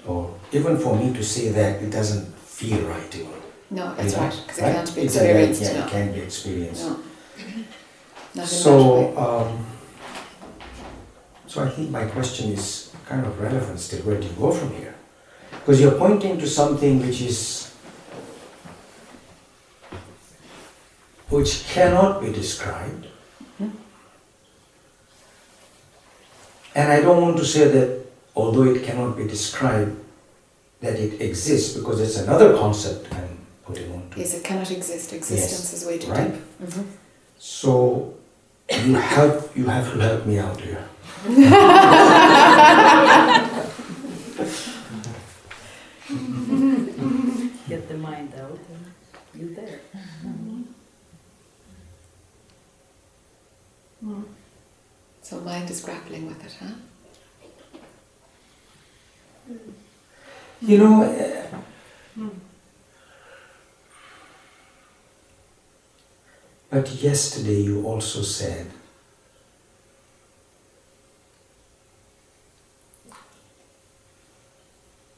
[0.07, 3.27] Or even for me to say that, it doesn't feel right even.
[3.69, 4.75] No, that's you know, right, because it right?
[4.75, 5.33] can't be It's a- yeah.
[5.71, 5.85] Yeah, no.
[5.85, 6.85] it can be experienced.
[6.87, 6.99] No.
[8.45, 9.65] So, um,
[11.47, 13.99] so I think my question is kind of relevant still.
[14.01, 14.95] Where do you go from here?
[15.51, 17.73] Because you're pointing to something which is,
[21.29, 23.07] which cannot be described.
[23.59, 23.71] Mhm.
[26.75, 28.05] And I don't want to say that
[28.35, 29.97] although it cannot be described,
[30.79, 34.19] that it exists, because it's another concept I'm putting on to.
[34.19, 35.13] Yes, it cannot exist.
[35.13, 36.31] Existence is way too right.
[36.31, 36.73] deep.
[36.73, 36.81] hmm
[37.37, 38.13] So
[38.71, 40.85] you have you have to help me out here.
[47.67, 48.85] Get the mind out and
[49.33, 49.79] you there.
[55.21, 56.73] So mind is grappling with it, huh?
[60.61, 61.47] You know, uh,
[66.71, 68.65] but yesterday you also said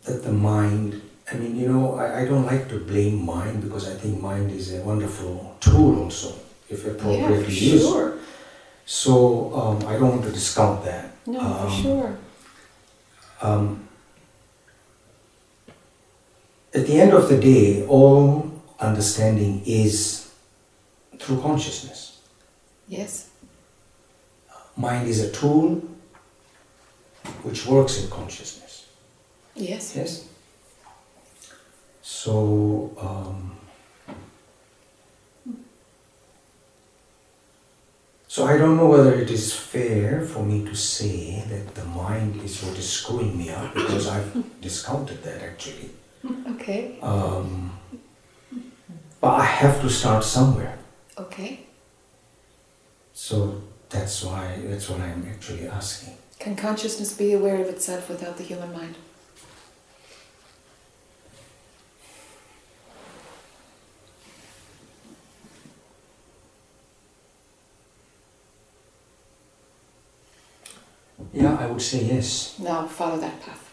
[0.04, 1.02] that the mind,
[1.32, 4.52] I mean, you know, I, I don't like to blame mind because I think mind
[4.52, 6.34] is a wonderful tool also,
[6.70, 7.86] if appropriately yeah, used.
[7.86, 8.18] sure.
[8.86, 11.12] So um, I don't want to discount that.
[11.26, 12.18] No, Um, for sure.
[13.42, 13.88] Um,
[16.74, 20.23] at the end of the day, all understanding is
[21.20, 22.22] through consciousness.
[22.88, 23.30] Yes.
[24.76, 25.82] Mind is a tool
[27.44, 28.88] which works in consciousness.
[29.56, 29.96] Yes.
[29.96, 30.28] Yes?
[32.02, 33.56] So, um,
[38.28, 42.42] so I don't know whether it is fair for me to say that the mind
[42.42, 45.90] is what is screwing me up because I've discounted that actually.
[46.56, 46.98] Okay.
[47.02, 47.78] Um,
[49.20, 50.78] but I have to start somewhere.
[51.18, 51.66] Okay.
[53.14, 56.18] So that's why that's what I'm actually asking.
[56.40, 58.96] Can consciousness be aware of itself without the human mind?
[71.32, 72.60] Yeah, I would say yes.
[72.60, 73.72] Now follow that path.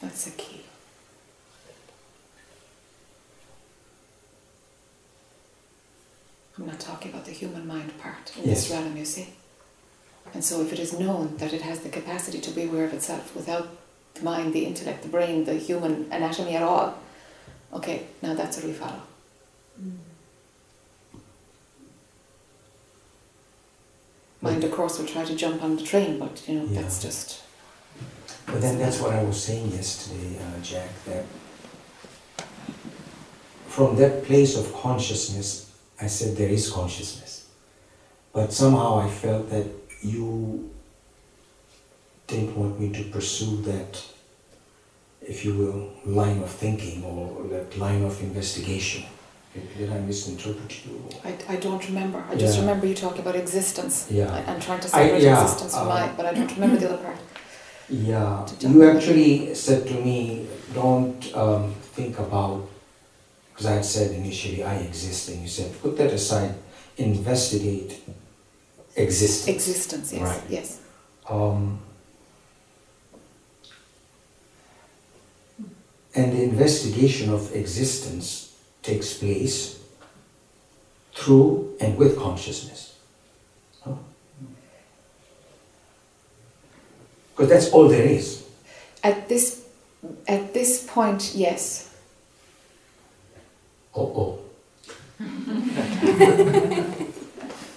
[0.00, 0.60] That's the key.
[6.58, 8.70] I'm not talking about the human mind part in this Yes.
[8.70, 9.28] realm, you see.
[10.32, 12.94] And so, if it is known that it has the capacity to be aware of
[12.94, 13.68] itself without
[14.14, 16.94] the mind, the intellect, the brain, the human anatomy at all,
[17.72, 19.02] okay, now that's what we follow.
[24.40, 26.82] Mind, of course, will try to jump on the train, but you know, Yeah.
[26.82, 27.40] that's just.
[28.46, 31.24] But then that's what I was saying yesterday, uh, Jack, that
[33.68, 35.66] from that place of consciousness,
[36.04, 37.46] I said there is consciousness.
[38.34, 39.66] But somehow I felt that
[40.02, 40.70] you
[42.26, 43.92] didn't want me to pursue that,
[45.22, 49.04] if you will, line of thinking or that line of investigation.
[49.78, 50.94] Did- I misinterpret you?
[51.24, 52.20] I, I don't remember.
[52.30, 53.94] I just remember you talking about existence.
[54.10, 54.30] Yeah.
[54.36, 56.76] I- I'm trying to I- separate yeah, existence from um, mind, but I don't remember
[56.76, 57.16] the other part.
[57.88, 62.68] Yeah, you actually said to me, don't um, think about,
[63.54, 66.56] because I had said initially, I exist, and you said, put that aside,
[66.96, 68.00] investigate
[68.96, 69.48] existence.
[69.48, 70.22] Existence, yes.
[70.22, 70.42] Right.
[70.48, 70.80] Yes.
[71.30, 71.78] Um,
[76.16, 79.78] and the investigation of existence takes place
[81.14, 82.96] through and with consciousness.
[87.30, 88.44] Because that's all there is.
[89.02, 89.64] At this,
[90.28, 91.93] at this point, yes.
[93.96, 94.40] Oh, oh.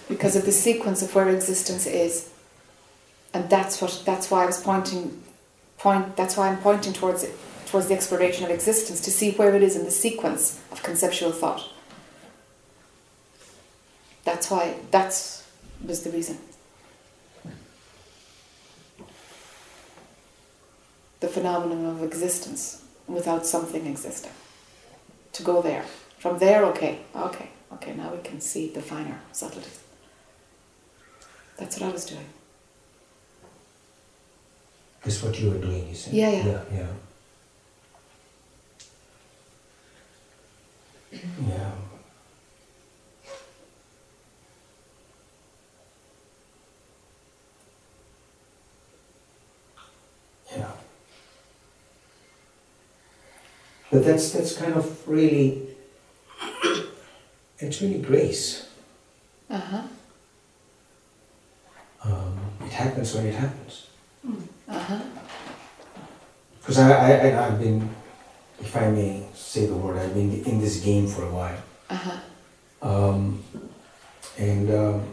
[0.10, 2.30] because of the sequence of where existence is.
[3.34, 5.24] And that's what that's why I was pointing
[5.78, 7.36] point that's why I'm pointing towards it
[7.68, 11.32] towards the exploration of existence to see where it is in the sequence of conceptual
[11.32, 11.70] thought.
[14.24, 15.10] That's why that
[15.86, 16.38] was the reason.
[21.20, 24.32] The phenomenon of existence without something existing.
[25.34, 25.86] To go there.
[26.28, 29.80] From there, okay, okay, okay, now we can see the finer subtleties.
[31.58, 32.26] That's what I was doing.
[35.06, 36.14] That's what you were doing, you said?
[36.14, 36.44] Yeah, yeah.
[36.44, 36.88] Yeah,
[41.12, 41.22] yeah.
[41.48, 41.72] Yeah.
[50.58, 50.72] Yeah.
[53.90, 55.67] But that's that's kind of really
[57.60, 58.68] it's really grace.
[59.50, 59.84] Uh huh.
[62.04, 63.88] Um, it happens when it happens.
[64.68, 65.00] Uh huh.
[66.60, 67.90] Because I, I, I, I've been,
[68.60, 71.58] if I may say the word, I've been in this game for a while.
[71.90, 72.18] Uh huh.
[72.82, 73.44] Um,
[74.38, 75.04] and um,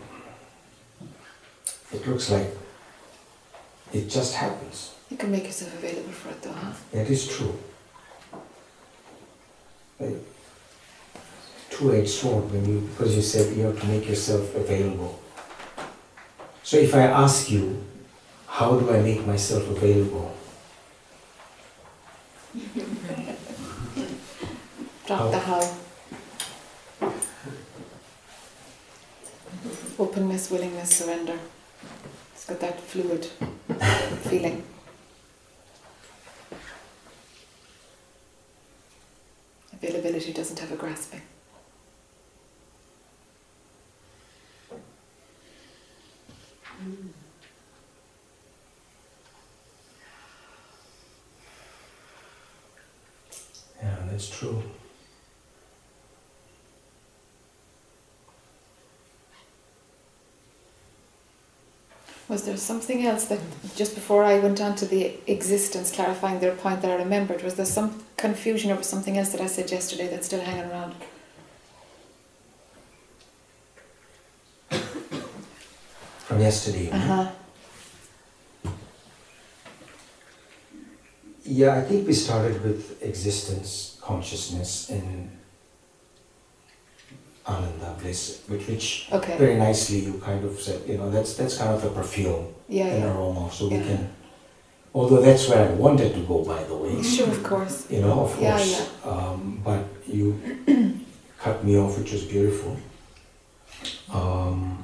[1.93, 2.51] it looks like
[3.93, 4.95] it just happens.
[5.11, 6.73] You can make yourself available for it though, huh?
[6.93, 7.57] That is true.
[10.01, 10.17] Like,
[11.75, 15.21] two-edged sword when you, because you said you have to make yourself available.
[16.63, 17.85] So if I ask you,
[18.47, 20.33] how do I make myself available?
[25.07, 25.77] Drop the how.
[29.99, 31.39] Openness, willingness, surrender.
[32.35, 33.25] It's got that fluid
[34.29, 34.63] feeling.
[39.73, 41.21] Availability doesn't have a grasping.
[53.83, 54.63] Yeah, that's true.
[62.29, 63.41] Was there something else that
[63.77, 67.55] just before I went on to the existence, clarifying their point that I remembered, was
[67.57, 70.95] there some confusion over something else that I said yesterday that's still hanging around?
[76.25, 76.91] From yesterday.
[76.91, 77.31] Uh huh.
[81.45, 85.31] Yeah, I think we started with existence, consciousness, and
[87.47, 89.37] ananda, bliss, which, which Okay.
[89.37, 92.87] very nicely you kind of said, you know, that's that's kind of a perfume, Yeah,
[92.87, 93.13] an yeah.
[93.15, 93.51] aroma.
[93.53, 94.11] So we can,
[94.95, 97.03] although that's where I wanted to go, by the way.
[97.03, 97.87] Sure, of course.
[97.91, 98.91] You know, of Yeah, course.
[99.05, 100.41] Um, but you
[101.39, 102.77] cut me off, which was beautiful.
[104.13, 104.79] Um,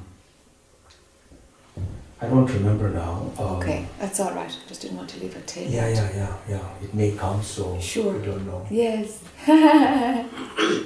[2.21, 3.31] I don't remember now.
[3.39, 4.51] Um, Okay, that's all right.
[4.65, 5.67] I just didn't want to leave a tail.
[5.67, 6.83] Yeah, yeah, yeah, yeah.
[6.83, 8.13] It may come, so Sure.
[8.13, 8.67] we don't know.
[8.69, 9.23] Yes.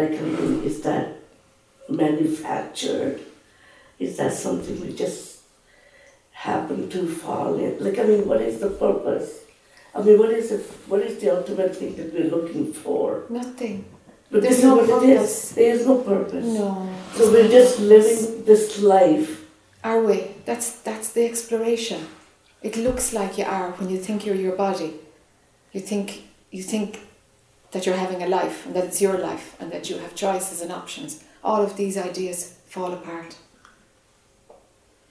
[0.00, 1.16] like I mean, is that
[1.88, 3.20] manufactured?
[3.98, 5.40] Is that something we just
[6.32, 7.82] happen to fall in?
[7.84, 9.40] Like, I mean, what is the purpose?
[9.94, 10.60] I mean, what is it?
[10.86, 13.24] What is the ultimate thing that we're looking for?
[13.28, 13.84] Nothing.
[14.30, 15.50] But There's no is what it purpose.
[15.50, 15.54] is.
[15.56, 16.44] There is no purpose.
[16.44, 16.88] No.
[17.14, 19.44] So we're just living this life.
[19.82, 20.18] Are we?
[20.44, 22.06] That's that's the exploration.
[22.62, 24.94] It looks like you are when you think you're your body.
[25.72, 27.00] You think you think
[27.72, 30.60] that you're having a life and that it's your life and that you have choices
[30.60, 31.24] and options.
[31.42, 33.36] All of these ideas fall apart.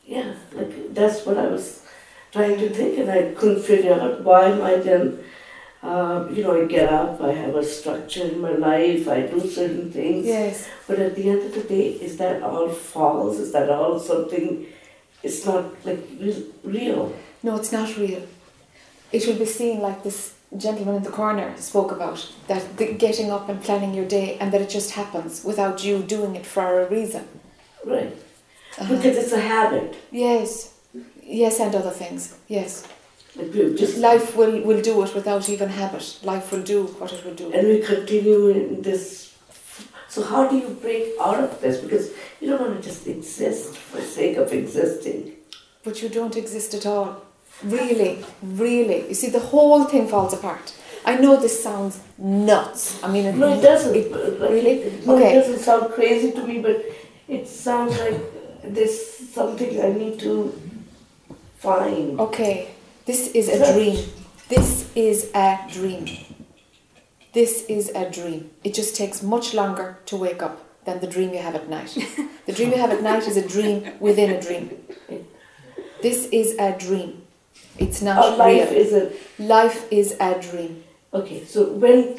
[0.05, 1.83] Yeah, like that's what I was
[2.31, 5.23] trying to think, and I couldn't figure out why am I then
[5.81, 9.39] Um, you know, I get up, I have a structure in my life, I do
[9.47, 10.25] certain things.
[10.25, 10.67] Yes.
[10.87, 13.39] But at the end of the day, is that all false?
[13.39, 14.65] Is that all something?
[15.23, 16.01] It's not like
[16.63, 17.13] real.
[17.43, 18.23] No, it's not real.
[19.11, 23.29] It will be seen like this gentleman in the corner spoke about that the getting
[23.31, 26.81] up and planning your day and that it just happens without you doing it for
[26.81, 27.27] a reason.
[27.85, 28.15] Right.
[28.77, 28.95] Uh-huh.
[28.95, 29.95] Because it's a habit.
[30.11, 30.73] Yes.
[31.23, 32.35] Yes, and other things.
[32.47, 32.87] Yes.
[33.35, 36.19] Just Life will, will do it without even habit.
[36.23, 37.51] Life will do what it will do.
[37.53, 39.37] and we continue in this.
[40.07, 41.79] So how do you break out of this?
[41.79, 45.33] Because you don't want to just exist for sake of existing.
[45.83, 47.21] But you don't exist at all.
[47.63, 49.07] Really, really.
[49.09, 50.73] You see, the whole thing falls apart.
[51.05, 53.01] I know this sounds nuts.
[53.03, 53.95] I mean, it, No, it doesn't.
[53.95, 55.01] it- like, really?
[55.05, 55.31] No, Okay.
[55.31, 56.83] it doesn't sound crazy to me, but
[57.27, 58.19] it sounds like
[58.63, 58.97] there's
[59.33, 60.53] something I need to
[61.57, 62.19] find.
[62.19, 62.69] Okay,
[63.05, 64.05] this is a dream.
[64.49, 66.05] This is a dream.
[67.33, 68.49] This is a dream.
[68.63, 71.95] It just takes much longer to wake up than the dream you have at night.
[72.45, 74.69] the dream you have at night is a dream within a dream.
[76.01, 77.21] This is a dream.
[77.79, 78.79] It's not Our life real.
[78.81, 79.11] is a
[79.43, 80.83] Life is a dream.
[81.13, 81.43] okay.
[81.45, 82.15] So when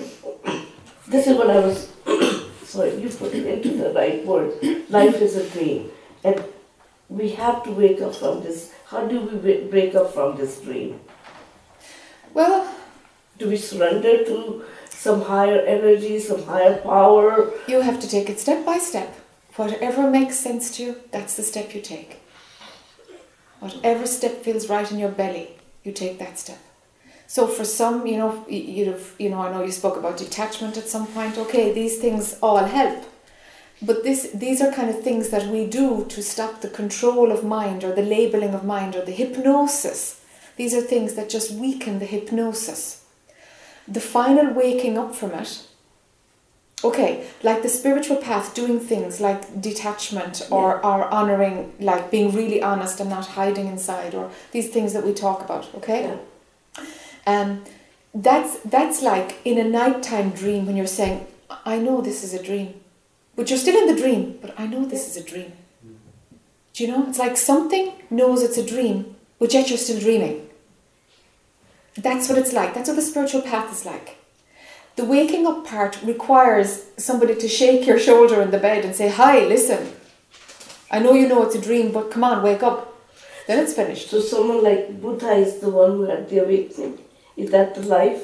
[1.09, 1.89] this is what I was
[2.65, 4.53] sorry, you put it into the right word.
[4.89, 5.91] Life is a dream,
[6.25, 6.43] and
[7.09, 8.73] we have to wake up from this.
[8.87, 11.01] How do we wa- break up from this dream?
[12.35, 12.69] Well,
[13.39, 17.51] Do we surrender to some higher energy, some higher power?
[17.67, 19.15] you have to take it step by step.
[19.57, 22.20] Whatever makes sense to you, that's the step you take.
[23.61, 25.51] Whatever step feels right in your belly,
[25.85, 26.59] you take that step.
[27.27, 30.77] So for some, you know, you'd have, you know, I know you spoke about detachment
[30.77, 31.39] at some point.
[31.39, 33.05] Okay, these things all help,
[33.81, 37.45] but this, these are kind of things that we do to stop the control of
[37.45, 40.21] mind or the labeling of mind or the hypnosis.
[40.57, 43.05] These are things that just weaken the hypnosis.
[43.87, 45.67] The final waking up from it
[46.83, 52.62] okay like the spiritual path doing things like detachment or, or honoring like being really
[52.62, 56.16] honest and not hiding inside or these things that we talk about okay?
[56.76, 56.85] Yeah.
[57.26, 57.64] um
[58.14, 61.26] that's that's like in a nighttime dream when you're saying
[61.64, 62.74] i know this is a dream
[63.37, 65.53] but you're still in the dream but i know this is a dream.
[66.72, 67.09] Do you know?
[67.09, 70.49] It's like something knows it's a dream but yet you're still dreaming.
[71.97, 72.74] That's what it's like.
[72.74, 74.16] That's what the spiritual path is like
[74.97, 79.09] the waking up part requires somebody to shake your shoulder in the bed and say,
[79.09, 79.93] Hi, listen,
[80.91, 82.86] I know you know it's a dream, but come on, wake up.
[83.47, 84.11] Then it's finished.
[84.11, 86.99] So someone like Buddha is the one who had the awakening.
[87.36, 88.22] Is that the life?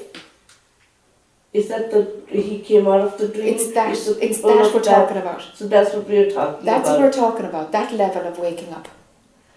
[1.52, 3.46] Is that the he came out of the dream?
[3.54, 3.90] It's that,
[4.20, 5.42] it's that we're talking about.
[5.54, 7.00] So that's what we're talking That's about.
[7.00, 8.88] what we're talking about, that level of waking up.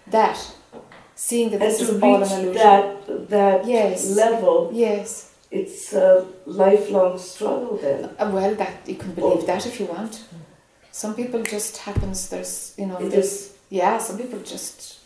[0.06, 0.38] That,
[1.14, 2.54] seeing that and this is all an illusion.
[2.54, 4.16] that that Yes.
[4.16, 5.29] level, Yes.
[5.50, 7.78] It's a lifelong struggle.
[7.82, 10.24] Then Uh, well, that you can believe that if you want.
[10.92, 14.98] Some people just happens, there's, you know, It there's, yeah, some people just,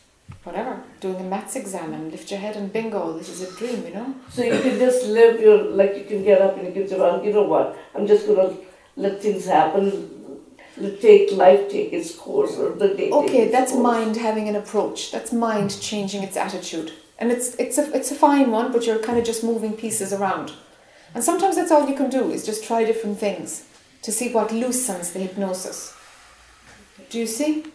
[0.44, 3.86] whatever, doing a maths exam and lift your head and bingo, this is a dream,
[3.86, 4.14] you know?
[4.30, 6.98] so you can just live your like you can get up and you can say,
[6.98, 7.76] well, you know what?
[7.94, 8.56] I'm just gonna
[8.96, 10.10] let things happen.
[10.76, 13.10] Let take life take its course or the day.
[13.10, 13.82] Okay, that's course.
[13.82, 15.12] mind having an approach.
[15.12, 18.98] That's mind changing its attitude, and it's it's a it's a fine one, but you're
[18.98, 20.52] kind of just moving pieces around.
[21.14, 23.66] And sometimes that's all you can do is just try different things
[24.02, 25.94] to see what loosens the hypnosis.
[27.10, 27.66] Do you see?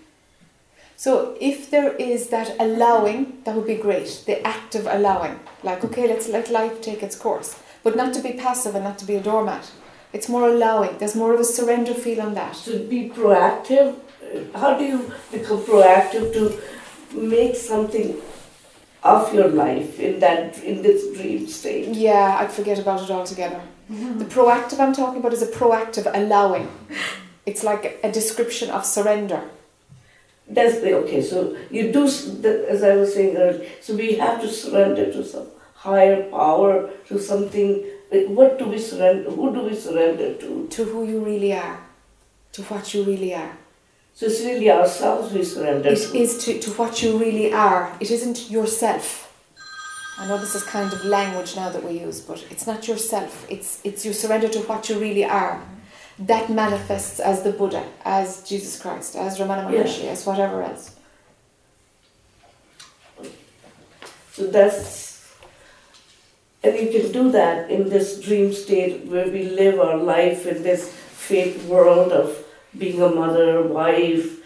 [0.98, 4.24] So if there is that allowing, that would be great.
[4.26, 8.22] The act of allowing, like okay, let's let life take its course, but not to
[8.22, 9.72] be passive and not to be a doormat.
[10.12, 10.98] It's more allowing.
[10.98, 12.56] There's more of a surrender feel on that.
[12.66, 13.96] to be proactive.
[14.54, 16.62] How do you become proactive to
[17.18, 18.20] make something
[19.04, 21.89] of your life in that in this dream state?
[21.89, 23.62] Yeah, I'd forget about it altogether.
[23.89, 26.68] The proactive I'm talking about is a proactive allowing.
[27.45, 29.41] It's like a description of surrender.
[30.47, 31.22] That's the okay.
[31.22, 33.68] So you do, as I was saying earlier.
[33.82, 37.84] So we have to surrender to some higher power, to something.
[38.12, 39.30] like, What do we surrender?
[39.32, 40.68] Who do we surrender to?
[40.68, 41.80] To who you really are,
[42.54, 43.58] to what you really are.
[44.20, 46.17] So it's really ourselves we surrender It to.
[46.17, 47.95] is to, to what you really are.
[48.01, 49.34] It isn't yourself.
[50.17, 53.45] I know this is kind of language now that we use, but it's not yourself.
[53.49, 55.61] It's it's you surrender to what you really are.
[56.32, 59.84] That manifests as the Buddha, as Jesus Christ, as Ramana Yeah.
[59.84, 60.97] Maharshi, as whatever else.
[64.34, 65.32] So that's,
[66.61, 70.61] and you can do that in this dream state where we live our life in
[70.61, 70.89] this
[71.30, 72.28] fake world of
[72.78, 74.39] being a mother, wife,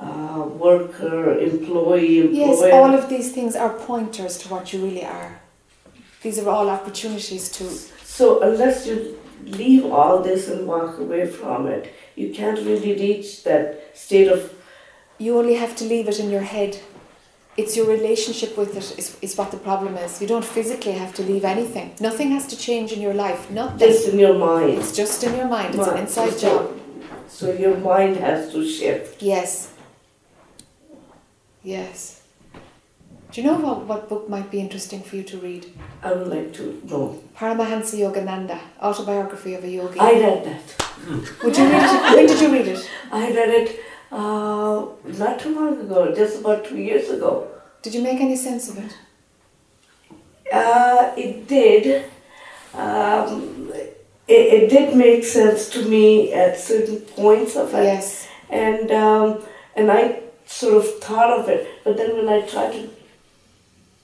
[0.00, 2.68] uh, worker, employee, employer.
[2.68, 5.40] Yes, all of these things are pointers to what you really are.
[6.22, 7.64] These are all opportunities to.
[8.04, 13.44] So unless you leave all this and walk away from it, you can't really reach
[13.44, 14.54] that state of
[15.18, 16.80] You only have to leave it in your head.
[17.56, 20.20] It's your relationship with it is, is what the problem is.
[20.22, 21.92] You don't physically have to leave anything.
[21.98, 23.50] Nothing has to change in your life.
[23.50, 23.78] Nothing.
[23.88, 24.78] just in your mind.
[24.78, 25.74] It's just in your mind.
[25.74, 26.77] It's an inside So- job.
[27.28, 29.22] So your mind has to shift.
[29.22, 29.72] Yes.
[31.62, 32.22] Yes.
[33.30, 35.66] Do you know what, what book might be interesting for you to read?
[36.02, 37.22] I would like to know.
[37.36, 40.00] Paramahansa Yogananda, Autobiography of a Yogi.
[40.00, 40.84] I read that.
[41.44, 42.16] Would you read it?
[42.16, 42.90] When did you read it?
[43.12, 47.48] I read it uh, not too long ago, just about two years ago.
[47.82, 48.96] Did you make any sense of it?
[50.52, 52.04] Uh, it did.
[52.74, 53.70] Um,
[54.28, 58.28] it, it did make sense to me at certain points of it, Yes.
[58.50, 59.42] and um,
[59.76, 61.66] and I sort of thought of it.
[61.84, 62.90] But then when I tried to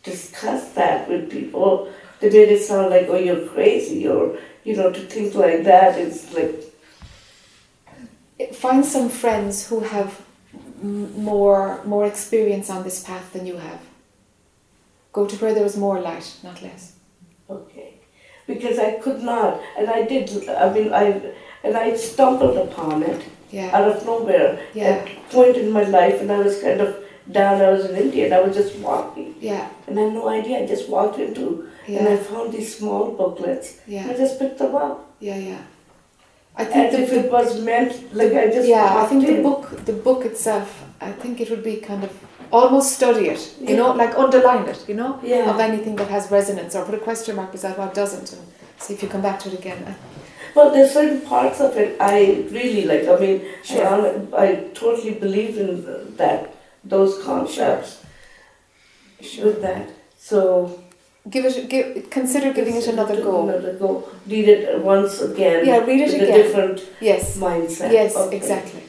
[0.02, 1.88] discuss that with people,
[2.20, 5.98] they made it sound like, "Oh, you're crazy," or you know, to think like that
[5.98, 6.54] is like
[8.52, 10.20] Find some friends who have
[10.82, 13.80] m- more more experience on this path than you have.
[15.12, 16.93] Go to where there is more light, not less.
[18.46, 20.48] Because I could not, and I did.
[20.48, 21.04] I mean, I
[21.64, 23.70] and I stumbled upon it Yeah.
[23.76, 24.84] out of nowhere Yeah.
[24.88, 26.90] at a point in my life, and I was kind of
[27.32, 27.62] down.
[27.62, 29.66] I was in India, and I was just walking, Yeah.
[29.86, 30.58] and I had no idea.
[30.62, 31.46] I just walked into,
[31.86, 35.06] and I found these small booklets, and I just picked them up.
[35.20, 35.38] Yeah.
[35.38, 35.62] Yeah.
[36.56, 39.62] I think And if it was meant, like I just yeah, I think the book
[39.86, 40.68] the book itself.
[41.00, 42.12] I think it would be kind of
[42.50, 43.42] almost study it.
[43.60, 43.76] You Yeah.
[43.76, 44.80] know, like underline it.
[44.88, 45.50] You know, Yeah.
[45.50, 48.42] of anything that has resonance, or put a question mark beside what doesn't, and
[48.78, 49.96] see if you come back to it again.
[50.54, 53.08] Well, there's certain parts of it I really like.
[53.08, 53.86] I mean, Sure.
[53.86, 56.40] I, I totally believe in that
[56.84, 57.98] those concepts
[59.42, 59.88] with that.
[60.18, 60.78] So
[61.30, 61.68] Give it.
[61.70, 62.10] Give.
[62.10, 63.48] Consider giving it another go.
[63.48, 64.04] Another go.
[64.28, 65.64] Read it once again.
[65.66, 66.34] Yeah, read it with again.
[66.40, 67.36] a different Yes.
[67.38, 67.90] mindset.
[67.92, 68.14] Yes.
[68.14, 68.36] Okay.
[68.36, 68.82] Exactly.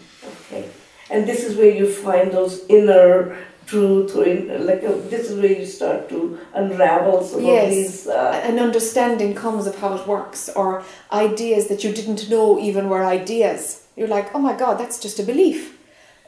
[0.51, 0.65] Okay.
[1.09, 3.37] And this is where you find those inner
[3.67, 7.63] truth, or in, like uh, this is where you start to unravel some Yes.
[7.63, 8.07] of these.
[8.07, 12.89] Uh, an understanding comes of how it works or ideas that you didn't know even
[12.89, 15.77] were ideas you're like oh my god that's just a belief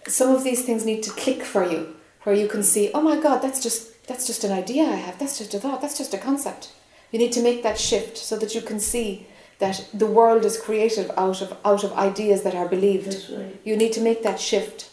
[0.07, 3.19] some of these things need to click for you where you can see oh my
[3.19, 6.13] god that's just that's just an idea i have that's just a thought that's just
[6.13, 6.71] a concept
[7.11, 9.27] you need to make that shift so that you can see
[9.59, 13.07] that the world is created out of out of ideas that are believed.
[13.07, 13.59] That's right.
[13.63, 14.91] you need to make that shift.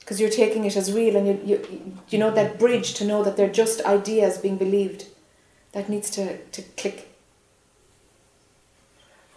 [0.00, 3.22] Because you're taking it as real and you, you you know that bridge to know
[3.22, 5.06] that they're just ideas being believed.
[5.72, 7.10] That needs to, to click.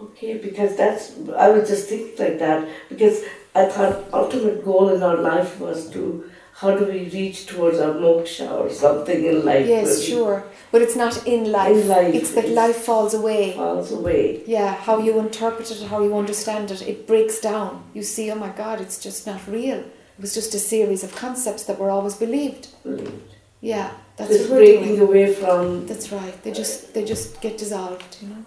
[0.01, 2.67] Okay, because that's I would just think like that.
[2.89, 3.23] Because
[3.55, 6.29] I thought ultimate goal in our life was to
[6.61, 9.65] how do we reach towards our moksha or something in life?
[9.67, 10.43] yes sure.
[10.71, 13.53] But it's not in life, In life, it's that it's- life falls away.
[13.53, 14.41] Falls away.
[14.45, 17.83] yeah how you interpret it how you understand it it breaks down.
[17.93, 19.79] You see oh my god it's just not real.
[20.17, 22.63] It was just a series of concepts that were always believed.
[22.83, 23.29] Believed.
[23.61, 25.07] yeah that's Just what we're breaking doing.
[25.09, 26.35] away from that's right.
[26.43, 28.41] They just they just get dissolved you know?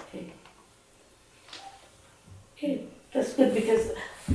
[0.00, 0.26] Okay,
[2.56, 3.84] Okay, that's good because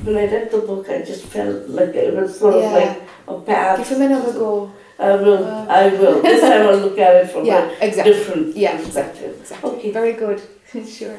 [0.04, 3.40] when I read the book, I just felt like it was sort of like a
[3.40, 3.78] path.
[3.78, 5.44] give him another go I will.
[5.44, 6.22] Uh, I will.
[6.22, 9.40] This time I'll look at it from yeah a exactly different Yeah, perspective.
[9.40, 9.70] Exactly.
[9.70, 9.90] Okay.
[9.90, 10.40] Very good.
[10.86, 11.18] sure.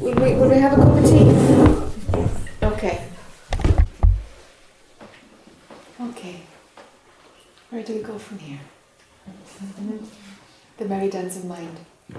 [0.00, 2.66] Will we, will we have a cup of tea?
[2.66, 3.02] Okay.
[6.00, 6.36] Okay.
[7.70, 8.60] Where do we go from here?
[10.76, 11.76] The merry dance of mind.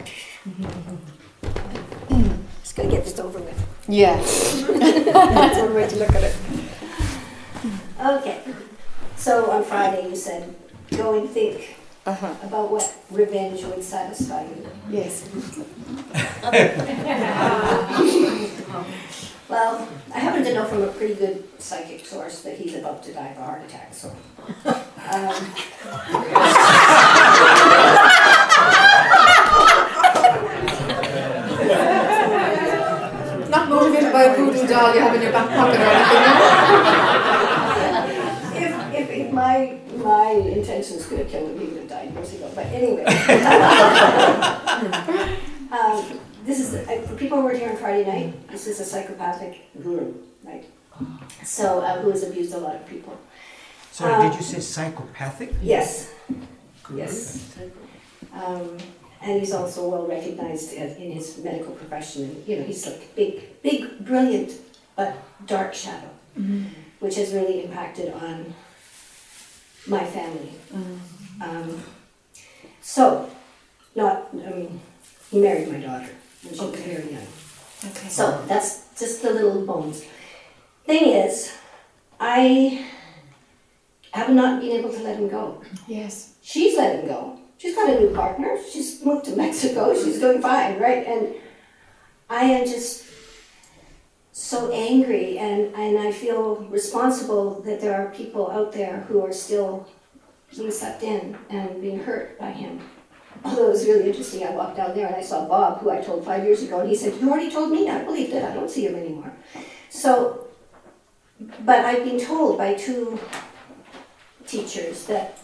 [2.62, 3.68] Just gonna get this over with.
[3.88, 4.18] Yeah.
[5.14, 6.36] That's one way to look at it.
[8.00, 8.42] Okay.
[9.16, 10.56] So on Friday you said,
[10.96, 12.34] go and think Uh-huh.
[12.42, 14.66] about what revenge would satisfy you.
[14.90, 15.28] Yes.
[19.50, 23.12] Well, I happen to know from a pretty good psychic source that he's about to
[23.14, 24.12] die of a heart attack, so.
[25.10, 25.34] um,
[33.50, 36.24] Not motivated by a voodoo doll you have in your back pocket or anything.
[38.62, 38.72] If,
[39.10, 42.52] if, if my, my intentions could have killed him, he would have died years ago,
[42.54, 43.06] but anyway.
[45.72, 48.86] Um, This is, uh, for people who were here on Friday night, this is a
[48.86, 50.14] psychopathic guru,
[50.44, 50.66] right?
[51.44, 53.14] So, uh, who has abused a lot of people.
[53.92, 55.54] Sorry, Uh, did you say psychopathic?
[55.62, 56.10] Yes,
[56.96, 57.54] yes.
[58.34, 58.78] Um,
[59.22, 62.24] and he's also well recognized in in his medical profession.
[62.24, 64.52] And, you know, he's like big, big, brilliant,
[64.96, 65.14] but
[65.46, 66.10] dark shadow,
[67.04, 68.56] which has really impacted on
[69.88, 70.54] my family.
[71.46, 71.84] Um,
[72.90, 73.30] so,
[73.96, 74.82] not, I mean,
[75.30, 76.10] he married my daughter
[76.42, 76.96] when she was Okay.
[76.96, 77.28] very young.
[77.86, 78.10] Okay.
[78.10, 80.04] So that's just the little bones.
[80.88, 81.52] Thing is,
[82.20, 82.84] I
[84.12, 85.62] have not been able to let him go.
[85.88, 86.34] yes.
[86.42, 87.40] She's let him go.
[87.60, 88.58] She's got a new partner.
[88.72, 89.94] She's moved to Mexico.
[89.94, 91.06] She's doing fine, right?
[91.06, 91.36] And
[92.28, 93.06] I am just
[94.32, 99.34] so angry, and, and I feel responsible that there are people out there who are
[99.34, 99.88] still
[100.56, 102.82] being sucked in and being hurt by him.
[103.44, 106.02] Although it was really interesting, I walked down there and I saw Bob, who I
[106.02, 108.54] told five years ago, and he said, You already told me, I believed it, I
[108.54, 109.32] don't see him anymore.
[109.90, 110.48] So,
[111.62, 113.18] but I've been told by two
[114.46, 115.38] teachers that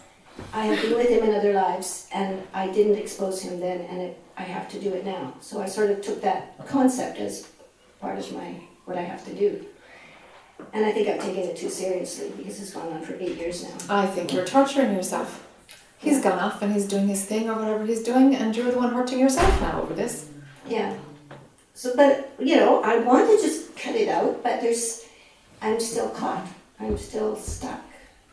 [0.52, 4.02] I have been with him in other lives and I didn't expose him then and
[4.02, 5.34] it, I have to do it now.
[5.40, 7.48] So I sort of took that concept as
[8.00, 9.64] part of my, what I have to do.
[10.72, 13.62] And I think I've taken it too seriously because it's gone on for eight years
[13.62, 13.76] now.
[13.88, 15.46] I think you're torturing yourself.
[15.98, 18.78] He's gone off and he's doing his thing or whatever he's doing, and you're the
[18.78, 20.28] one hurting yourself now over this.
[20.68, 20.94] Yeah.
[21.74, 25.06] So, but, you know, I want to just cut it out, but there's,
[25.62, 26.46] I'm still caught.
[26.80, 27.80] I'm still stuck.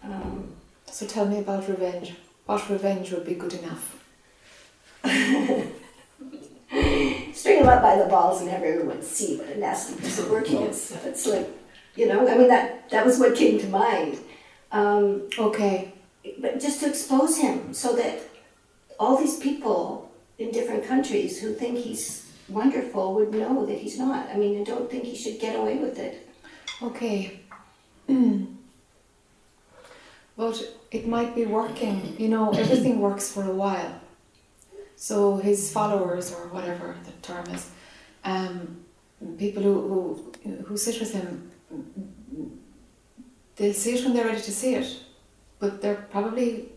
[0.03, 0.53] Um,
[0.85, 2.13] So tell me about revenge.
[2.45, 3.99] What revenge would be good enough?
[7.33, 10.29] string him up by the balls and have everyone see what a nasty piece of
[10.29, 10.95] work he is.
[11.03, 11.49] It's like,
[11.95, 14.17] you know, I mean, that, that was what came to mind.
[14.71, 15.93] Um, Okay.
[16.39, 18.19] but just to expose him so that
[18.99, 24.29] all these people in different countries who think he's wonderful would know that he's not.
[24.29, 26.27] I mean, I don't think he should get away with it.
[26.81, 27.39] Okay.
[30.37, 30.55] but
[30.91, 32.15] it might be working.
[32.17, 33.99] You know, everything works for a while.
[34.95, 37.69] So his followers, or whatever the term is,
[38.23, 38.77] um,
[39.37, 39.75] people who,
[40.43, 41.51] who who sit with him,
[43.55, 44.99] they'll see it when they're ready to see it,
[45.59, 46.69] but they're probably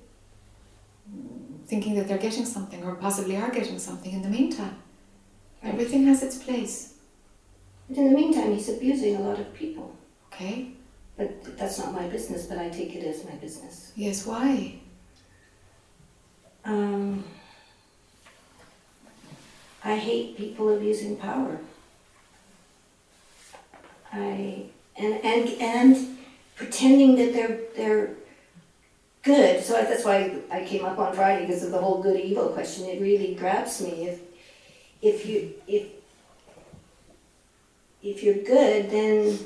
[1.67, 4.77] thinking that they're getting something, or possibly are getting something in the meantime.
[5.63, 6.95] Everything has its place.
[7.89, 9.97] But in the meantime, he's abusing a lot of people.
[10.33, 10.73] Okay.
[11.17, 13.93] But that's not my business, but I take it as my business.
[13.97, 14.27] Yes.
[14.27, 14.81] Why?
[16.65, 17.25] Um,
[19.83, 21.59] I hate people abusing power.
[24.13, 24.67] I
[24.99, 26.19] and and and
[26.57, 28.11] pretending that they're they're
[29.23, 29.63] good.
[29.63, 32.87] So that's why I came up on Friday because of the whole good evil question.
[32.87, 34.09] It really grabs me.
[34.09, 34.21] If
[35.03, 35.87] if you if
[38.03, 39.39] if you're good, then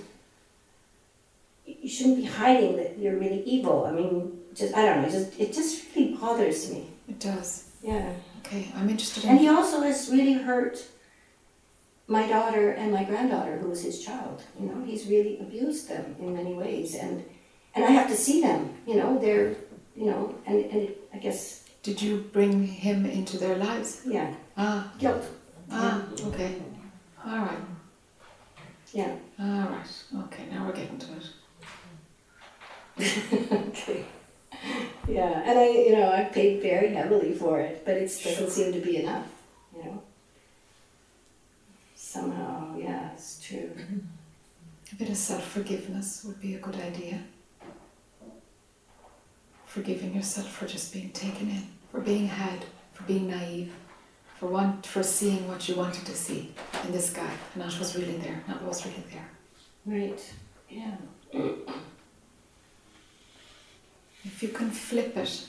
[1.66, 3.86] you shouldn't be hiding that you're really evil.
[3.86, 5.10] I mean, just I don't know.
[5.10, 6.86] Just it just really bothers me.
[7.08, 7.70] It does.
[7.82, 8.12] Yeah.
[8.40, 10.84] Okay, I'm interested And he also has really hurt
[12.10, 14.42] my daughter and my granddaughter, who was his child.
[14.58, 17.24] You know, he's really abused them in many ways, and
[17.74, 18.74] and I have to see them.
[18.86, 19.54] You know, they're
[19.96, 24.02] you know, and and it, I guess Did you bring him into their lives?
[24.04, 25.24] yeah, Ah, guilt.
[25.70, 26.52] ah, okay.
[27.24, 27.62] All right,
[28.92, 29.12] Yeah.
[29.38, 29.92] all right.
[30.24, 31.26] Okay, now we're getting to it.
[33.68, 34.04] okay.
[35.08, 38.72] Yeah, and I you know I paid very heavily for it, but it doesn't seem
[38.72, 39.26] to be enough.
[39.76, 40.02] You know.
[42.10, 43.70] Somehow, yeah, it's true.
[44.90, 47.20] A bit of self forgiveness would be a good idea.
[49.64, 52.64] Forgiving yourself for just being taken in, for being had,
[52.94, 53.72] for being naive,
[54.40, 56.52] for want, for seeing what you wanted to see
[56.84, 59.28] in this guy, and not was really there, not what was really there.
[59.86, 60.34] Right.
[60.68, 60.96] Yeah.
[64.24, 65.46] If you can flip it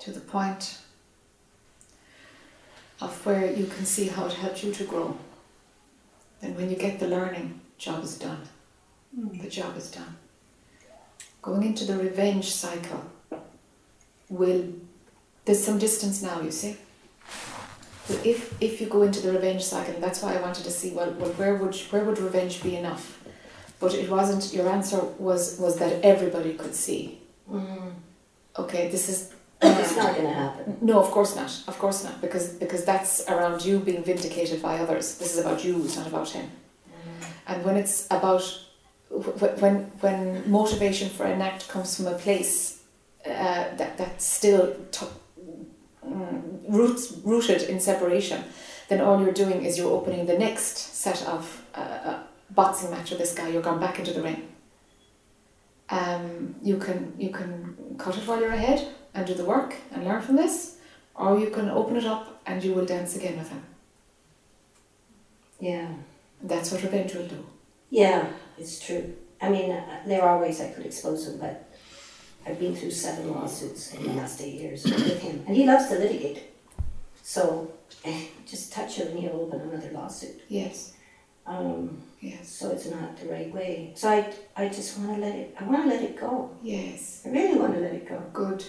[0.00, 0.76] to the point
[3.00, 5.16] of where you can see how it helped you to grow,
[6.44, 8.42] then when you get the learning, job is done.
[9.42, 10.16] The job is done.
[11.40, 13.04] Going into the revenge cycle
[14.28, 14.64] will
[15.44, 16.76] there's some distance now, you see.
[18.08, 20.90] But if if you go into the revenge cycle, that's why I wanted to see
[20.90, 23.22] well, well where would where would revenge be enough?
[23.80, 24.52] But it wasn't.
[24.52, 27.20] Your answer was was that everybody could see.
[27.50, 27.92] Mm.
[28.58, 29.32] Okay, this is.
[29.62, 30.78] It's not going to happen.
[30.80, 31.62] No, of course not.
[31.68, 35.18] Of course not, because because that's around you being vindicated by others.
[35.18, 35.84] This is about you.
[35.84, 36.50] It's not about him.
[37.46, 38.42] And when it's about
[39.60, 42.82] when when motivation for an act comes from a place
[43.26, 44.74] uh, that that's still
[46.06, 48.44] mm, roots rooted in separation,
[48.88, 53.10] then all you're doing is you're opening the next set of uh, uh, boxing match
[53.10, 53.48] with this guy.
[53.48, 54.48] You're going back into the ring.
[55.90, 60.04] Um, you can you can cut it while you're ahead and do the work and
[60.04, 60.78] learn from this,
[61.14, 63.62] or you can open it up and you will dance again with him.
[65.60, 65.88] Yeah.
[66.42, 67.44] That's what revenge will do.
[67.90, 68.26] Yeah,
[68.58, 69.14] it's true.
[69.40, 71.70] I mean, uh, there are ways I could expose him, but
[72.46, 75.88] I've been through seven lawsuits in the last eight years with him, and he loves
[75.88, 76.42] to litigate.
[77.22, 77.72] So,
[78.46, 80.42] just touch him and he'll open another lawsuit.
[80.48, 80.92] Yes.
[81.46, 82.48] Um, Yes.
[82.48, 83.92] so it's not the right way.
[83.96, 86.50] So I, I just want to let it, I want to let it go.
[86.62, 87.20] Yes.
[87.26, 88.22] I really want to let it go.
[88.32, 88.64] Good.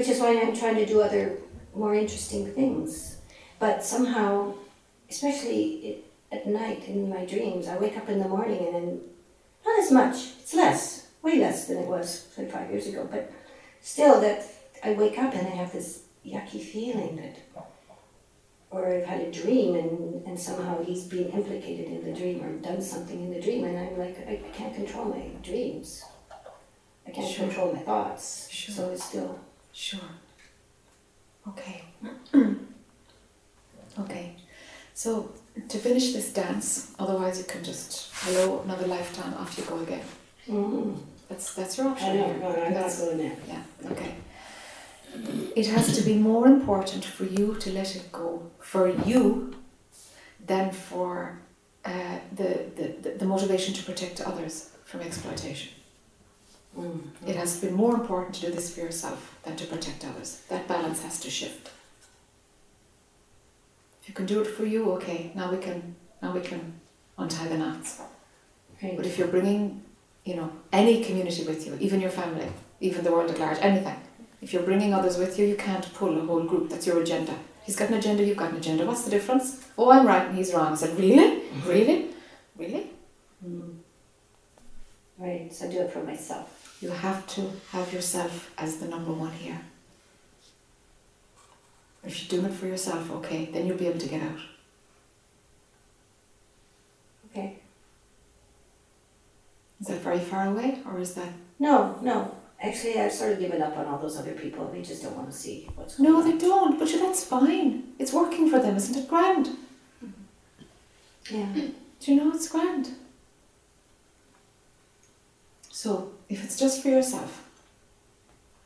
[0.00, 1.36] Which is why I'm trying to do other
[1.74, 3.18] more interesting things.
[3.58, 4.54] But somehow,
[5.10, 9.00] especially at night in my dreams, I wake up in the morning and then,
[9.62, 13.30] not as much, it's less, way less than it was say five years ago, but
[13.82, 14.46] still that
[14.82, 17.36] I wake up and I have this yucky feeling that,
[18.70, 22.50] or I've had a dream and, and somehow he's been implicated in the dream or
[22.56, 26.02] done something in the dream and I'm like, I, I can't control my dreams.
[27.06, 27.44] I can't Sure.
[27.44, 28.48] control my thoughts.
[28.50, 28.74] Sure.
[28.74, 29.38] So it's still
[29.80, 30.10] Sure.
[31.48, 31.82] Okay.
[33.98, 34.36] okay.
[34.92, 35.32] So
[35.70, 40.04] to finish this dance, otherwise you can just hello another lifetime, off you go again.
[40.46, 40.98] Mm.
[41.30, 42.10] That's that's your option.
[42.10, 43.36] I know, no, I'm not going there.
[43.48, 43.62] Yeah,
[43.92, 44.14] okay.
[45.56, 49.54] It has to be more important for you to let it go for you
[50.46, 51.38] than for
[51.86, 55.72] uh, the, the- the motivation to protect others from exploitation.
[56.78, 57.00] Mm.
[57.26, 60.42] It has been more important to do this for yourself than to protect others.
[60.48, 61.70] That balance has to shift.
[64.02, 65.32] If you can do it for you, okay.
[65.34, 66.80] Now we can now we can
[67.18, 68.00] untie the knots.
[68.82, 68.96] Right.
[68.96, 69.82] But if you're bringing,
[70.24, 72.48] you know, any community with you, even your family,
[72.80, 73.96] even the world at large, anything,
[74.40, 76.70] if you're bringing others with you, you can't pull a whole group.
[76.70, 77.34] That's your agenda.
[77.62, 78.86] He's got an agenda, you've got an agenda.
[78.86, 79.66] What's the difference?
[79.76, 80.72] Oh, I'm right and he's wrong.
[80.72, 81.42] I said, really?
[81.66, 82.06] Really?
[82.56, 82.90] Really?
[83.46, 83.76] Mm.
[85.18, 86.59] Right, so I do it for myself.
[86.80, 89.60] You have to have yourself as the number one here.
[92.02, 94.38] If you're doing it for yourself, okay, then you'll be able to get out.
[97.30, 97.58] Okay.
[99.80, 101.28] Is that very far away, or is that?
[101.58, 102.34] No, no.
[102.62, 104.66] Actually, I've sort of given up on all those other people.
[104.68, 106.30] They just don't want to see what's going No, on.
[106.30, 106.78] they don't.
[106.78, 107.92] But sure, that's fine.
[107.98, 109.08] It's working for them, isn't it?
[109.08, 109.46] Grand.
[110.04, 111.36] Mm-hmm.
[111.36, 111.68] Yeah.
[112.00, 112.90] Do you know it's grand?
[115.70, 117.46] So, if it's just for yourself,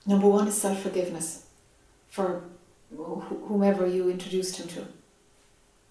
[0.07, 1.47] number one is self forgiveness
[2.09, 2.45] for
[2.97, 4.87] wh- whomever you introduced him to.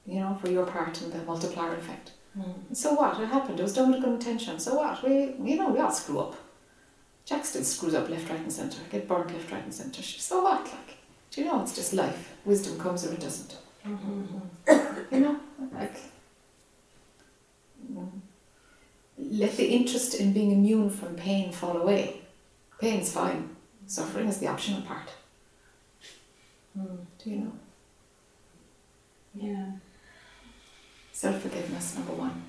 [0.06, 2.12] You know, for your part in the multiplier effect.
[2.38, 2.76] Mm.
[2.76, 3.20] So what?
[3.20, 3.60] It happened.
[3.60, 4.60] It was done with good intention.
[4.60, 5.02] So what?
[5.04, 6.36] We, you know, we all screw up.
[7.26, 8.80] Jac still screws up left, right, and centre.
[8.86, 10.02] I Get burnt left, right, and centre.
[10.04, 10.64] So what?
[10.66, 10.98] Like,
[11.32, 11.62] do you know?
[11.62, 12.34] It's just life.
[12.44, 13.56] Wisdom comes or it doesn't.
[13.88, 15.16] Mm-hmm.
[15.16, 15.40] You know,
[15.74, 15.96] like.
[17.94, 18.10] mm,
[19.34, 22.22] Let the interest in being immune from pain fall away.
[22.80, 23.56] Pain's fine.
[23.88, 25.10] Suffering is the optional part.
[26.78, 27.00] Mm.
[27.18, 27.52] Do you know?
[29.34, 29.66] Yeah.
[31.12, 32.44] Self forgiveness, number one.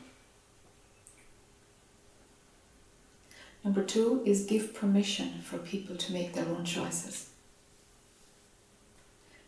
[3.64, 7.30] Number two is give permission for people to make their own choices.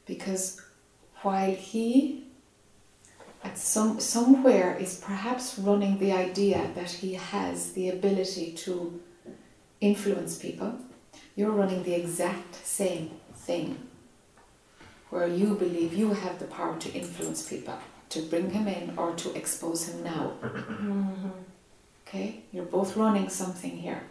[0.06, 0.62] Because
[1.20, 2.25] while he
[3.42, 9.00] at some somewhere is perhaps running the idea that he has the ability to
[9.80, 10.78] influence people,
[11.34, 13.78] you're running the exact same thing
[15.10, 19.14] where you believe you have the power to influence people, to bring him in or
[19.14, 20.32] to expose him now.
[20.42, 21.28] Mm-hmm.
[22.06, 22.40] Okay?
[22.52, 24.02] You're both running something here.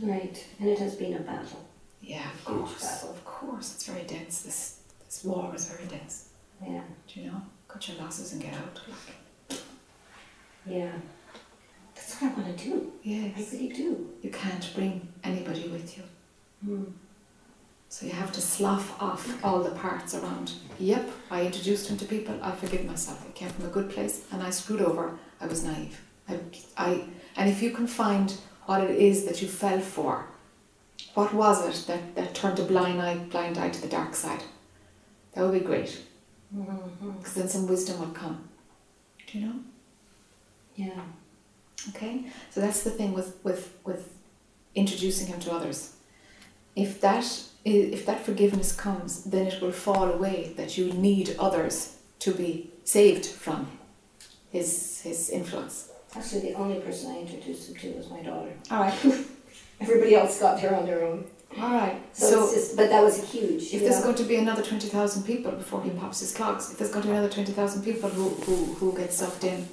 [0.00, 0.44] Right.
[0.58, 1.64] And it has been a battle.
[2.02, 2.82] Yeah, of course.
[2.82, 3.10] battle.
[3.10, 4.42] Of course, it's very dense.
[4.42, 6.23] This this war is very dense.
[6.66, 6.82] Yeah.
[7.06, 7.42] Do you know?
[7.68, 8.80] Cut your losses and get out.
[8.88, 9.60] Like,
[10.66, 10.92] Yeah.
[11.94, 12.92] That's what I want to do.
[13.06, 14.10] I really do.
[14.22, 16.04] You can't bring anybody with you.
[16.66, 16.92] Mm.
[17.88, 20.52] So you have to slough off all the parts around.
[20.80, 22.36] Yep, I introduced him to people.
[22.42, 23.24] I forgive myself.
[23.28, 25.16] I came from a good place, and I screwed over.
[25.40, 26.00] I was naive.
[26.28, 26.40] I,
[26.76, 27.04] I,
[27.36, 28.34] and if you can find
[28.66, 30.26] what it is that you fell for,
[31.14, 34.42] what was it that, that turned a blind eye, blind eye to the dark side?
[35.34, 36.00] That would be great.
[36.54, 37.10] Mm-hmm.
[37.18, 38.48] because then some wisdom would come.
[39.26, 39.54] Do you know?
[40.76, 41.02] Yeah.
[41.90, 44.12] Okay, so that's the thing with with with
[44.74, 45.94] introducing him to others.
[46.76, 47.24] If that
[47.64, 52.70] if that forgiveness comes, then it will fall away that you need others to be
[52.84, 53.78] saved from
[54.50, 55.90] his his influence.
[56.16, 58.52] Actually, the only person I introduced him to was my daughter.
[58.70, 58.94] All right,
[59.80, 61.26] Everybody else got there on their own.
[61.60, 62.00] All right.
[62.12, 63.72] So, So, just, but that was huge.
[63.74, 64.04] if there's know?
[64.04, 67.02] going to be another twenty thousand people before he pops his clogs, if there's going
[67.02, 69.68] to be another twenty thousand people who who who get sucked in,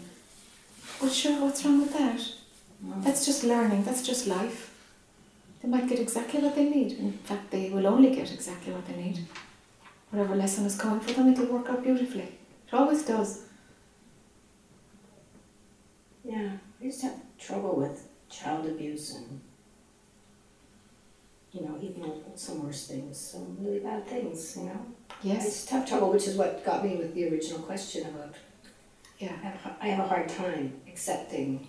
[1.02, 2.20] well, sure, what's wrong with that?
[2.86, 3.03] Mm.
[3.03, 3.84] That's just learning.
[3.84, 4.68] That's just life.
[5.62, 6.94] They might get exactly what they need.
[6.94, 9.20] In fact, they will only get exactly what they need.
[10.10, 12.24] Whatever lesson is coming for them, it'll work out beautifully.
[12.68, 13.44] It always does.
[16.24, 19.41] Yeah, I used to have trouble with child abuse and
[21.52, 22.03] you know, even
[22.36, 24.86] some worse things, some really bad things, you know.
[25.22, 25.44] Yes.
[25.45, 28.34] just have trouble, which is what got me with the original question about.
[29.19, 29.34] Yeah.
[29.44, 31.68] I have, I have a hard time accepting,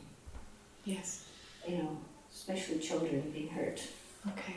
[0.85, 1.25] Yes.
[1.69, 1.99] you know,
[2.33, 3.83] especially children being hurt.
[4.29, 4.55] Okay.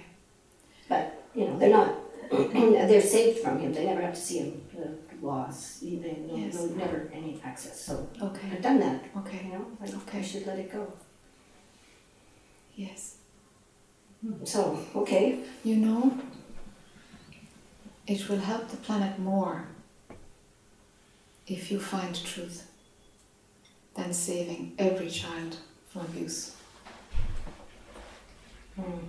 [0.88, 1.96] But you know, they're not.
[2.32, 3.74] they're saved from him.
[3.74, 4.62] They never have to see him.
[4.74, 6.56] The laws, they no, Yes.
[6.56, 7.80] no, never any access.
[7.82, 8.48] So Okay.
[8.52, 9.04] I've done that.
[9.18, 9.42] Okay.
[9.46, 10.20] You know, like, Okay.
[10.20, 10.92] I should let it go.
[12.76, 13.15] Yes.
[14.44, 16.18] So okay, You know,
[18.08, 19.68] it will help the planet more
[21.48, 22.70] if you find truth
[23.96, 25.58] than saving every child
[25.90, 26.56] from abuse.
[28.76, 29.08] Hmm.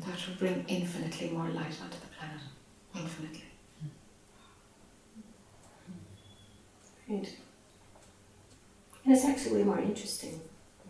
[0.00, 2.40] That will bring infinitely more light onto the planet.
[2.94, 3.44] Infinitely.
[7.08, 7.36] Right.
[9.04, 10.40] And it's actually way more interesting.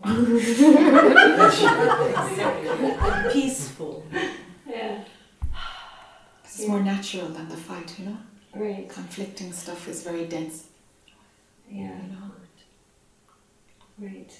[3.31, 4.03] Peaceful.
[4.67, 5.03] Yeah.
[6.43, 8.17] It's more natural than the fight, you know?
[8.55, 8.89] Right.
[8.89, 10.65] Conflicting stuff is very dense,
[11.69, 11.95] Yeah.
[12.01, 12.31] you know?
[13.99, 14.31] Right.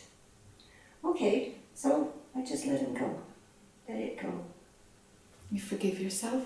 [1.04, 1.56] Okay.
[1.76, 3.20] So I just let him go.
[3.88, 4.32] Let it go.
[5.52, 6.44] You forgive yourself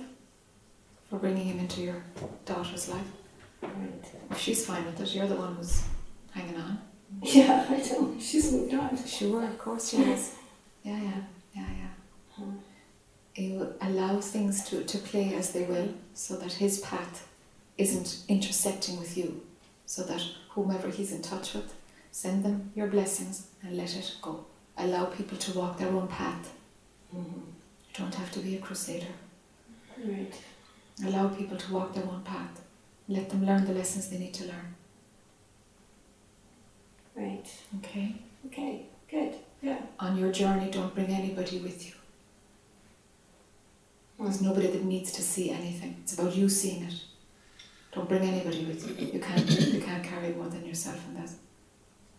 [1.10, 2.03] for bringing him into your
[2.45, 3.07] daughter's life.
[3.61, 4.06] Right.
[4.31, 5.93] If she's fine with it, you're the one who's hanging on.
[7.35, 8.15] Yeah, I know.
[8.19, 8.97] She's moved on.
[9.05, 10.35] Sure, of course she is.
[10.83, 11.21] Yeah, yeah,
[11.55, 11.93] yeah, yeah.
[12.35, 12.55] Hmm.
[13.35, 17.25] You allow things to, to play as they will so that his path
[17.77, 19.41] isn't intersecting with you.
[19.85, 21.73] So that whomever he's in touch with,
[22.11, 24.43] send them your blessings and let it go.
[24.77, 26.51] Allow people to walk their own path.
[27.15, 27.43] Mhm.
[27.87, 29.13] You don't have to be a crusader.
[29.97, 30.33] Right.
[31.05, 32.61] Allow people to walk their own path.
[33.07, 34.75] Let them learn the lessons they need to learn.
[37.15, 37.45] Right.
[37.80, 38.15] Okay?
[38.48, 38.88] Okay.
[39.10, 39.35] Good.
[39.61, 39.80] Yeah.
[39.99, 41.94] On your journey, don't bring anybody with you.
[44.19, 45.98] There's nobody that needs to see anything.
[46.02, 46.95] It's about you seeing it.
[47.91, 49.07] Don't bring anybody with you.
[49.07, 51.30] You can't you can't carry more than yourself in that.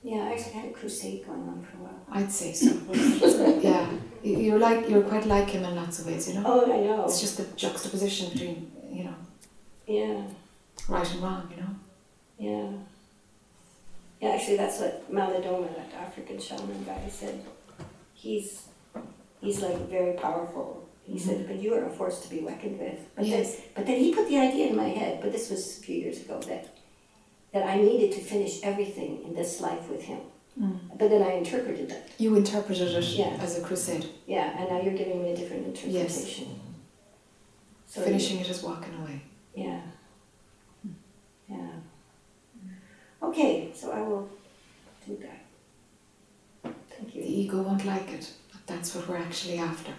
[0.02, 2.00] Yeah, I actually had a crusade going on for a while.
[2.10, 2.74] I'd say so.
[3.60, 3.88] yeah.
[4.22, 6.42] You- You're like you're quite like him in lots of ways, you know?
[6.46, 7.04] Oh, I know.
[7.04, 9.14] It's just the juxtaposition between, you know,
[9.86, 10.22] Yeah.
[10.88, 11.72] right and wrong, you know?
[12.38, 12.78] Yeah.
[14.24, 17.40] Yeah, actually, that's what Malidoma, that African shaman guy, said.
[18.14, 18.68] He's
[19.40, 20.88] he's like very powerful.
[21.04, 22.98] He said, but you are a force to be reckoned with.
[23.14, 23.56] But Yes.
[23.56, 25.20] then, but then he put the idea in my head.
[25.20, 26.68] But this was a few years ago that
[27.52, 30.20] that I needed to finish everything in this life with him.
[30.58, 30.78] Mm.
[30.98, 32.08] But then I interpreted that.
[32.18, 33.36] You interpreted it Yeah.
[33.40, 34.06] as a crusade.
[34.26, 36.48] Yeah, and now you're giving me a different interpretation.
[37.86, 39.20] So Finishing it as walking away.
[39.54, 39.80] Yeah.
[41.48, 41.73] Yeah.
[43.28, 44.28] Okay, so I will
[45.06, 46.72] do that.
[46.90, 47.22] Thank you.
[47.22, 49.92] The ego won't like it, but that's what we're actually after.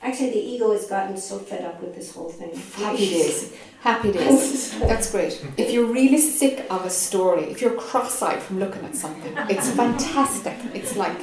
[0.00, 2.54] Actually, the ego has gotten so fed up with this whole thing.
[2.76, 3.52] Happy days.
[3.80, 4.78] Happy days.
[4.90, 5.44] That's great.
[5.56, 9.70] If you're really sick of a story, if you're cross-eyed from looking at something, it's
[9.82, 10.56] fantastic.
[10.72, 11.18] It's like,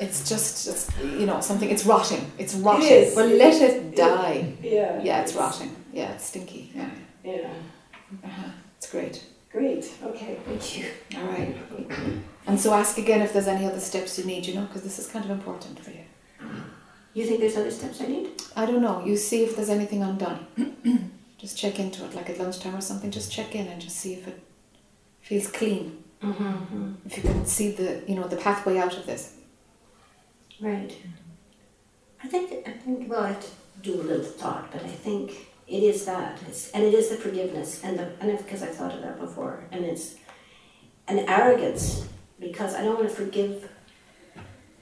[0.00, 1.68] it's just, just you know, something.
[1.68, 2.32] It's rotting.
[2.38, 2.88] It's rotting.
[2.90, 3.14] is.
[3.14, 4.54] Well, let it die.
[4.62, 5.02] Yeah.
[5.02, 5.76] Yeah, it's rotting.
[5.92, 6.72] Yeah, it's stinky.
[6.74, 6.90] Yeah,
[7.24, 7.50] Yeah.
[8.24, 8.50] uh-huh.
[8.78, 9.22] it's great.
[9.52, 9.92] Great.
[10.02, 10.38] Okay.
[10.46, 10.86] Thank you.
[11.16, 11.54] All right.
[12.46, 14.46] And so ask again if there's any other steps you need.
[14.46, 16.04] You know, because this is kind of important for you.
[17.14, 18.30] You think there's other steps I need?
[18.56, 19.04] I don't know.
[19.04, 20.46] You see if there's anything undone.
[21.38, 23.10] just check into it, like at lunchtime or something.
[23.10, 24.40] Just check in and just see if it
[25.20, 26.02] feels clean.
[26.22, 26.92] Mm-hmm.
[27.04, 29.34] If you can see the, you know, the pathway out of this.
[30.60, 30.96] Right.
[32.22, 33.48] I think, I think, well, I have to
[33.82, 36.38] do a little thought, but I think it is that.
[36.46, 39.64] It's, and it is the forgiveness, and the, and because I've thought of that before,
[39.72, 40.16] and it's
[41.08, 42.06] an arrogance,
[42.38, 43.68] because I don't want to forgive.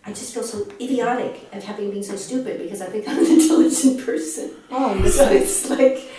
[0.04, 3.30] I just feel so idiotic at having been so stupid because I think I'm an
[3.40, 4.50] intelligent person.
[4.70, 6.10] Oh, So it's like,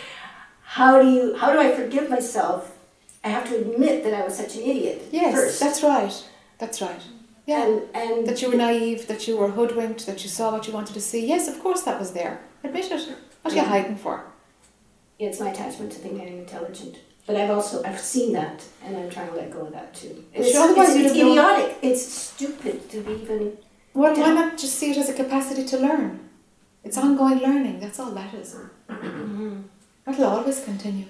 [0.62, 2.78] how do you, how do I forgive myself?
[3.24, 5.60] I have to admit that I was such an idiot yes, first.
[5.60, 6.14] that's right.
[6.60, 7.02] That's right.
[7.48, 7.66] Yeah.
[7.66, 10.74] And, and that you were naive, that you were hoodwinked, that you saw what you
[10.74, 11.26] wanted to see.
[11.28, 12.40] Yes, of course that was there.
[12.64, 13.16] Admit it.
[13.42, 14.31] What are you hiding for?
[15.28, 16.98] It's my attachment to thinking I'm intelligent.
[17.28, 20.26] But I've also I've seen that, and I'm trying to let go of that too.
[20.34, 21.78] It's, it's, it's known- idiotic.
[21.82, 23.58] It's stupid to be even.
[23.94, 26.30] Well, why not just see it as a capacity to learn?
[26.84, 27.80] It's ongoing learning.
[27.80, 28.56] That's all that is.
[28.90, 29.62] Mm-hmm.
[30.08, 31.06] It'll always continue.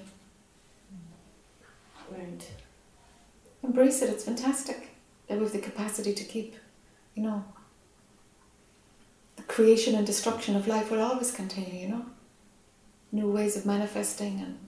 [2.10, 2.50] Right.
[3.62, 4.10] Embrace it.
[4.10, 4.90] It's fantastic
[5.28, 6.56] that we have the capacity to keep,
[7.14, 7.44] you know,
[9.36, 12.04] the creation and destruction of life will always continue, you know.
[13.12, 14.58] New ways of manifesting and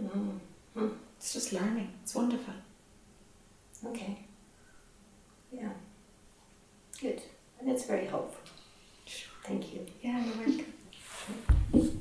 [0.00, 0.88] Mm-hmm.
[1.18, 1.90] it's just learning.
[2.02, 2.54] It's wonderful.
[3.86, 4.18] Okay.
[5.52, 5.68] Yeah.
[7.00, 7.20] Good.
[7.60, 8.40] And it's very helpful.
[9.44, 9.86] Thank you.
[10.02, 11.98] Yeah, you're welcome.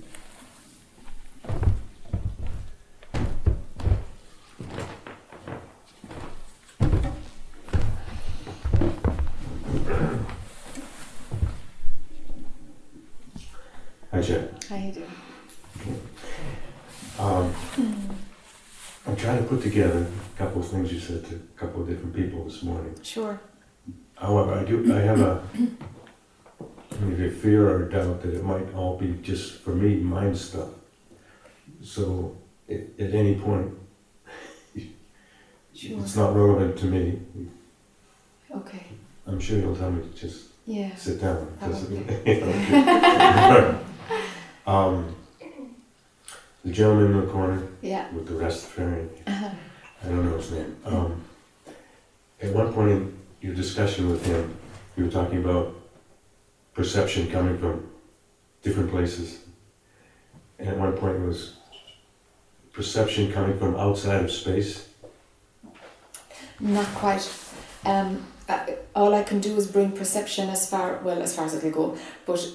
[14.12, 14.50] Hi, Jen.
[14.70, 15.12] How you doing?
[17.20, 17.54] Um,
[19.08, 20.06] I'm trying to put together
[20.36, 22.96] a couple of things you said to a couple of different people this morning.
[23.04, 23.40] Sure.
[24.16, 25.44] However, I do, I have a,
[27.00, 30.70] maybe a fear or doubt that it might all be just for me, mind stuff.
[31.84, 32.36] So,
[32.70, 33.74] at, at any point,
[35.74, 36.00] Sure.
[36.02, 37.20] it's not relevant to me.
[38.56, 38.84] Okay.
[39.26, 40.94] I'm sure you'll tell me to just Yeah.
[40.96, 41.48] sit down.
[41.60, 41.98] 'cause- Probably.
[42.28, 43.76] Okay.
[44.68, 45.16] Um,
[46.64, 48.12] the gentleman in the corner Yeah.
[48.14, 49.50] with the Rastafarian, Uh-huh.
[50.04, 50.78] I don't know his name.
[50.86, 51.24] Um,
[52.42, 54.56] at one point in your discussion with him,
[54.96, 55.76] you were talking about
[56.74, 57.90] perception coming from
[58.62, 59.40] different places.
[60.60, 61.54] And at one point it was
[62.74, 64.88] perception coming from outside of space.
[66.60, 67.28] Not quite.
[67.86, 68.26] Um,
[68.96, 71.98] all I can do is bring perception as far, well, as far as it'll go,
[72.28, 72.46] but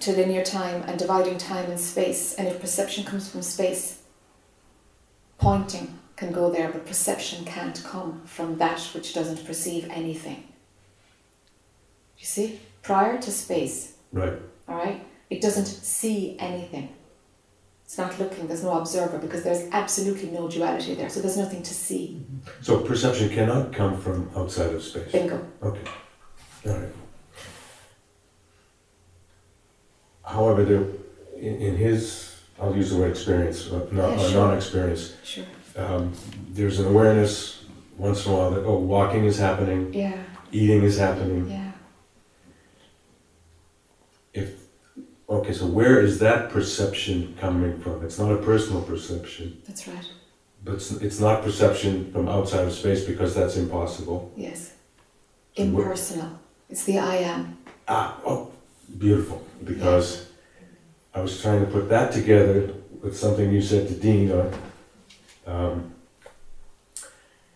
[0.00, 2.34] to linear time and dividing time and space.
[2.34, 4.02] And if perception comes from space,
[5.38, 10.44] pointing can go there, but perception can't come from that which doesn't perceive anything.
[12.18, 12.60] You see?
[12.82, 14.34] Prior to space, Right.
[14.68, 16.88] all right, it doesn't see anything.
[17.84, 21.62] It's not looking, there's no observer because there's absolutely no duality there, so there's nothing
[21.62, 22.24] to see.
[22.60, 25.12] So perception cannot come from outside of space.
[25.12, 25.46] Bingo.
[25.62, 25.80] Okay.
[26.66, 26.88] All right.
[30.32, 30.84] However, there,
[31.36, 34.40] in, in his, I'll use the word experience, uh, not, Yeah, uh, sure.
[34.46, 35.44] non-experience, Sure.
[35.76, 36.12] um,
[36.50, 37.64] there's an awareness
[37.98, 40.16] once in a while that, oh, walking is happening, Yeah,
[40.50, 41.50] eating is happening.
[41.50, 41.72] yeah.
[44.32, 44.48] If,
[45.28, 48.02] okay, so where is that perception coming from?
[48.04, 50.08] It's not a personal perception, That's right.
[50.64, 54.32] but it's, it's not perception from outside of space because that's impossible.
[54.36, 54.72] Yes.
[55.56, 56.38] Impersonal.
[56.70, 57.58] It's the I am.
[57.86, 58.51] Ah, oh,
[58.98, 59.46] beautiful.
[59.64, 60.26] Because
[61.14, 64.54] I was trying to put that together with something you said to Dean on
[65.46, 65.94] um,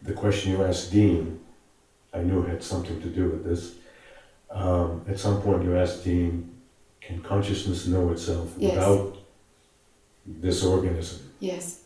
[0.03, 1.41] the question you asked Dean.
[2.13, 3.75] I knew it had something to do with this.
[4.51, 6.51] Um, at some point, you asked Dean,
[7.01, 8.73] "Can consciousness know itself Yes.
[8.75, 9.17] without
[10.27, 11.81] this organism?" Yes.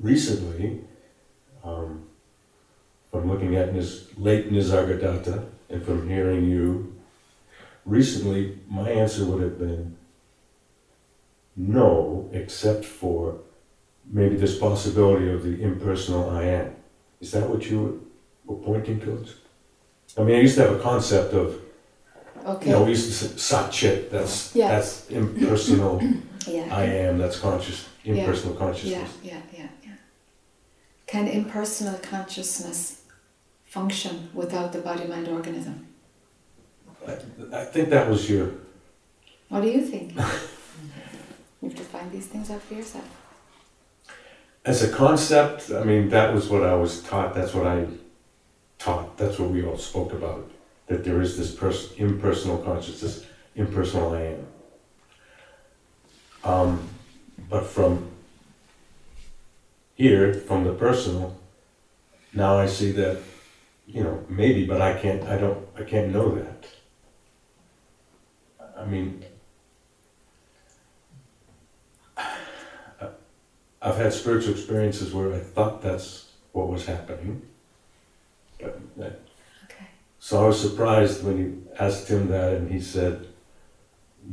[0.00, 0.80] recently,
[1.62, 2.04] um,
[3.10, 6.94] from looking at Nis, late Nisargadatta and from hearing you,
[7.84, 9.96] recently my answer would have been
[11.56, 13.38] no, except for
[14.10, 16.76] maybe this possibility of the impersonal I am.
[17.20, 18.08] Is that what you
[18.44, 19.34] were pointing towards?
[20.16, 21.60] I mean, I used to have a concept of,
[22.46, 22.66] Okay.
[22.66, 24.68] you know, we used to say Satchit, that's, Yeah.
[24.68, 26.00] that's impersonal
[26.46, 26.68] yeah.
[26.70, 28.14] I am, that's conscious, Yeah.
[28.14, 29.10] impersonal consciousness.
[29.22, 29.96] Yeah, yeah, yeah, yeah.
[31.06, 33.03] Can impersonal consciousness
[33.74, 35.76] function without the body mind organism?
[37.08, 37.12] I,
[37.60, 38.46] I think that was your,
[39.48, 40.14] What do you think?
[41.60, 43.08] you have to find these things out for yourself.
[44.64, 47.86] as a concept, I mean, that was what I was taught, that's what I
[48.78, 50.48] taught, that's what we all spoke about.
[50.86, 53.26] That there is this pers- impersonal consciousness,
[53.56, 54.46] impersonal I am.
[56.52, 56.88] Um,
[57.50, 57.92] but from
[59.94, 61.36] here, from the personal,
[62.32, 63.16] now I see that,
[63.86, 66.66] you know, maybe, but I can't, I don't, I can't know that.
[68.76, 69.24] I mean,
[73.82, 77.42] I've had spiritual experiences where I thought that's what was happening.
[78.58, 78.80] But,
[79.64, 79.84] Okay.
[80.18, 83.28] so I was surprised when you asked him that and he said,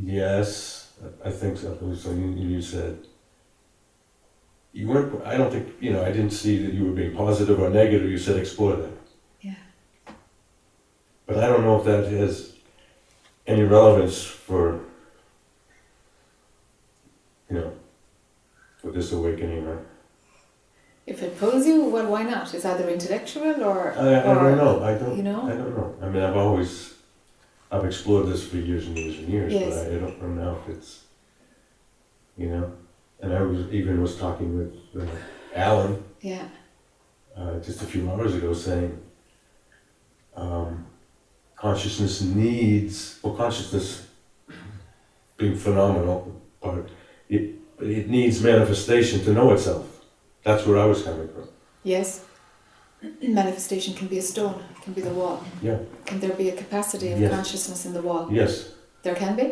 [0.02, 0.94] yes,
[1.26, 1.78] I think so.
[1.96, 3.00] So you, you said,
[4.72, 7.60] you weren't, I don't think, you know, I didn't see that you were being positive
[7.60, 8.10] or negative.
[8.10, 9.01] You said explore that.
[11.34, 12.56] But I don't know if that has
[13.48, 14.82] any relevance for,
[17.50, 17.74] you know,
[18.82, 19.86] for this awakening or.
[21.08, 22.54] If it pulls you, well, why not?
[22.54, 23.94] It's either intellectual or.
[23.98, 24.84] I, I or, don't know.
[24.84, 25.16] I don't.
[25.16, 25.44] you know?
[25.48, 25.96] I don't know.
[26.02, 26.96] I mean, I've always,
[27.72, 29.70] I've explored this for years and years and years, Yes.
[29.70, 31.04] but I, I don't know now if it's,
[32.36, 32.74] you know.
[33.22, 35.10] And I was even was talking with uh,
[35.56, 36.50] Alan Yeah,
[37.38, 39.00] uh, just a few hours ago, saying
[40.36, 40.88] um,
[41.62, 44.08] consciousness needs, well, consciousness
[45.38, 46.90] being phenomenal, part
[47.30, 47.44] it
[47.80, 49.86] it needs manifestation to know itself.
[50.44, 51.48] That's where I was coming from.
[51.84, 52.08] yes,
[53.22, 55.38] manifestation can be a stone, can be the wall.
[55.62, 55.78] Yeah.
[56.06, 57.32] Can there be a capacity of Yes.
[57.36, 58.24] consciousness in the wall?
[58.32, 58.52] Yes,
[59.04, 59.48] There can be?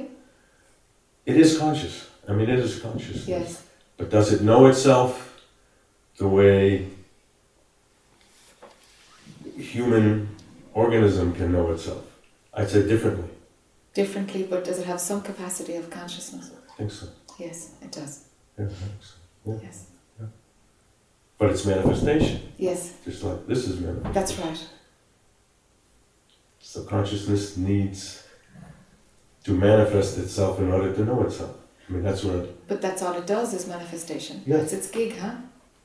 [1.26, 1.96] it is conscious.
[2.28, 3.28] I mean, it is conscious.
[3.28, 3.64] Yes.
[3.98, 5.12] But does it know itself
[6.18, 6.86] the way
[9.74, 10.28] human
[10.80, 12.04] organism can know itself?
[12.54, 13.30] I'd say differently.
[13.94, 16.52] Differently, but does it have some capacity of consciousness?
[16.72, 17.08] I think so.
[17.38, 18.26] Yes, it does.
[18.58, 19.60] Yeah, I think so.
[19.64, 19.86] Yes.
[21.38, 24.14] But it's manifestation, Yes, just like this is manifestation.
[24.14, 24.62] that's right.
[26.60, 28.24] So consciousness needs
[29.46, 31.56] to manifest itself in order to know itself.
[31.88, 32.68] I mean, that's what.
[32.68, 34.44] But that's all it does is manifestation.
[34.46, 34.58] Yeah.
[34.58, 35.36] That's its gig, huh?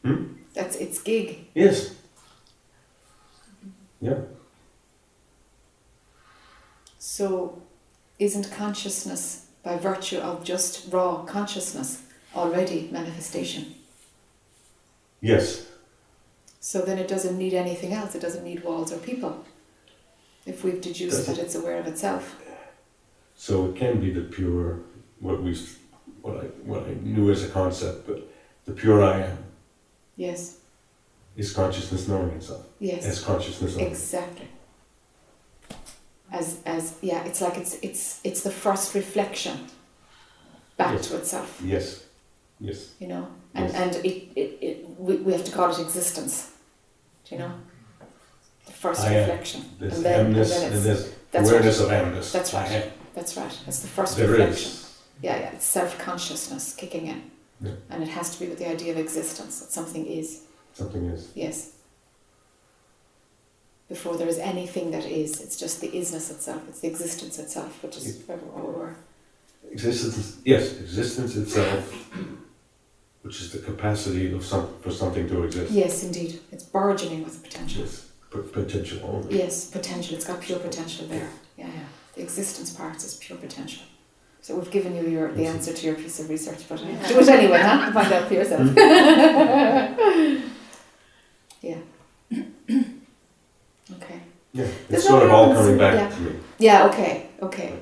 [0.05, 0.25] Hmm?
[0.55, 1.47] That's its gig.
[1.55, 1.95] Yes.
[4.01, 4.19] Yeah.
[7.07, 7.61] So,
[8.19, 12.03] isn't consciousness, by virtue of just raw consciousness,
[12.35, 13.75] already manifestation?
[15.21, 15.67] Yes.
[16.61, 18.15] So then it doesn't need anything else.
[18.15, 19.45] It doesn't need walls or people.
[20.47, 22.41] If we've deduced that it's aware of itself.
[23.37, 24.79] So it can be the pure,
[25.21, 25.59] what we,
[26.23, 28.27] what I, what I knew as a concept, but
[28.65, 29.39] the pure I am
[30.17, 30.57] Yes.
[31.37, 32.65] is consciousness knowing itself.
[32.81, 33.05] Yes.
[33.05, 33.89] As consciousness only.
[33.89, 34.49] Exactly.
[36.41, 39.57] As as yeah, it's like it's it's it's the first reflection
[40.77, 41.09] back Yes.
[41.09, 41.49] to itself.
[41.65, 41.87] Yes.
[42.69, 42.79] Yes.
[43.03, 43.25] You know,
[43.55, 43.75] and Yes.
[43.83, 46.51] and it, it, it we, we have to call it existence.
[47.25, 47.53] Do you know?
[48.67, 49.21] The first I am.
[49.21, 51.93] reflection, There's and then, and then it's, awareness right.
[51.93, 52.33] of amness.
[52.33, 52.71] That's right.
[52.71, 52.91] am.
[53.15, 53.57] That's right.
[53.65, 54.71] That's the first There reflection.
[54.73, 54.99] is.
[55.23, 55.53] Yeah, yeah.
[55.55, 57.21] It's self consciousness kicking in,
[57.61, 57.73] Yeah.
[57.91, 59.61] and it has to be with the idea of existence.
[59.61, 60.41] That something is.
[60.73, 61.29] Something is.
[61.35, 61.71] Yes.
[63.89, 67.83] Before there is anything that is, it's just the isness itself, it's the existence itself,
[67.83, 68.95] which is where we're- we're.
[69.71, 71.93] Existence, yes, existence itself,
[73.23, 75.71] which is the capacity of some, for something to exist.
[75.73, 76.41] Yes, indeed.
[76.53, 77.83] It's burgeoning with potential.
[77.83, 79.39] Yes, p- potential only.
[79.39, 80.15] Yes, potential.
[80.17, 81.29] It's got pure potential there.
[81.59, 81.73] Yeah, yeah.
[82.15, 83.83] The existence part is pure potential.
[84.41, 87.19] So we've given you your the answer to your piece of research, but uh, do
[87.21, 87.93] it anyway, huh?
[87.93, 88.77] Find out for yourself.
[91.63, 91.79] yeah.
[93.97, 94.21] Okay.
[94.53, 96.09] Yeah, it's sort of no all coming back yeah.
[96.17, 96.33] to me.
[96.59, 96.87] Yeah.
[96.89, 97.27] Okay.
[97.43, 97.73] Okay.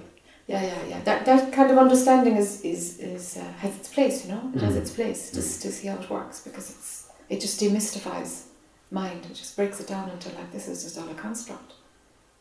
[0.47, 1.01] Yeah, yeah, yeah.
[1.05, 4.51] That that kind of understanding is is is uh, has its place, you know.
[4.55, 4.81] It has Mhm.
[4.83, 8.45] its place just to see how it works because it's it just demystifies
[8.91, 9.25] mind.
[9.31, 11.73] It just breaks it down into like this is just all a construct.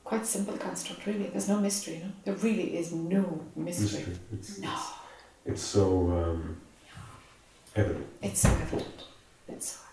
[0.04, 1.28] Quite simple construct, really.
[1.30, 2.12] There's no mystery, you know.
[2.26, 3.24] There really is no
[3.56, 4.00] mystery.
[4.00, 4.18] Mystery.
[4.34, 4.76] It's, No,
[5.46, 6.58] it's so um,
[7.76, 8.08] evident.
[8.22, 9.00] it's so evident.
[9.48, 9.91] It's so evident.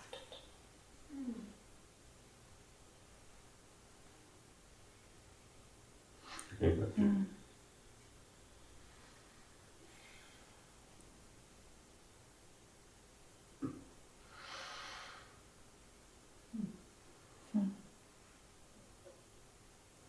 [6.61, 7.25] Mm.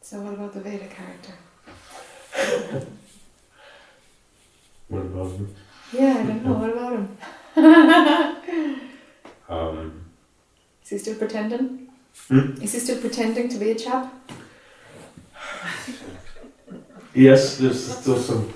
[0.03, 1.33] So what about the Veda character?
[4.89, 5.55] What about him?
[5.93, 6.55] Yeah, I don't know.
[6.55, 7.17] What about him?
[9.49, 10.05] Um,
[10.85, 11.89] Is he still pretending?
[12.29, 12.63] Hmm?
[12.63, 14.15] Is he still pretending to be a chap?
[17.15, 18.53] yes, there's still some.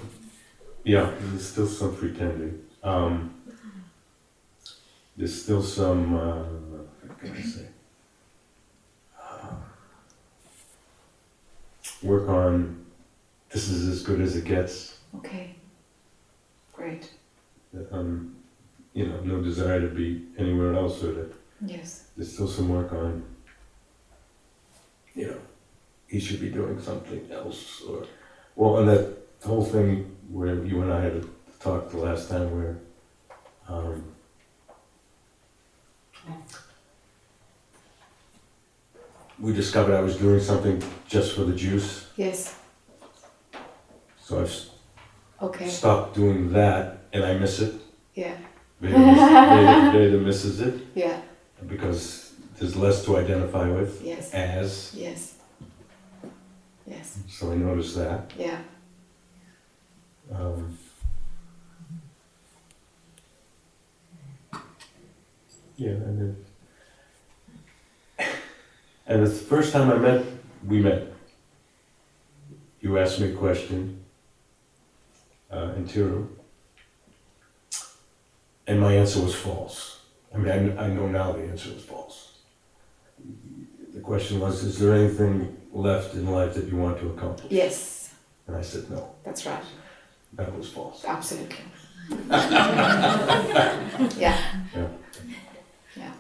[0.85, 2.63] Yeah, there's still some pretending.
[2.83, 3.35] Um,
[5.17, 6.15] there's still some.
[6.15, 6.43] Uh,
[7.07, 7.67] what can I say?
[9.21, 9.55] Uh,
[12.03, 12.85] work on.
[13.51, 14.99] This is as good as it gets.
[15.17, 15.55] Okay.
[16.73, 17.11] Great.
[17.93, 18.37] Um,
[18.93, 21.35] you know, no desire to be anywhere else with it.
[21.65, 22.09] Yes.
[22.17, 23.25] There's still some work on.
[25.15, 25.41] You know,
[26.09, 28.07] he should be doing something else, or
[28.57, 31.25] well, and that whole thing where you and I had a
[31.61, 32.77] talk the last time where.
[33.69, 34.05] Um,
[39.39, 42.55] we discovered I was doing something just for the juice, Yes.
[44.23, 44.71] so I've s-
[45.43, 45.69] Okay.
[45.69, 47.75] stopped doing that, and I miss it.
[48.15, 48.37] Yeah.
[48.81, 48.97] Veda,
[49.93, 51.21] Veda misses it Yeah.
[51.67, 54.33] because there's less to identify with Yes.
[54.33, 54.95] as.
[54.95, 55.34] Yes.
[56.87, 57.19] Yes.
[57.29, 58.33] So I noticed that.
[58.39, 58.59] Yeah.
[60.33, 60.79] Um,
[65.77, 66.37] yeah, and
[68.19, 68.29] then,
[69.07, 70.25] and it's the first time I met,
[70.67, 71.09] we met.
[72.81, 74.03] You asked me a question
[75.51, 76.29] uh, in Tiru,
[78.67, 80.01] and my answer was false.
[80.35, 82.33] I mean, I, I know now the answer was false.
[83.95, 87.51] The question was, is there anything left in life that you want to accomplish?
[87.51, 88.15] Yes.
[88.47, 89.63] And I said, no, That's right.
[90.35, 91.05] that was false.
[91.05, 91.57] Absolutely.
[92.31, 94.41] yeah.
[94.75, 94.89] Yeah.
[95.97, 96.13] Yeah.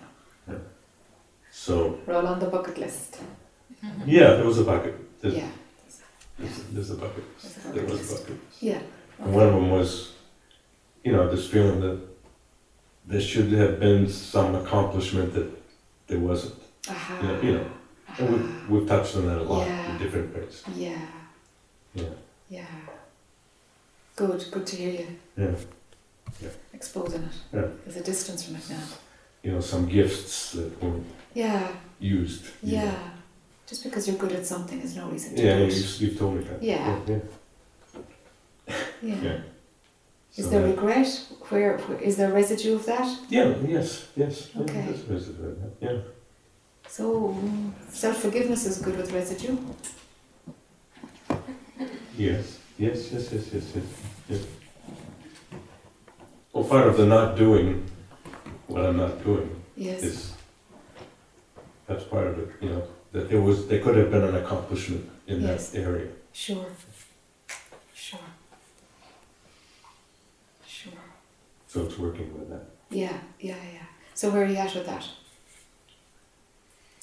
[1.50, 3.20] So, Roll on the bucket list.
[4.06, 4.94] yeah, there was a bucket.
[5.20, 5.48] There's, Yeah.
[6.38, 7.24] there's, there's a bucket.
[7.42, 8.26] There's a There bucket was a list.
[8.26, 8.40] bucket.
[8.60, 8.80] Yeah.
[9.18, 10.12] And one of them was,
[11.04, 12.00] you know, this feeling that
[13.06, 15.50] there should have been some accomplishment that
[16.06, 16.54] there wasn't.
[16.88, 17.18] Aha.
[17.22, 17.66] Yeah, you know,
[18.18, 19.92] And we've, we've touched on that a lot Yeah.
[19.92, 20.62] in different ways.
[20.76, 20.98] Yeah.
[21.94, 22.04] Yeah.
[22.48, 22.66] Yeah.
[24.16, 25.54] Good, good to hear you Yeah.
[26.40, 26.48] Yeah.
[26.72, 27.32] exposing it.
[27.52, 27.66] Yeah.
[27.84, 28.82] There's a distance from it now.
[29.42, 31.68] You know, some gifts that weren't Yeah,
[31.98, 32.44] used.
[32.62, 32.84] you know.
[32.84, 33.10] yeah.
[33.66, 36.44] Just because you're good at something is no reason to Yeah, you, you've told me
[36.44, 36.62] that.
[36.62, 36.98] Yeah.
[37.08, 37.18] Yeah.
[39.02, 39.14] Yeah.
[39.22, 39.38] yeah.
[40.36, 41.20] Is So there that- regret?
[41.48, 43.06] Where, where is there residue of that?
[43.28, 44.50] Yeah, yes, yes.
[44.54, 44.74] yeah, Okay.
[44.86, 45.36] that's- that's it,
[45.80, 45.98] Yeah.
[46.96, 47.36] So
[47.90, 49.56] self forgiveness is good with residue.
[52.16, 53.84] Yes, yes, yes, yes, yes, yes,
[54.28, 54.44] yes.
[56.52, 57.90] Well, part of the not doing
[58.68, 60.04] what I'm not doing Yes.
[60.04, 60.34] is,
[61.88, 65.10] that's part of it, you know, that there was, there could have been an accomplishment
[65.26, 65.70] in Yes.
[65.70, 66.12] that area.
[66.32, 66.66] Sure.
[67.92, 68.20] Sure.
[70.64, 71.02] Sure.
[71.66, 72.66] So it's working with that.
[72.88, 73.86] Yeah, yeah, yeah.
[74.14, 75.08] So where are you at with that?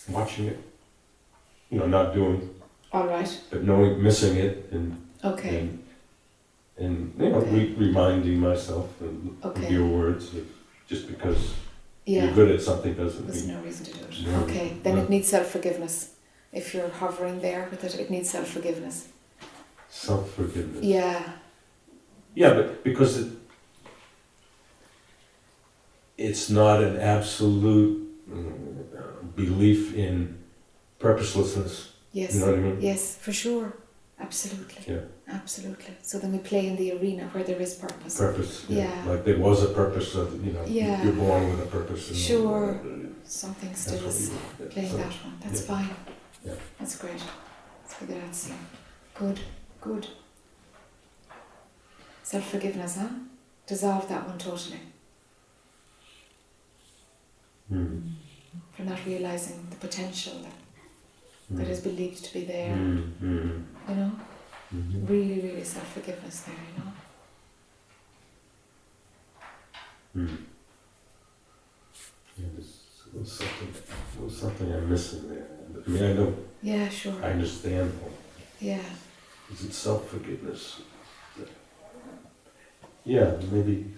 [0.10, 0.60] Watching it,
[1.70, 2.50] you know, not doing,
[2.92, 3.40] All right.
[3.50, 5.60] but knowing, missing it and, Okay.
[5.60, 5.84] and,
[6.78, 9.72] and, you know, re- reminding myself and Okay.
[9.72, 10.46] your words that
[10.88, 11.54] just because
[12.06, 12.32] you're Yeah.
[12.34, 13.28] good at something doesn't mean.
[13.32, 13.56] There's mean.
[13.58, 14.28] no reason to do it.
[14.28, 14.78] No, Okay.
[14.84, 15.04] Then no.
[15.04, 16.16] it needs self forgiveness.
[16.52, 19.08] If you're hovering there with it, it needs self forgiveness.
[19.90, 20.84] Self-forgiveness.
[20.84, 21.34] Yeah.
[22.34, 23.28] Yeah, but because it,
[26.18, 28.61] it's not an absolute mm,
[29.36, 30.38] belief in
[31.00, 31.94] purposelessness.
[32.14, 32.34] Yes.
[32.36, 32.82] You know what I mean?
[32.82, 33.74] Yes, for sure.
[34.20, 34.94] Absolutely.
[34.96, 35.02] Yeah.
[35.28, 35.96] Absolutely.
[36.04, 38.18] So then we play in the arena where there is purpose.
[38.18, 38.66] Purpose.
[38.70, 38.92] Yeah.
[39.08, 41.04] Like there was a purpose of, you know, Yeah.
[41.04, 42.10] you're born with a purpose.
[42.10, 42.80] And, Sure.
[43.24, 45.38] Something still is you- playing so- that one.
[45.44, 45.68] That's yeah.
[45.76, 45.96] fine.
[46.46, 46.54] Yeah.
[46.78, 47.22] That's great.
[47.86, 48.52] Figure out.
[49.16, 49.40] Good,
[49.80, 50.08] good.
[52.24, 53.10] Self forgiveness, huh?
[53.68, 54.80] Dissolve that one totally
[57.72, 58.02] Mm.
[58.86, 60.54] Not realizing the potential that,
[61.54, 61.58] Mm.
[61.58, 62.76] that is believed to be there.
[62.76, 64.12] Mm, mm, You know?
[64.74, 65.10] mhm.
[65.10, 66.92] Really, really self forgiveness there, you know?
[70.16, 70.38] Mm.
[72.38, 72.74] Yeah, there's,
[73.14, 73.74] there's something,
[74.20, 75.48] there's something I'm missing there.
[75.86, 77.16] I mean, I know, Yeah, sure.
[77.24, 77.92] I understand.
[78.60, 78.80] Yeah.
[79.52, 80.82] Is it self-forgiveness?
[83.04, 83.94] Yeah, maybe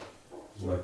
[0.61, 0.80] like,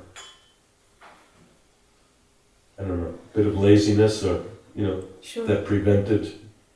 [2.78, 4.42] I don't know, bit of laziness or,
[4.74, 5.46] you know, Sure.
[5.46, 6.32] that prevented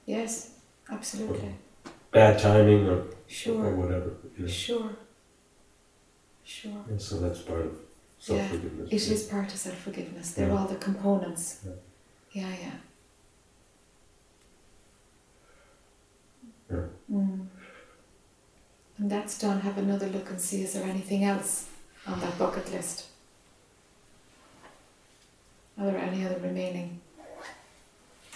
[0.06, 0.50] yes,
[0.90, 1.54] absolutely.
[2.10, 3.66] bad timing or, sure.
[3.66, 4.10] or whatever.
[4.36, 4.50] You know?
[4.50, 4.90] Sure.
[6.44, 6.84] Sure.
[6.88, 7.72] And so that's part of
[8.26, 8.88] Yeah, self-forgiveness.
[8.92, 10.32] It is part of self forgiveness.
[10.32, 10.56] They're Yeah.
[10.58, 11.60] all the components.
[11.64, 11.72] Yeah.
[12.32, 12.76] Yeah, yeah.
[16.70, 16.86] Yeah.
[17.10, 17.46] Mm.
[18.98, 19.60] And that's done.
[19.60, 21.66] Have another look and see is there anything else
[22.06, 23.06] on that bucket list?
[25.78, 27.00] Are there any other remaining?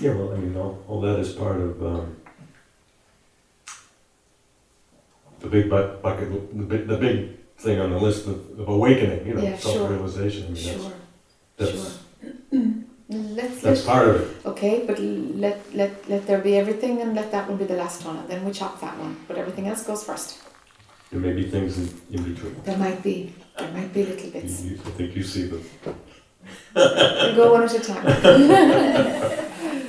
[0.01, 2.17] Yeah, well, I mean, all, all that is part of um,
[5.41, 9.27] the big bu- bucket, the big, the big thing on the list of, of awakening,
[9.27, 9.73] you know, Yeah, sure.
[9.73, 10.45] self-realization.
[10.47, 10.93] I mean, Sure,
[11.57, 12.63] that's, sure.
[13.11, 14.47] Let's that's let, part of it.
[14.47, 18.05] okay, but let let let there be everything and let that one be the last
[18.05, 19.17] one, and then we chop that one.
[19.27, 20.39] But everything else goes first.
[21.11, 22.61] There may be things in, in between.
[22.65, 24.61] There might be there might be little You, bits.
[24.63, 25.65] you, I think you see them.
[26.75, 29.45] We'll go one at a time.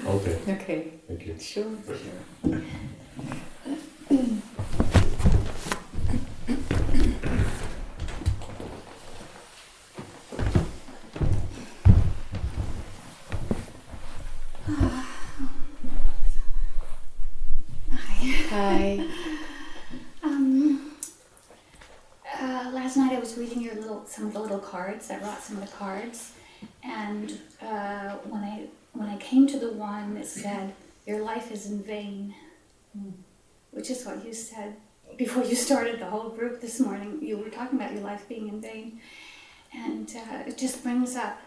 [0.10, 0.92] Okay, okay.
[1.08, 1.40] thank you.
[1.40, 2.62] Sure, sure.
[18.52, 19.06] Hi.
[20.24, 20.92] Um,
[22.40, 25.10] uh, last night I was reading your little some of the little cards.
[25.12, 26.34] I brought some of the cards,
[26.84, 30.74] and uh, when I when I came to the one that said
[31.06, 32.34] "Your life is in vain,"
[33.72, 34.76] which is what you said
[35.18, 37.20] before you started the whole group this morning.
[37.22, 39.02] You were talking about your life being in vain,
[39.74, 41.40] and uh, it just brings up.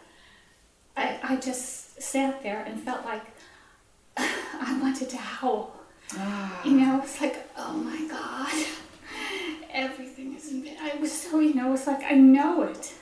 [0.97, 3.25] I I just sat there and felt like
[4.17, 5.77] I wanted to howl.
[6.15, 6.61] Ah.
[6.65, 8.53] You know, it's like, oh my God,
[9.73, 10.77] everything is in vain.
[10.81, 12.93] I was so, you know, it's like I know it,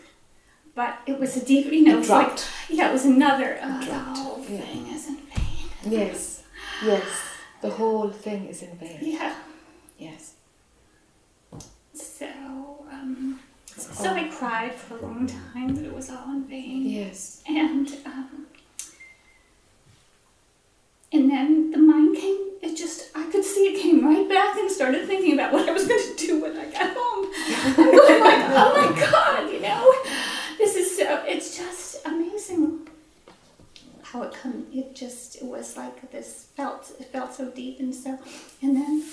[0.80, 2.38] but it was a deep, you know, It it's like,
[2.70, 3.58] yeah, it was another.
[3.60, 4.60] Uh, the dropped, whole yeah.
[4.60, 5.68] thing is in vain.
[5.84, 6.42] Yes.
[6.82, 7.04] Yes.
[7.60, 8.98] The whole thing is in vain.
[9.02, 9.34] Yeah.
[9.98, 10.32] Yes.
[11.92, 12.30] So,
[12.90, 13.40] um,
[13.76, 16.86] so I cried for a long time that it was all in vain.
[16.86, 17.42] Yes.
[17.46, 18.46] And um,
[21.12, 22.38] and then the mind came.
[22.62, 25.72] It just I could see it came right back and started thinking about what I
[25.72, 27.26] was going to do when I got home.
[27.66, 31.24] I'm going like, oh my god, you know, this is so.
[31.26, 32.88] It's just amazing
[34.02, 34.66] how it come.
[34.72, 36.92] It just it was like this felt.
[37.00, 38.18] It felt so deep and so,
[38.62, 39.04] and then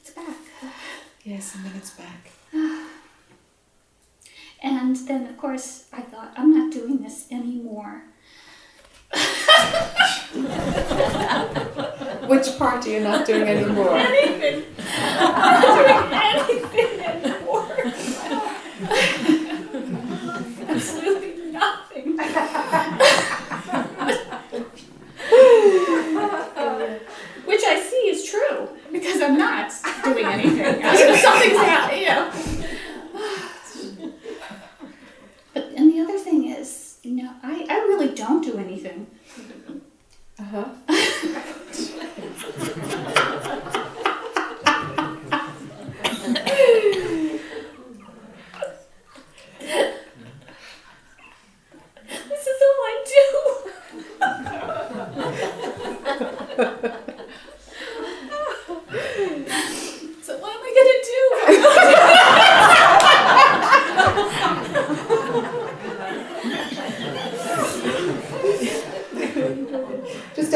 [0.00, 0.36] it's back.
[1.24, 2.30] Yes, and then it's back.
[4.62, 8.04] And then, of course, I thought, I'm not doing this anymore.
[12.26, 13.96] Which part are you not doing anymore?
[13.96, 14.64] Anything.
[14.78, 17.76] I'm not doing anything anymore.
[20.68, 22.16] Absolutely nothing.
[27.44, 28.68] Which I see is true
[29.16, 29.72] because I'm not
[30.04, 30.84] doing anything.
[30.84, 32.30] I mean, something's happening, you know.
[35.54, 39.06] But and the other thing is, you know, I, I really don't do anything.
[40.38, 40.64] Uh huh.
[52.28, 53.22] This is all I do.
[60.22, 61.16] so what am I gonna do?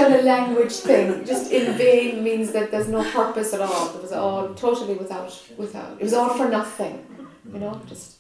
[0.00, 3.94] Just a language thing, just in vain means that there's no purpose at all.
[3.94, 5.92] It was all totally without, without.
[6.00, 7.06] It was all for nothing.
[7.52, 8.16] You know, just.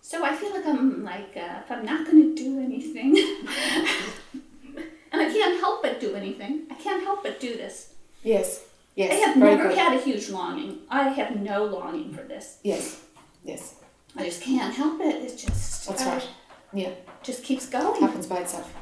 [0.00, 3.16] So I feel like I'm like uh, if I'm not gonna do anything,
[5.12, 6.62] and I can't help but do anything.
[6.70, 7.92] I can't help but do this.
[8.22, 8.64] Yes.
[8.96, 9.12] Yes.
[9.12, 9.78] I have very never good.
[9.78, 10.78] had a huge longing.
[10.90, 12.58] I have no longing for this.
[12.64, 13.00] Yes.
[13.44, 13.76] Yes.
[14.16, 15.14] I just can't help it.
[15.22, 16.28] It just That's uh, right.
[16.72, 16.90] Yeah.
[17.22, 18.00] Just keeps It going.
[18.00, 18.74] happens by itself.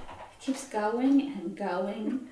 [0.47, 2.28] Keeps going and going.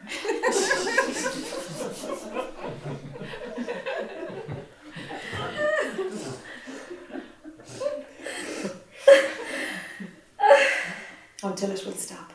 [11.43, 12.33] Until it will stop.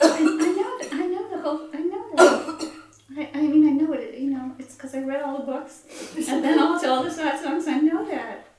[0.00, 0.78] I, I know.
[0.92, 1.68] I know the whole.
[1.74, 2.14] I know.
[3.18, 4.18] I, I mean, I know it.
[4.18, 5.82] You know, it's because I read all the books,
[6.16, 7.68] and then also all the sad songs.
[7.68, 8.51] I know that.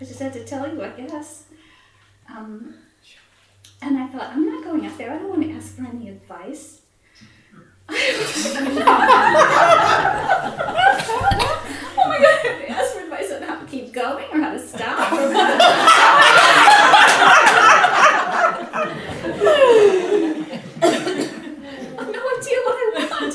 [0.00, 1.44] I just had to tell you, I guess.
[2.28, 2.74] Um,
[3.80, 5.12] and I thought, I'm not going up there.
[5.12, 6.82] I don't want to ask for any advice.
[7.88, 7.94] oh
[11.96, 14.52] my god, I have to ask for advice on how to keep going or how
[14.52, 15.12] to stop.
[15.12, 15.18] Or
[20.82, 20.88] I
[21.98, 23.34] have no idea what I want.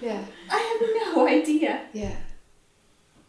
[0.00, 0.24] Yeah.
[0.50, 1.86] I have no idea.
[1.92, 2.16] Yeah.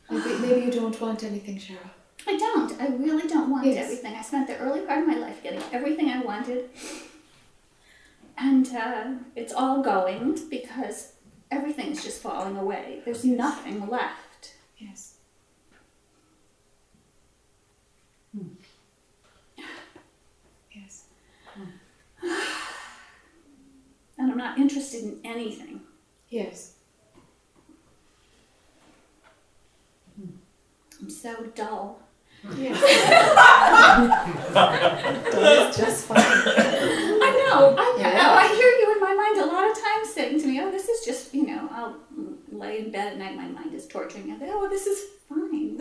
[0.10, 1.90] Maybe, maybe you don't want anything, Cheryl.
[2.28, 2.80] I don't.
[2.82, 3.84] I really don't want Yes.
[3.86, 4.16] everything.
[4.16, 6.70] I spent the early part of my life getting everything I wanted.
[8.38, 9.06] And uh,
[9.36, 11.14] it's all going because
[11.52, 13.02] everything is just falling away.
[13.06, 14.54] There's nothing left.
[14.78, 15.16] Yes.
[20.72, 21.06] Yes.
[24.16, 25.82] And I'm not interested in anything.
[26.30, 26.76] Yes.
[31.02, 32.00] I'm so dull.
[32.57, 32.82] Yes.
[35.32, 36.18] That's just fine.
[36.20, 37.76] I know.
[37.78, 38.11] I, Yeah.
[38.22, 38.34] know.
[38.34, 40.90] I hear you in my mind a lot of times saying to me, "Oh, this
[40.90, 41.95] is just you know." I'll
[42.52, 43.36] lay in bed at night.
[43.36, 44.34] My mind is torturing me.
[44.34, 44.99] I think, "Oh, this is
[45.30, 45.78] fine."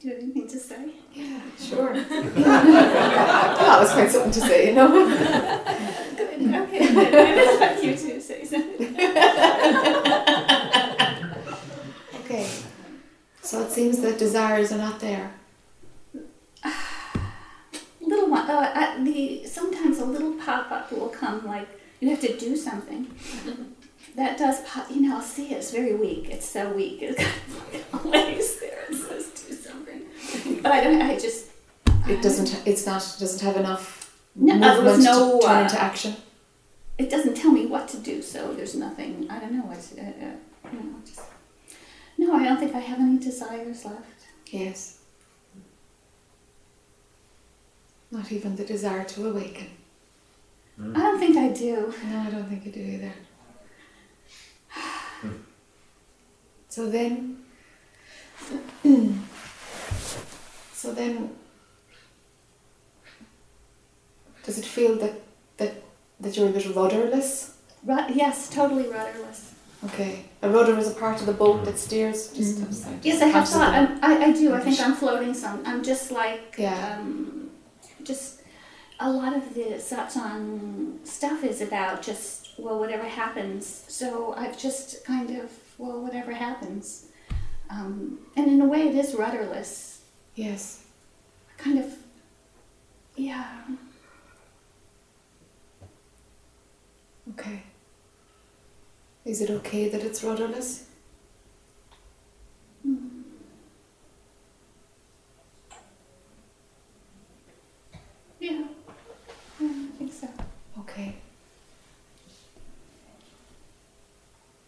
[0.00, 0.90] Do you have anything to say?
[1.12, 1.92] Yeah, sure.
[1.92, 5.08] I always find something to say, you know.
[6.16, 6.54] Good.
[6.54, 6.78] Okay.
[6.80, 8.96] I'd like you to say something.
[12.20, 12.48] Okay.
[13.42, 15.32] So it seems that desires are not there.
[18.00, 18.50] little one.
[18.50, 21.68] Uh, uh, the sometimes a little pop up will come like
[22.00, 23.06] you have to do something.
[24.16, 24.90] That does pop.
[24.90, 25.58] You know, I'll see it.
[25.58, 26.28] It's very weak.
[26.30, 27.02] It's so weak.
[27.02, 27.26] It
[28.04, 30.02] lays there and says do something.
[30.62, 31.00] But I don't.
[31.00, 31.46] I just.
[32.06, 32.66] It doesn't.
[32.66, 33.00] It's not.
[33.18, 33.97] Doesn't have enough
[34.40, 35.40] No, uh, there was movement no.
[35.40, 36.14] to turn Uh, into action.
[36.96, 38.22] it doesn't tell me what to do.
[38.22, 39.26] So there's nothing.
[39.30, 39.68] I don't know.
[39.72, 40.36] It's, uh, uh,
[40.72, 41.20] you know, just.
[42.16, 44.20] No, I don't think I have any desires left.
[44.50, 44.98] Yes.
[48.10, 49.68] Not even the desire to awaken.
[50.80, 51.92] I don't think I do.
[52.10, 53.12] No, I don't think you do either.
[56.70, 57.42] So then,
[60.72, 61.30] so then,
[64.48, 65.14] does it feel that
[65.58, 65.72] that
[66.20, 67.30] that you're a bit rudderless?
[67.84, 69.40] Ru- yes, totally rudderless.
[69.84, 72.32] Okay, a rudder is a part of the boat that steers.
[72.32, 72.98] Just outside.
[73.04, 73.74] Yes, I have thought.
[73.78, 74.54] I'm, I, I do.
[74.54, 75.62] I think I'm floating some.
[75.66, 76.96] I'm just like, Yeah.
[76.98, 77.50] um,
[78.02, 78.40] just
[78.98, 83.84] a lot of the satsang stuff is about just, well, whatever happens.
[83.86, 87.04] So I've just kind of, well, whatever happens.
[87.70, 90.00] Um, and in a way, it is rudderless.
[90.34, 90.82] Yes.
[91.58, 91.88] Kind of,
[93.14, 93.46] yeah.
[97.30, 97.62] Okay.
[99.24, 100.84] Is it okay that it's rudderless?
[102.86, 103.22] Mm.
[108.40, 108.64] Yeah.
[109.60, 110.28] Yeah, I think so.
[110.80, 111.16] Okay.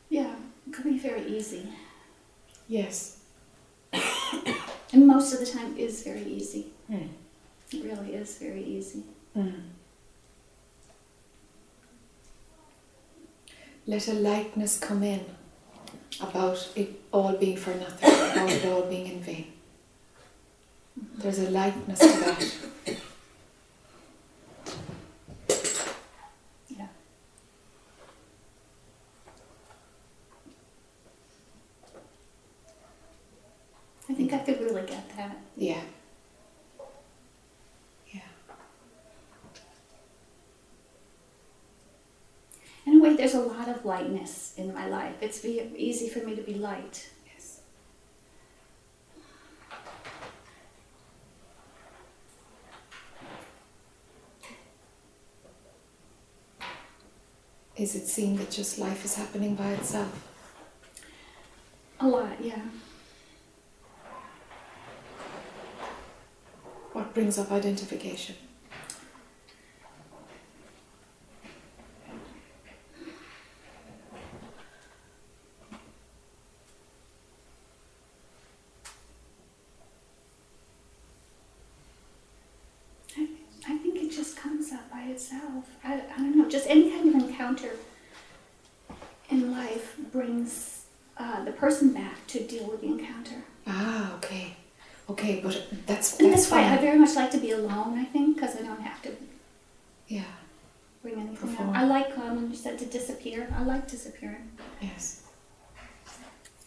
[0.08, 0.34] Yeah,
[0.66, 1.66] it could be very easy.
[2.68, 3.18] Yes.
[4.92, 6.66] And most of the time is very easy.
[6.88, 7.06] Hmm.
[7.72, 9.04] It really is very easy.
[9.36, 9.60] Mm.
[13.86, 15.24] Let a lightness come in
[16.20, 19.52] about it all being for nothing, about it all being in vain.
[21.18, 22.54] There's a lightness to that.
[26.68, 26.86] Yeah.
[34.08, 35.36] I think I could really get that.
[35.56, 35.80] Yeah.
[38.12, 38.20] Yeah.
[42.86, 45.16] In a way, there's a lot of lightness in my life.
[45.20, 46.96] It's be easy for me to be light.
[47.30, 47.60] Yes.
[57.76, 60.12] Is it seen that just life is happening by itself?
[62.00, 62.62] A lot, yeah.
[66.92, 68.36] What brings up identification?
[83.16, 83.26] I,
[83.68, 85.64] I think it just comes up by itself.
[85.84, 87.70] I, I don't know, just any kind of encounter
[89.30, 90.84] in life brings
[91.16, 93.36] uh, the person back to deal with the encounter.
[93.66, 94.56] Ah, okay.
[95.08, 96.80] Okay, but that's And that's that's why I fine.
[96.80, 99.10] very much like to be alone, I think, because I don't have to
[100.06, 100.22] Yeah,
[101.02, 101.70] bring anything Perform.
[101.70, 101.76] up.
[101.76, 104.50] I like, um, when you said to disappear, I like disappearing.
[104.80, 105.22] yes.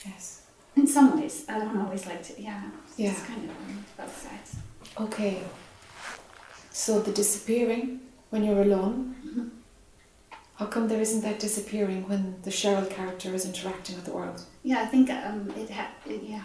[0.05, 0.41] Yes.
[0.75, 2.61] In some ways, I don't always like to, yeah.
[2.97, 3.11] Yeah.
[3.11, 3.55] It's kind of
[3.97, 4.55] both sides.
[4.99, 5.41] Okay.
[6.71, 7.99] So the disappearing
[8.31, 9.49] when you're alone, Mhm.
[10.55, 14.41] how come there isn't that disappearing when the Cheryl character is interacting with the world?
[14.63, 16.43] Yeah, I think um, it ha- it, yeah.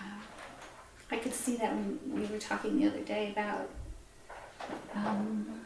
[1.10, 3.70] I could see that when we were talking the other day about
[4.94, 5.60] um,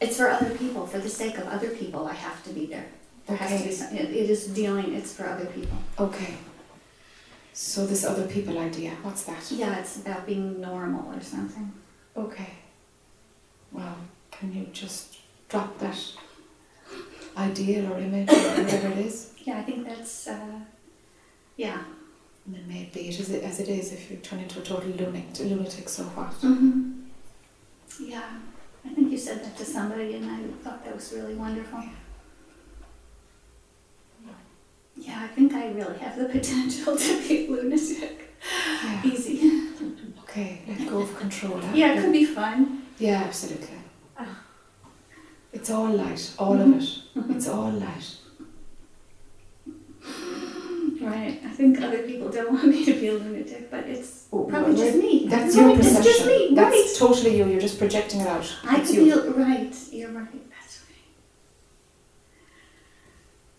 [0.00, 2.06] it's for other people, for the sake of other people.
[2.06, 2.86] I have to be there.
[3.26, 4.94] There has to be some, it, it is dealing.
[4.94, 5.78] It's for other people.
[5.98, 6.34] Okay.
[7.52, 9.50] So this other people idea, what's that?
[9.50, 11.72] Yeah, it's about being normal or something.
[12.16, 12.50] Okay.
[13.72, 13.96] Well,
[14.30, 15.18] can you just
[15.48, 15.98] drop that
[17.36, 19.26] idea or image or whatever it is?
[19.42, 20.60] Yeah, I think that's uh,
[21.56, 21.78] yeah.
[22.44, 25.38] And then maybe it is as it is if you turn into a total lunatic,
[25.40, 26.30] lunatic so what?
[26.42, 27.04] Mm-hmm.
[28.00, 28.28] Yeah,
[28.84, 31.82] I think you said that to somebody, and I thought that was really wonderful.
[34.96, 38.34] Yeah, I think I really have the potential to be a lunatic.
[38.84, 39.02] Yeah.
[39.04, 39.68] Easy.
[40.22, 41.58] Okay, let go of control.
[41.60, 41.70] huh?
[41.74, 42.82] Yeah, it could be fun.
[42.98, 43.76] Yeah, absolutely.
[44.18, 44.42] Ah.
[45.52, 46.88] It's all light, all of it.
[47.30, 48.16] It's all light.
[51.00, 51.40] Right.
[51.44, 54.74] I think other people don't want me to be a lunatic, but it's Oh, probably
[54.74, 55.26] well, just me.
[55.28, 55.96] That's right, your perception.
[56.02, 56.54] It's just me.
[56.54, 56.94] That's right.
[56.98, 57.46] totally you.
[57.46, 58.54] You're just projecting it out.
[58.64, 59.04] I could you.
[59.22, 59.74] be right.
[59.90, 60.50] You're right.
[60.50, 60.82] That's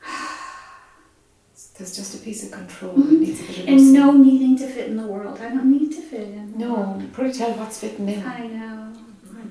[0.04, 0.10] right.
[1.78, 3.10] There's just a piece of control Mhm.
[3.10, 3.68] that needs a bit of.
[3.70, 5.40] And no needing to fit in the world.
[5.42, 6.54] I don't need to fit in.
[6.58, 8.24] No, probably tell what's fitting in.
[8.26, 8.94] I know.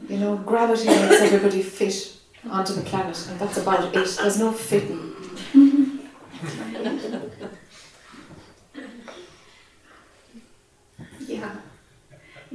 [0.08, 2.16] You know, gravity makes everybody fit
[2.48, 3.92] onto the planet, and that's about it.
[3.92, 5.12] There's no fitting.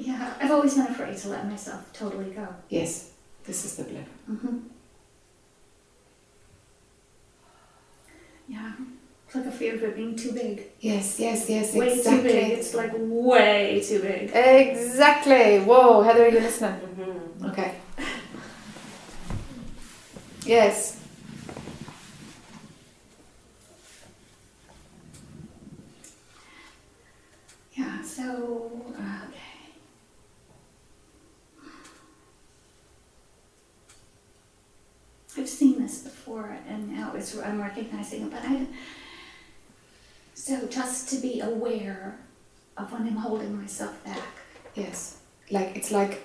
[0.06, 2.48] Yeah, I've always been afraid to let myself totally go.
[2.70, 3.12] Yes,
[3.44, 4.06] this is the blip.
[4.30, 4.58] Mm-hmm.
[8.48, 8.74] Yeah,
[9.26, 10.68] it's like a fear of it being too big.
[10.80, 12.30] Yes, yes, yes, way exactly.
[12.30, 12.52] too big.
[12.60, 14.30] It's like way too big.
[14.32, 15.62] Exactly.
[15.62, 16.80] Whoa, Heather, you listening?
[16.82, 17.46] Mm-hmm.
[17.48, 17.76] Okay.
[20.46, 21.02] yes.
[27.74, 28.04] Yeah.
[28.04, 28.94] So.
[29.00, 29.15] Uh,
[35.46, 38.66] I've seen this before and now it's, I'm recognizing it, but I,
[40.34, 42.18] so just to be aware
[42.78, 44.24] of when I'm holding myself back.
[44.74, 45.20] Yes.
[45.52, 46.24] Like it's like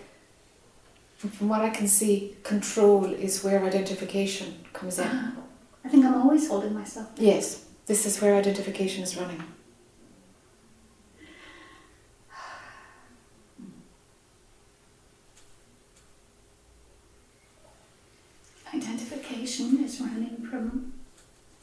[1.18, 5.06] from what I can see, control is where identification comes in.
[5.06, 5.32] Ah,
[5.84, 7.22] I think I'm always holding myself back.
[7.22, 7.66] Yes.
[7.84, 9.42] This is where identification is running.
[19.50, 20.92] Identification is running from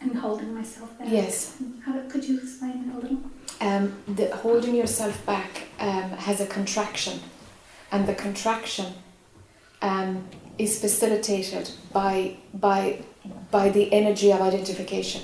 [0.02, 1.08] and holding myself back.
[1.10, 1.58] Yes.
[1.86, 3.20] How could you explain that a little?
[3.62, 7.20] Um, the holding yourself back um, has a contraction,
[7.92, 8.94] and the contraction
[9.82, 10.28] um,
[10.58, 13.00] is facilitated by by
[13.52, 15.22] by the energy of identification.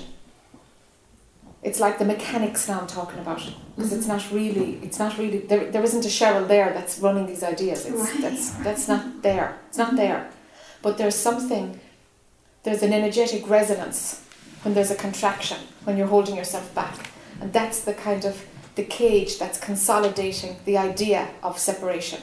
[1.62, 3.42] It's like the mechanics now I'm talking about
[3.76, 7.26] because it's not really it's not really there, there isn't a Cheryl there that's running
[7.26, 7.86] these ideas.
[7.86, 8.20] It's Right.
[8.22, 9.58] that's that's not there.
[9.68, 10.30] It's not there.
[10.82, 11.80] But there's something
[12.64, 14.24] there's an energetic resonance
[14.62, 17.10] when there's a contraction, when you're holding yourself back.
[17.40, 22.22] And that's the kind of the cage that's consolidating the idea of separation.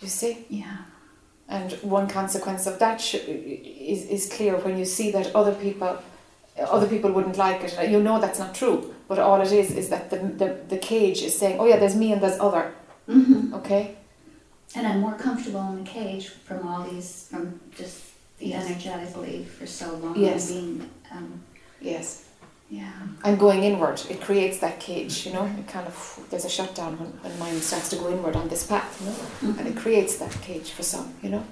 [0.00, 0.44] You see?
[0.48, 0.78] Yeah.
[1.48, 5.98] And one consequence of that sh- is, is clear when you see that other people
[6.58, 7.88] other people wouldn't like it.
[7.88, 11.22] You know that's not true, but all it is is that the, the, the cage
[11.22, 12.74] is saying, oh yeah, there's me and there's other.
[13.08, 13.54] Mm-hmm.
[13.54, 13.97] Okay?
[14.74, 18.02] And I'm more comfortable in the cage from all these, from just
[18.38, 18.66] the Yes.
[18.66, 20.16] energetically for so long.
[20.16, 20.50] Yes.
[20.50, 21.40] Being, um,
[21.80, 22.24] Yes.
[22.70, 22.92] yeah.
[23.24, 25.46] And going inward, it creates that cage, you know?
[25.58, 28.64] It kind of, there's a shutdown when, when mind starts to go inward on this
[28.66, 29.58] path, you know?
[29.58, 31.44] and it creates that cage for some, you know,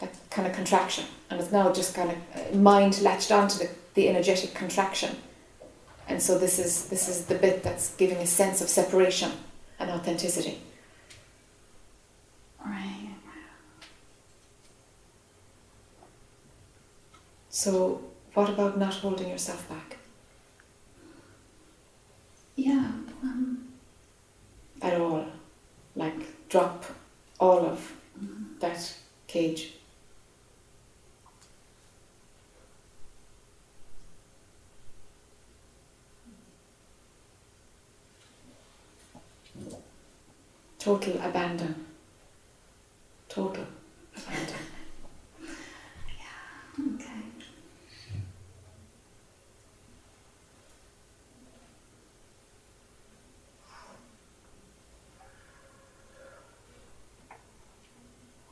[0.00, 3.68] that kind of contraction, and it's now just kind of uh, mind latched onto the,
[3.94, 5.16] the energetic contraction,
[6.06, 9.32] and so this is this is the bit that's giving a sense of separation
[9.80, 10.60] and authenticity.
[12.68, 13.08] Right.
[17.50, 18.02] So
[18.34, 19.96] what about not holding yourself back
[22.56, 22.90] Yeah.
[23.22, 23.68] Um,
[24.82, 25.26] at all?
[25.96, 26.84] Like drop
[27.40, 27.92] all of
[28.60, 28.94] that
[29.26, 29.72] cage.
[40.78, 41.87] Total abandon.
[43.28, 43.66] Total
[44.16, 44.54] abandon.
[46.94, 47.12] okay.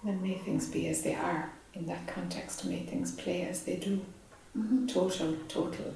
[0.07, 2.65] And may things be as they are in that context.
[2.65, 4.01] May things play as they do.
[4.57, 4.87] Mm-hmm.
[4.87, 5.95] Total, total.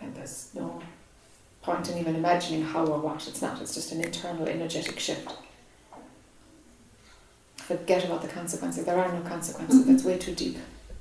[0.00, 0.82] And there's no
[1.62, 3.26] point in even imagining how or what.
[3.26, 3.60] It's not.
[3.62, 5.32] It's just an internal energetic shift.
[7.66, 8.84] Forget about the consequences.
[8.84, 9.84] There are no consequences.
[9.86, 10.56] That's way too deep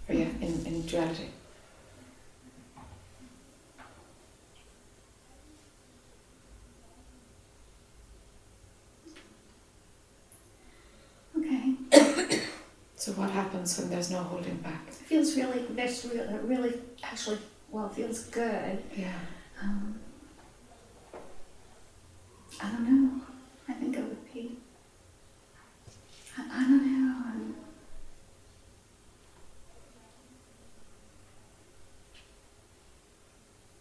[0.07, 1.29] for you in, in duality.
[11.37, 11.75] Okay.
[12.95, 14.87] So what happens when there's no holding back?
[14.87, 16.73] It feels really, there's really, really,
[17.03, 17.37] actually,
[17.69, 18.81] well, it feels good.
[18.97, 19.13] Yeah.
[19.61, 19.99] Um,
[22.59, 23.21] I don't know.
[23.69, 24.24] I think it would be.
[26.37, 27.53] I, don't know.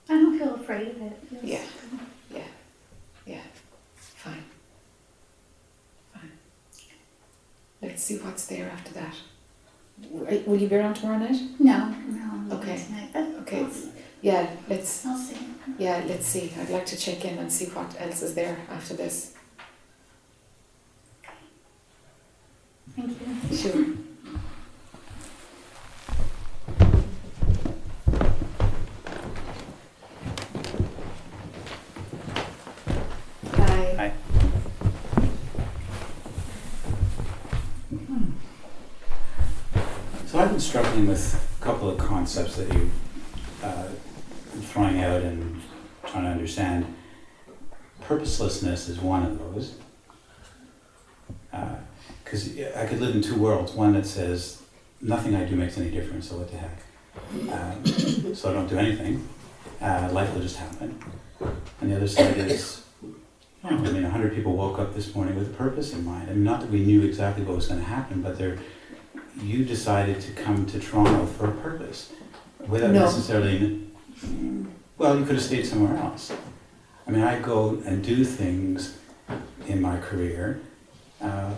[0.09, 1.18] I don't feel afraid of it.
[1.31, 1.59] Feels Yeah.
[1.90, 2.01] good.
[3.97, 4.44] Fine.
[6.14, 6.32] Fine.
[7.82, 9.14] Let's see what's there after that.
[10.02, 11.36] W- uh, Will you be around tomorrow night?
[11.59, 12.82] No, no, I'm Okay.
[12.86, 13.10] tonight.
[13.12, 13.64] But Okay.
[13.64, 13.70] I'll.
[14.22, 15.36] Yeah, let's I'll see.
[15.78, 16.51] yeah, let's see.
[16.59, 19.35] I'd like to check in and see what else is there after this.
[22.97, 23.18] Thank
[23.51, 23.56] you.
[23.56, 23.85] Sure.
[33.52, 33.94] Bye.
[33.97, 34.12] Hi.
[40.26, 40.39] So
[41.05, 42.90] Struggling with a couple of concepts that you
[43.62, 43.89] uh,
[44.62, 45.60] throwing out and
[46.06, 46.94] trying to understand.
[48.01, 49.74] Purposelessness is one of those.
[52.22, 53.72] Because I could live in two worlds.
[53.72, 54.62] One that says
[55.02, 56.78] nothing I do makes any difference, so what the heck.
[57.52, 59.28] Um, so I don't do anything.
[59.82, 60.98] Uh, life will just happen.
[61.81, 62.82] And the other side is
[63.62, 66.28] I mean, 100 people woke up this morning with a purpose in mind.
[66.28, 68.59] I mean, not that we knew exactly what was going to happen, but they're,
[69.43, 72.12] you decided to come to Toronto for a purpose
[72.69, 73.01] without No.
[73.05, 73.81] necessarily.
[74.98, 76.32] Well, you could have stayed somewhere else.
[77.06, 78.97] I mean, I go and do things
[79.66, 80.61] in my career.
[81.20, 81.51] Uh,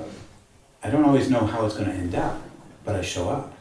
[0.83, 2.41] I don't always know how it's going to end up,
[2.85, 3.53] but I show up.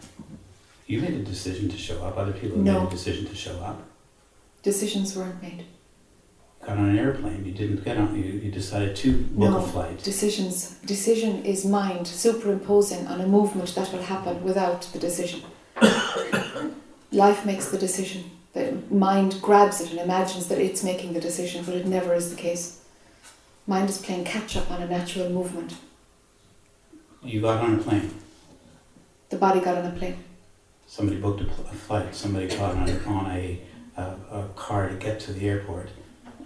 [0.87, 2.17] You made a decision to show up.
[2.17, 2.79] Other people No.
[2.81, 3.81] made a decision to show up.
[4.63, 5.65] Decisions weren't made.
[6.65, 7.45] Got on an airplane.
[7.45, 8.15] You didn't get on.
[8.15, 9.57] You, you decided to book No.
[9.57, 10.01] a flight.
[10.03, 10.71] Decisions.
[10.85, 15.41] Decision is mind superimposing on a movement that will happen without the decision.
[17.11, 18.31] Life makes the decision.
[18.53, 22.29] The mind grabs it and imagines that it's making the decision, but it never is
[22.31, 22.81] the case.
[23.67, 25.75] Mind is playing catch up on a natural movement.
[27.21, 28.11] You got on a plane.
[29.29, 30.17] The body got on a plane.
[30.87, 32.15] Somebody booked a, flight.
[32.15, 33.59] Somebody got on, a- on a,
[33.97, 35.89] a, a car to get to the airport.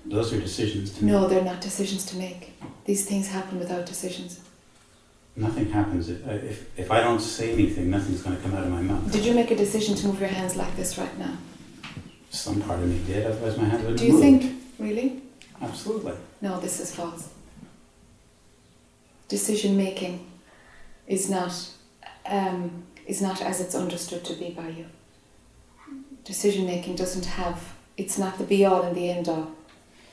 [0.09, 1.29] Those are decisions to No, make.
[1.29, 2.53] they're not decisions to make.
[2.85, 4.39] These things happen without decisions.
[5.35, 6.09] Nothing happens.
[6.09, 9.11] If, if, if I don't say anything, nothing's going to come out of my mouth.
[9.11, 11.37] Did you make a decision to move your hands like this right now?
[12.31, 14.21] Some part of me did, otherwise my hand wouldn't Do you move.
[14.21, 15.21] think, really?
[15.61, 16.13] Absolutely.
[16.41, 17.29] No, this is false.
[19.27, 20.25] Decision making
[21.07, 21.53] is not
[22.25, 24.85] um, is not as it's understood to be by you.
[26.23, 29.51] Decision making doesn't have it's not the be all and the end all.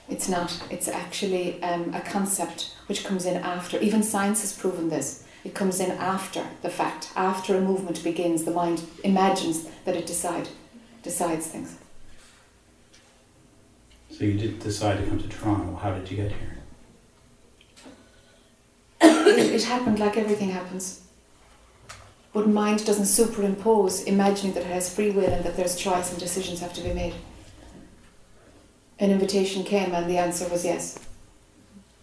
[0.08, 0.62] It's not.
[0.70, 3.78] It's actually um, a concept which comes in after.
[3.80, 5.24] Even science has proven this.
[5.44, 7.10] It comes in after the fact.
[7.16, 10.48] After a movement begins, the mind imagines that it decide
[11.02, 11.76] decides things.
[14.10, 15.76] So you did decide to come to Toronto.
[15.76, 16.58] How did you get here?
[19.02, 21.02] it, it happened like everything happens.
[22.32, 26.18] But mind doesn't superimpose imagining that it has free will and that there's choice and
[26.18, 27.14] decisions have to be made.
[28.98, 30.98] An invitation came and the answer was yes.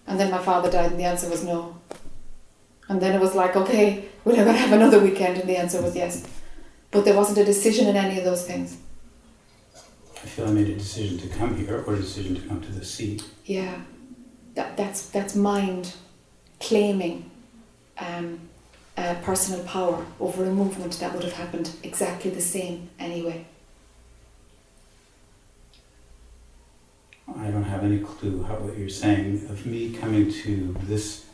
[0.06, 1.78] And then my father died and the answer was no.
[2.90, 5.82] And then it was like, okay, we're going to have another weekend and the answer
[5.82, 6.28] was yes.
[6.92, 8.78] But there wasn't a decision in any of those things.
[10.24, 12.72] I feel I made a decision to come here or a decision to come to
[12.72, 13.20] the sea.
[13.46, 13.82] Yeah,
[14.54, 15.94] that, that's that's mind
[16.62, 17.30] claiming
[17.98, 18.40] um,
[18.96, 23.46] uh, personal power over a movement that would have happened exactly the same anyway.
[27.28, 29.48] I don't have any clue how what you're saying.
[29.50, 31.26] Of me coming to this,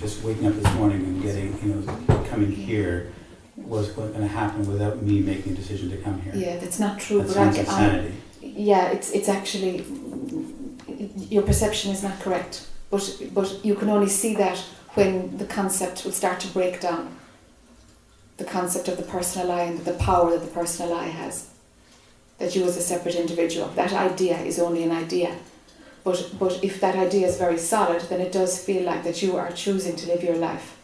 [0.00, 3.12] just waking up this morning and getting, you know, coming here
[3.56, 6.34] was going to happen without me making a decision to come here.
[6.34, 7.18] Yeah, that's not true.
[7.18, 8.14] That but sounds I, I, insanity.
[8.40, 9.84] yeah, it's it's actually
[11.28, 12.68] your perception is not correct.
[12.90, 14.58] But but you can only see that
[14.94, 17.16] when the concept will start to break down.
[18.38, 21.51] The concept of the personal I and the power that the personal I has.
[22.42, 23.68] That you as a separate individual.
[23.68, 25.30] That idea is only an idea.
[26.02, 29.36] But but if that idea is very solid, then it does feel like that you
[29.36, 30.76] are choosing to live your life.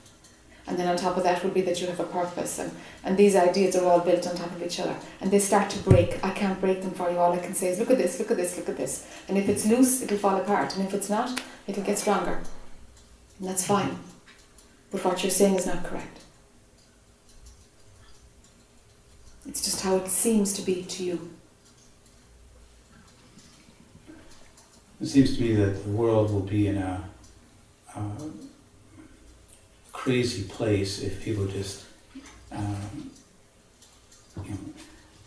[0.69, 2.71] And then on top of that would be that you have a purpose and,
[3.03, 4.95] and these ideas are all built on top of each other.
[5.21, 6.23] And they start to break.
[6.23, 7.19] I can't break them for you.
[7.19, 9.09] All I can say is look at this, look at this, look at this.
[9.29, 10.77] And if it's loose, it'll fall apart.
[10.77, 12.39] And if it's not, it'll get stronger.
[13.41, 13.99] And that's fine.
[14.91, 16.19] But what you're saying is not correct.
[19.49, 21.31] It's just how it seems to be to you.
[25.01, 27.09] It seems to me that the world will be in a,
[27.95, 28.01] uh
[29.93, 31.85] crazy place if people just,
[32.53, 33.11] um,
[34.45, 34.59] you know,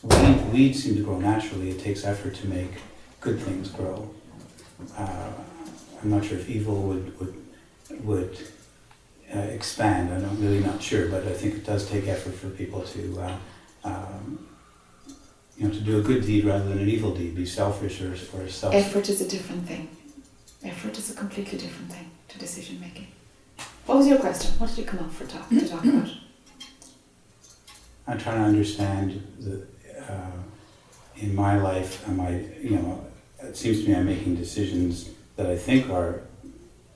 [0.01, 1.69] weed, weeds seem to grow naturally.
[1.69, 2.71] It takes effort to make
[3.19, 4.09] good things grow.
[4.97, 5.29] Uh,
[6.01, 7.35] I'm not sure if evil would would
[8.03, 8.37] would
[9.35, 10.11] uh, expand.
[10.11, 13.21] I'm really not sure, but I think it does take effort for people to.
[13.21, 13.37] Uh,
[13.83, 14.47] um,
[15.61, 18.13] you know, to do a good deed rather than an evil deed, be selfish or,
[18.33, 18.73] or self.
[18.73, 19.87] Effort is a different thing.
[20.63, 23.07] Effort is a completely different thing to decision making.
[23.85, 24.51] What was your question?
[24.57, 26.09] What did you come up for talk, to talk about?
[28.07, 29.67] I'm trying to understand the,
[30.11, 30.31] uh,
[31.17, 33.05] in my life, am I, you know,
[33.43, 36.21] it seems to me I'm making decisions that I think are,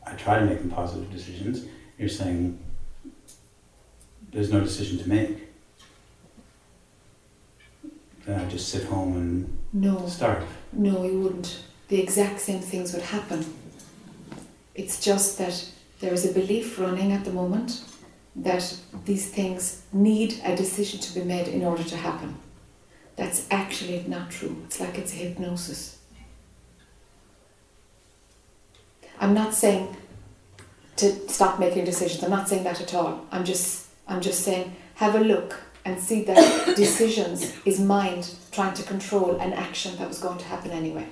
[0.07, 1.65] I try to make them positive decisions.
[1.99, 2.57] You're saying
[4.31, 5.44] there's no decision to make.
[8.25, 10.07] Then I just sit home and No.
[10.07, 10.47] starve.
[10.73, 11.59] No, you wouldn't.
[11.89, 13.45] The exact same things would happen.
[14.73, 15.69] It's just that
[15.99, 17.81] there is a belief running at the moment
[18.35, 18.75] that
[19.05, 22.35] these things need a decision to be made in order to happen.
[23.15, 24.57] That's actually not true.
[24.65, 25.97] It's like it's a hypnosis.
[29.19, 29.95] I'm not saying
[30.97, 32.23] to stop making decisions.
[32.23, 33.25] I'm not saying that at all.
[33.31, 38.73] I'm just I'm just saying have a look and see that decisions is mind trying
[38.73, 41.07] to control an action that was going to happen anyway.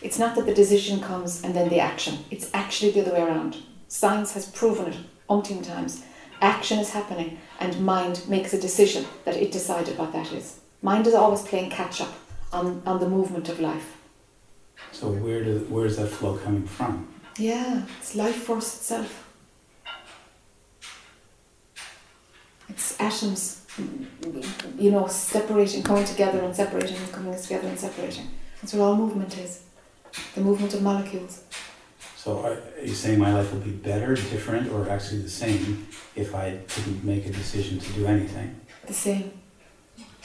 [0.00, 2.24] It's not that the decision comes and then the action.
[2.30, 3.56] It's actually the other way around.
[3.88, 4.96] Science has proven it
[5.28, 6.04] umpteen times.
[6.40, 10.60] Action is happening and mind makes a decision that it decided what that is.
[10.82, 12.12] Mind is always playing catch up
[12.52, 13.96] on, on the movement of life.
[14.92, 17.08] So where do, where's that flow coming from?
[17.38, 19.24] Yeah, it's life force itself.
[22.68, 23.65] It's atoms,
[24.78, 28.28] you know, separating, coming together and separating, and coming together and separating.
[28.60, 29.62] That's what all movement is.
[30.34, 31.42] The movement of molecules.
[32.16, 35.86] So are, are you saying my life will be better, different, or actually the same
[36.14, 38.58] if I didn't make a decision to do anything?
[38.86, 39.30] The same.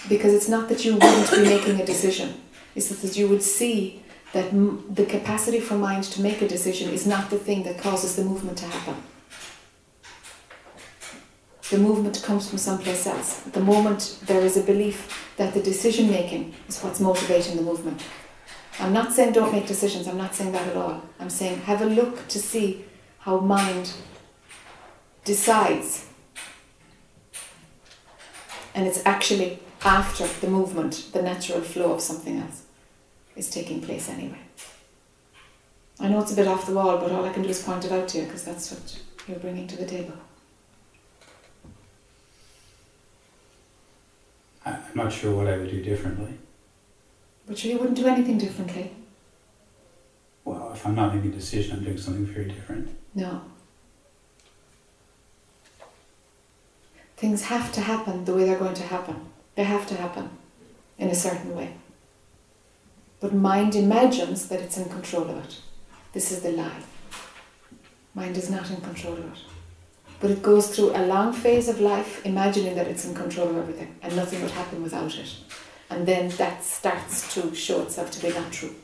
[0.09, 2.33] Because it's not that you wouldn't be making a decision,
[2.75, 4.01] it's that you would see
[4.33, 7.77] that m- the capacity for mind to make a decision is not the thing that
[7.77, 8.95] causes the movement to happen.
[11.71, 13.47] The movement comes from someplace else.
[13.47, 17.61] At the moment, there is a belief that the decision making is what's motivating the
[17.61, 18.03] movement.
[18.77, 21.01] I'm not saying don't make decisions, I'm not saying that at all.
[21.17, 22.83] I'm saying have a look to see
[23.19, 23.93] how mind
[25.23, 26.07] decides.
[28.75, 32.63] And it's actually after the movement, the natural flow of something else
[33.37, 34.41] is taking place anyway.
[36.01, 37.85] I know it's a bit off the wall, but all I can do is point
[37.85, 40.15] it out to you because that's what you're bringing to the table.
[44.65, 46.33] I'm not sure what I would do differently.
[47.47, 48.91] But sure, you wouldn't do anything differently.
[50.45, 52.89] Well, if I'm not making a decision, I'm doing something very different.
[53.15, 53.41] No.
[57.17, 59.15] Things have to happen the way they're going to happen.
[59.55, 60.29] They have to happen
[60.97, 61.73] in a certain way.
[63.19, 65.59] But mind imagines that it's in control of it.
[66.13, 66.81] This is the lie.
[68.15, 69.39] Mind is not in control of it.
[70.21, 73.57] But it goes through a long phase of life imagining that it's in control of
[73.57, 75.35] everything and nothing would happen without it.
[75.89, 78.75] And then that starts to show itself to be not true.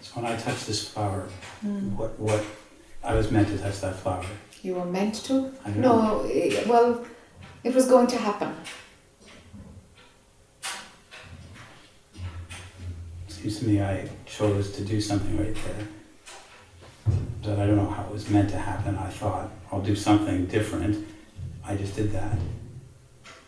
[0.00, 1.28] So when I touch this flower,
[1.60, 1.96] Hmm.
[1.96, 2.42] what what
[3.04, 4.24] I was meant to touch that flower.
[4.62, 5.34] You were meant to?
[5.64, 6.22] I don't know.
[6.22, 7.04] No, eh, well,
[7.62, 8.52] it was going to happen.
[13.28, 15.86] Seems to me I chose to do something right there.
[17.48, 18.98] But I don't know how it was meant to happen.
[18.98, 21.08] I thought I'll do something different.
[21.64, 22.36] I just did that.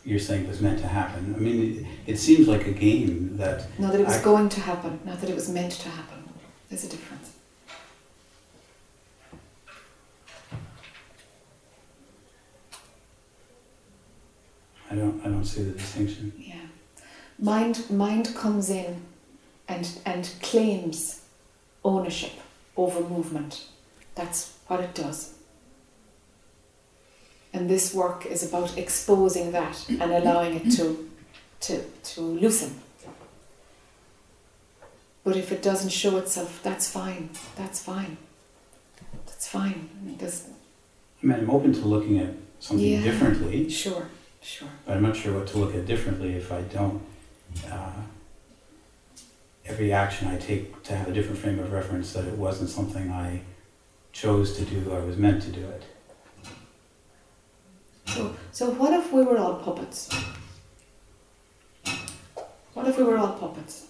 [0.06, 1.34] You're saying it was meant to happen.
[1.36, 4.48] I mean, it, it seems like a game that Not that it was I- going
[4.48, 6.24] to happen, not that it was meant to happen.
[6.70, 7.32] There's a difference.
[14.90, 16.32] I don't I don't see the distinction.
[16.38, 16.54] Yeah.
[17.38, 19.02] Mind mind comes in
[19.68, 21.20] and and claims
[21.84, 22.32] ownership
[22.78, 23.66] over movement.
[24.14, 25.34] That's what it does.
[27.52, 31.08] And this work is about exposing that and allowing it to
[31.62, 32.80] to to loosen.
[35.24, 37.30] But if it doesn't show itself, that's fine.
[37.56, 38.16] That's fine.
[39.26, 39.88] That's fine.
[40.18, 40.46] There's,
[41.22, 43.02] I mean, I'm open to looking at something Yeah.
[43.02, 44.08] differently, sure,
[44.40, 44.68] sure.
[44.86, 47.02] but I'm not sure what to look at differently if I don't.
[47.70, 47.92] Uh,
[49.66, 53.10] every action I take to have a different frame of reference that it wasn't something
[53.10, 53.42] I
[54.12, 55.82] chose to do, I was meant to do it.
[58.06, 60.10] So, so what if we were all puppets?
[62.74, 63.86] What if we were all puppets?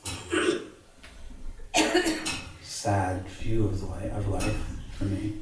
[2.63, 4.57] Sad view of, the li- of life
[4.97, 5.41] for me.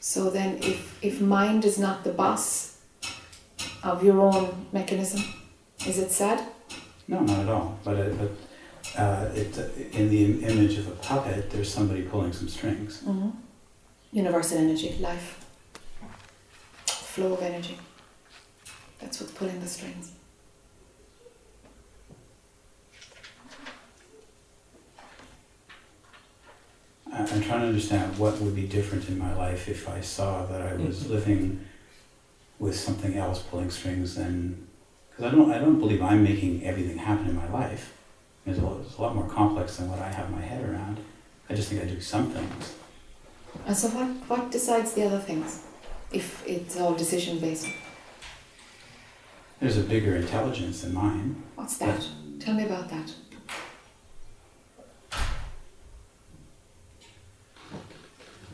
[0.00, 2.78] So then, if, if mind is not the boss
[3.82, 5.22] of your own mechanism,
[5.86, 6.42] is it sad?
[7.06, 7.78] No, not at all.
[7.84, 8.30] But, it, but
[8.98, 9.56] uh, it,
[9.92, 13.02] in the image of a puppet, there's somebody pulling some strings.
[13.02, 13.30] Mm-hmm.
[14.12, 15.44] Universal energy, life,
[16.86, 17.78] flow of energy.
[18.98, 20.12] That's what's pulling the strings.
[27.12, 30.62] I'm trying to understand what would be different in my life if I saw that
[30.62, 31.64] I was living
[32.58, 34.66] with something else pulling strings than
[35.10, 37.97] because I don't I don't believe I'm making everything happen in my life.
[38.48, 40.98] It's a, lot, it's a lot more complex than what I have my head around.
[41.50, 42.74] I just think I do some things.
[43.66, 45.64] And so, what, what decides the other things
[46.12, 47.66] if it's all decision based?
[49.60, 51.42] There's a bigger intelligence than mine.
[51.56, 52.06] What's that?
[52.40, 53.12] Tell me about that.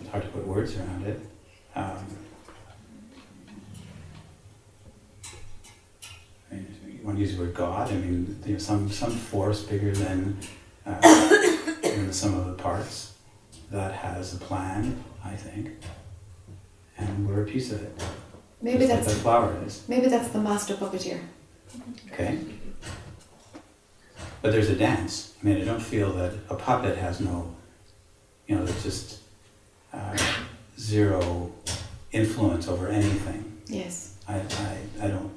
[0.00, 1.20] It's hard to put words around it.
[1.76, 2.06] Um,
[6.50, 7.90] I mean, you want to use the word God?
[7.90, 10.38] I mean, you know, some some force bigger than
[10.86, 11.00] uh,
[11.82, 13.14] than the sum of the parts
[13.70, 15.02] that has a plan.
[15.24, 15.70] I think,
[16.98, 18.02] and we're a piece of it.
[18.60, 19.84] Maybe Just like that's that flower is.
[19.88, 21.20] maybe that's the master puppeteer.
[22.12, 22.38] Okay.
[24.42, 25.34] But there's a dance.
[25.42, 27.54] I mean, I don't feel that a puppet has no,
[28.46, 29.20] you know, there's just
[29.92, 30.16] uh,
[30.78, 31.50] zero
[32.12, 33.62] influence over anything.
[33.66, 34.16] Yes.
[34.28, 35.32] I, I, I don't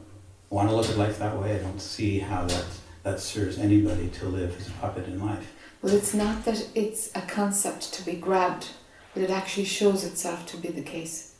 [0.50, 1.56] want to look at life that way.
[1.56, 2.66] I don't see how that
[3.04, 5.54] that serves anybody to live as a puppet in life.
[5.82, 8.70] Well, it's not that it's a concept to be grabbed,
[9.14, 11.36] but it actually shows itself to be the case.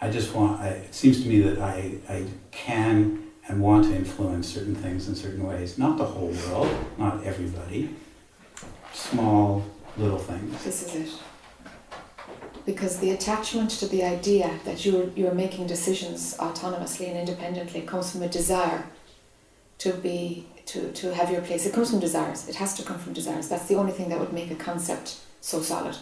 [0.00, 3.94] I just want, I, it seems to me that I, I can and want to
[3.94, 5.78] influence certain things in certain ways.
[5.78, 7.94] Not the whole world, not everybody.
[8.92, 9.64] Small,
[9.96, 10.64] little things.
[10.64, 11.20] This is it.
[12.66, 18.12] Because the attachment to the idea that you're, you're making decisions autonomously and independently comes
[18.12, 18.86] from a desire
[19.78, 21.66] to be to, to have your place.
[21.66, 22.48] It comes from desires.
[22.48, 23.48] It has to come from desires.
[23.48, 25.96] That's the only thing that would make a concept so solid.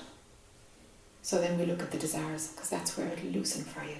[1.22, 3.96] So then we look at the desires because that's where it'll loosen for you.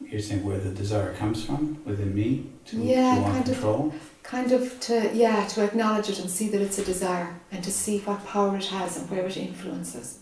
[0.00, 4.15] You're saying where the desire comes from within me to, Yeah, to want kind of.
[4.26, 7.70] Kind of to yeah, to acknowledge it and see that it's a desire and to
[7.70, 10.18] see what power it has and where it influences.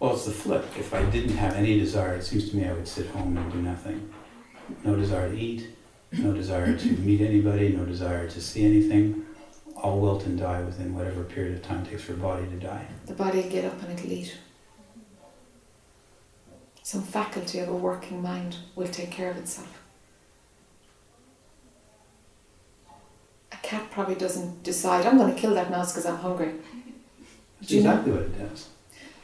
[0.00, 0.66] Well, it's the flip.
[0.76, 3.52] If I didn't have any desire, it seems to me I would sit home and
[3.52, 4.12] do nothing.
[4.82, 5.68] No desire to eat,
[6.10, 9.24] no desire to meet anybody, no desire to see anything.
[9.76, 12.56] All wilt and die within whatever period of time it takes for a body to
[12.56, 12.86] die.
[13.06, 14.36] The body will get up and it'll eat.
[16.82, 19.85] Some faculty of a working mind will take care of itself.
[23.66, 26.52] Cat probably doesn't decide, I'm going to kill that mouse because I'm hungry.
[27.58, 28.68] That's Do you know- exactly what it does.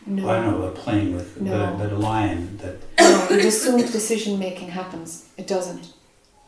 [0.04, 0.26] No.
[0.26, 1.52] Well, I don't know about playing with, No.
[1.52, 5.28] but, but a lion that No, you'd assume decision making happens.
[5.36, 5.92] It doesn't.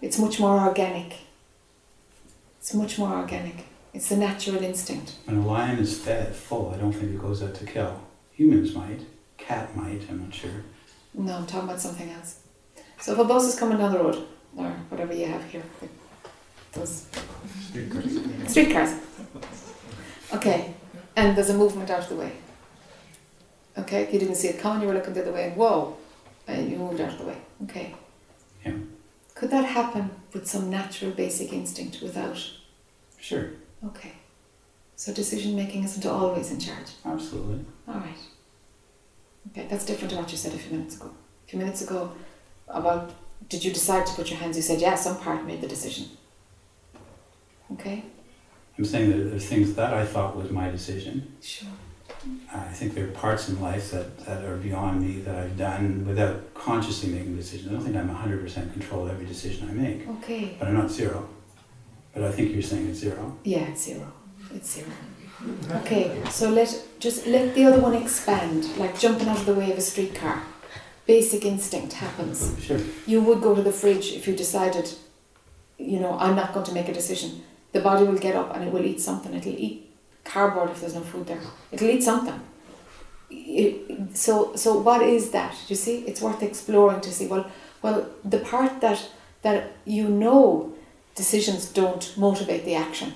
[0.03, 1.19] It's much more organic.
[2.59, 3.67] It's much more organic.
[3.93, 5.13] It's the natural instinct.
[5.27, 8.01] when a lion is fed full, I don't think it goes out to kill.
[8.33, 9.03] Humans might,
[9.39, 10.65] cat might, I'm not sure.
[11.15, 12.41] No, I'm talking about something else.
[13.01, 14.27] So if a bus is coming down the road,
[14.57, 15.63] or whatever you have here,
[16.75, 17.07] those
[18.49, 18.95] streetcars.
[20.33, 20.75] Okay,
[21.17, 22.33] and there's a movement out of the way.
[23.79, 25.97] Okay, you didn't see it coming, you were looking the other way, and whoa,
[26.47, 27.37] and you moved out of the way.
[27.65, 27.95] Okay.
[28.65, 28.73] Yeah.
[29.35, 32.39] Could that happen with some natural basic instinct without?
[33.19, 33.51] Sure,
[33.87, 34.13] Okay.
[34.97, 36.91] So decision making isn't always in charge.
[37.05, 37.65] absolutely.
[37.89, 38.23] All right.
[39.51, 41.11] Okay, that's different to what you said a few minutes ago.
[41.47, 42.13] A few minutes ago,
[42.69, 43.11] about
[43.49, 44.57] did you decide to put your hands?
[44.57, 46.07] You said yeah, some part made the decision.
[47.75, 48.05] Okay.
[48.79, 51.37] I'm saying that there are things that I thought was my decision.
[51.41, 51.69] Sure.
[52.53, 56.07] I think there are parts in life that, that are beyond me that I've done
[56.07, 57.69] without consciously making decisions.
[57.69, 60.57] I don't think I'm 100% control of every decision I make, Okay.
[60.59, 61.29] but I'm not zero.
[62.15, 63.37] But I think you're saying it's zero.
[63.45, 64.11] Yeah, it's zero.
[64.55, 64.89] It's zero.
[65.83, 69.71] Okay, so let just let the other one expand, like jumping out of the way
[69.73, 70.43] of a streetcar.
[71.07, 72.57] Basic instinct happens.
[72.63, 72.79] Sure.
[73.07, 74.89] You would go to the fridge if you decided,
[75.77, 77.43] you know, I'm not going to make a decision.
[77.75, 79.35] The body will get up and it will eat something.
[79.35, 79.91] It'll eat
[80.25, 81.43] cardboard if there's no food there.
[81.71, 82.41] It'll eat something.
[83.31, 85.55] It, so, so what is that?
[85.69, 85.99] You see?
[86.07, 87.27] It's worth exploring to see.
[87.27, 87.51] Well,
[87.83, 89.11] well, the part that
[89.43, 90.73] that you know
[91.15, 93.13] decisions don't motivate the action.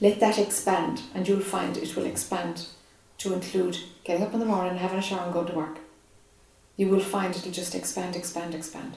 [0.00, 2.66] Let that expand, and you'll find it will expand
[3.18, 5.78] to include getting up in the morning, having a shower, and going to work.
[6.76, 8.96] You will find it'll just expand, expand, expand.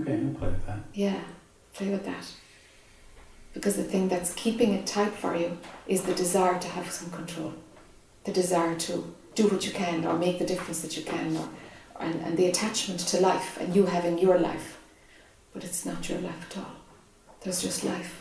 [0.00, 0.78] Okay, I'll play with that.
[0.94, 1.20] Yeah,
[1.74, 2.26] play with that.
[3.54, 7.10] Because the thing that's keeping it tight for you is the desire to have some
[7.10, 7.52] control,
[8.24, 11.48] the desire to do what you can or make the difference that you can, or,
[12.00, 14.78] and, and the attachment to life and you having your life.
[15.52, 16.72] But it's not your life at all.
[17.42, 18.18] There's just life.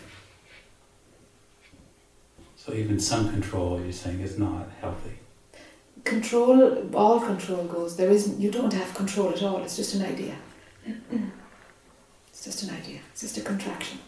[2.56, 5.18] So even some control, you're saying, is not healthy.
[6.04, 7.96] Control, all control goes.
[7.96, 9.64] There is, you don't have control at all.
[9.64, 10.36] It's just an idea.
[12.44, 13.00] it's just an idea.
[13.12, 14.00] It's just a contraction.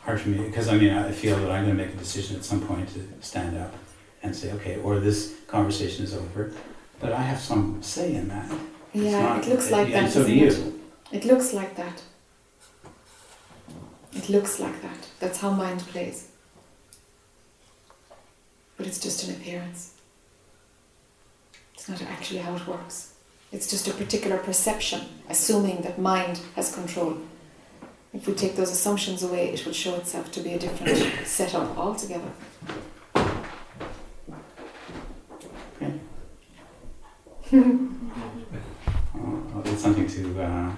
[0.00, 2.36] Hard for me, because I mean, I feel that I'm going to make a decision
[2.36, 3.74] at some point to stand up
[4.22, 6.50] and say, okay, or this conversation is over,
[6.98, 8.50] but I have some say in that.
[8.94, 10.12] It's Yeah, not- it looks like and that.
[10.12, 10.46] so do you.
[10.46, 10.72] It?
[11.12, 12.00] it looks like that.
[14.14, 15.08] It looks like that.
[15.20, 16.28] That's how mind plays.
[18.78, 19.92] But it's just an appearance.
[21.74, 23.13] It's not actually how it works.
[23.54, 27.18] It's just a particular perception, assuming that mind has control.
[28.12, 31.78] If we take those assumptions away, it will show itself to be a different setup
[31.78, 32.32] altogether.
[33.14, 33.22] Uh,
[39.64, 40.72] it's something to uh,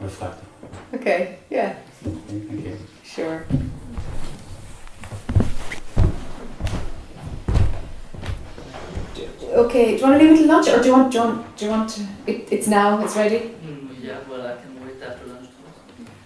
[0.00, 0.44] reflect.
[0.94, 1.74] Okay, yeah,
[2.06, 2.78] Okay, thank you.
[3.02, 3.44] sure.
[9.56, 11.24] Okay, do you want to leave it till lunch or do you want, do you
[11.24, 13.38] want, do you want to, it, it's now, it's ready?
[13.38, 15.48] Mm, yeah, well, I can wait after lunch.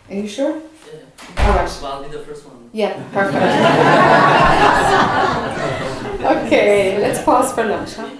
[0.08, 0.56] Are you sure?
[0.58, 1.46] Yeah.
[1.46, 1.78] All right.
[1.80, 2.68] Well, I'll be the first one.
[2.72, 3.36] Yeah, perfect.
[6.44, 8.10] okay, let's pause for lunch, huh?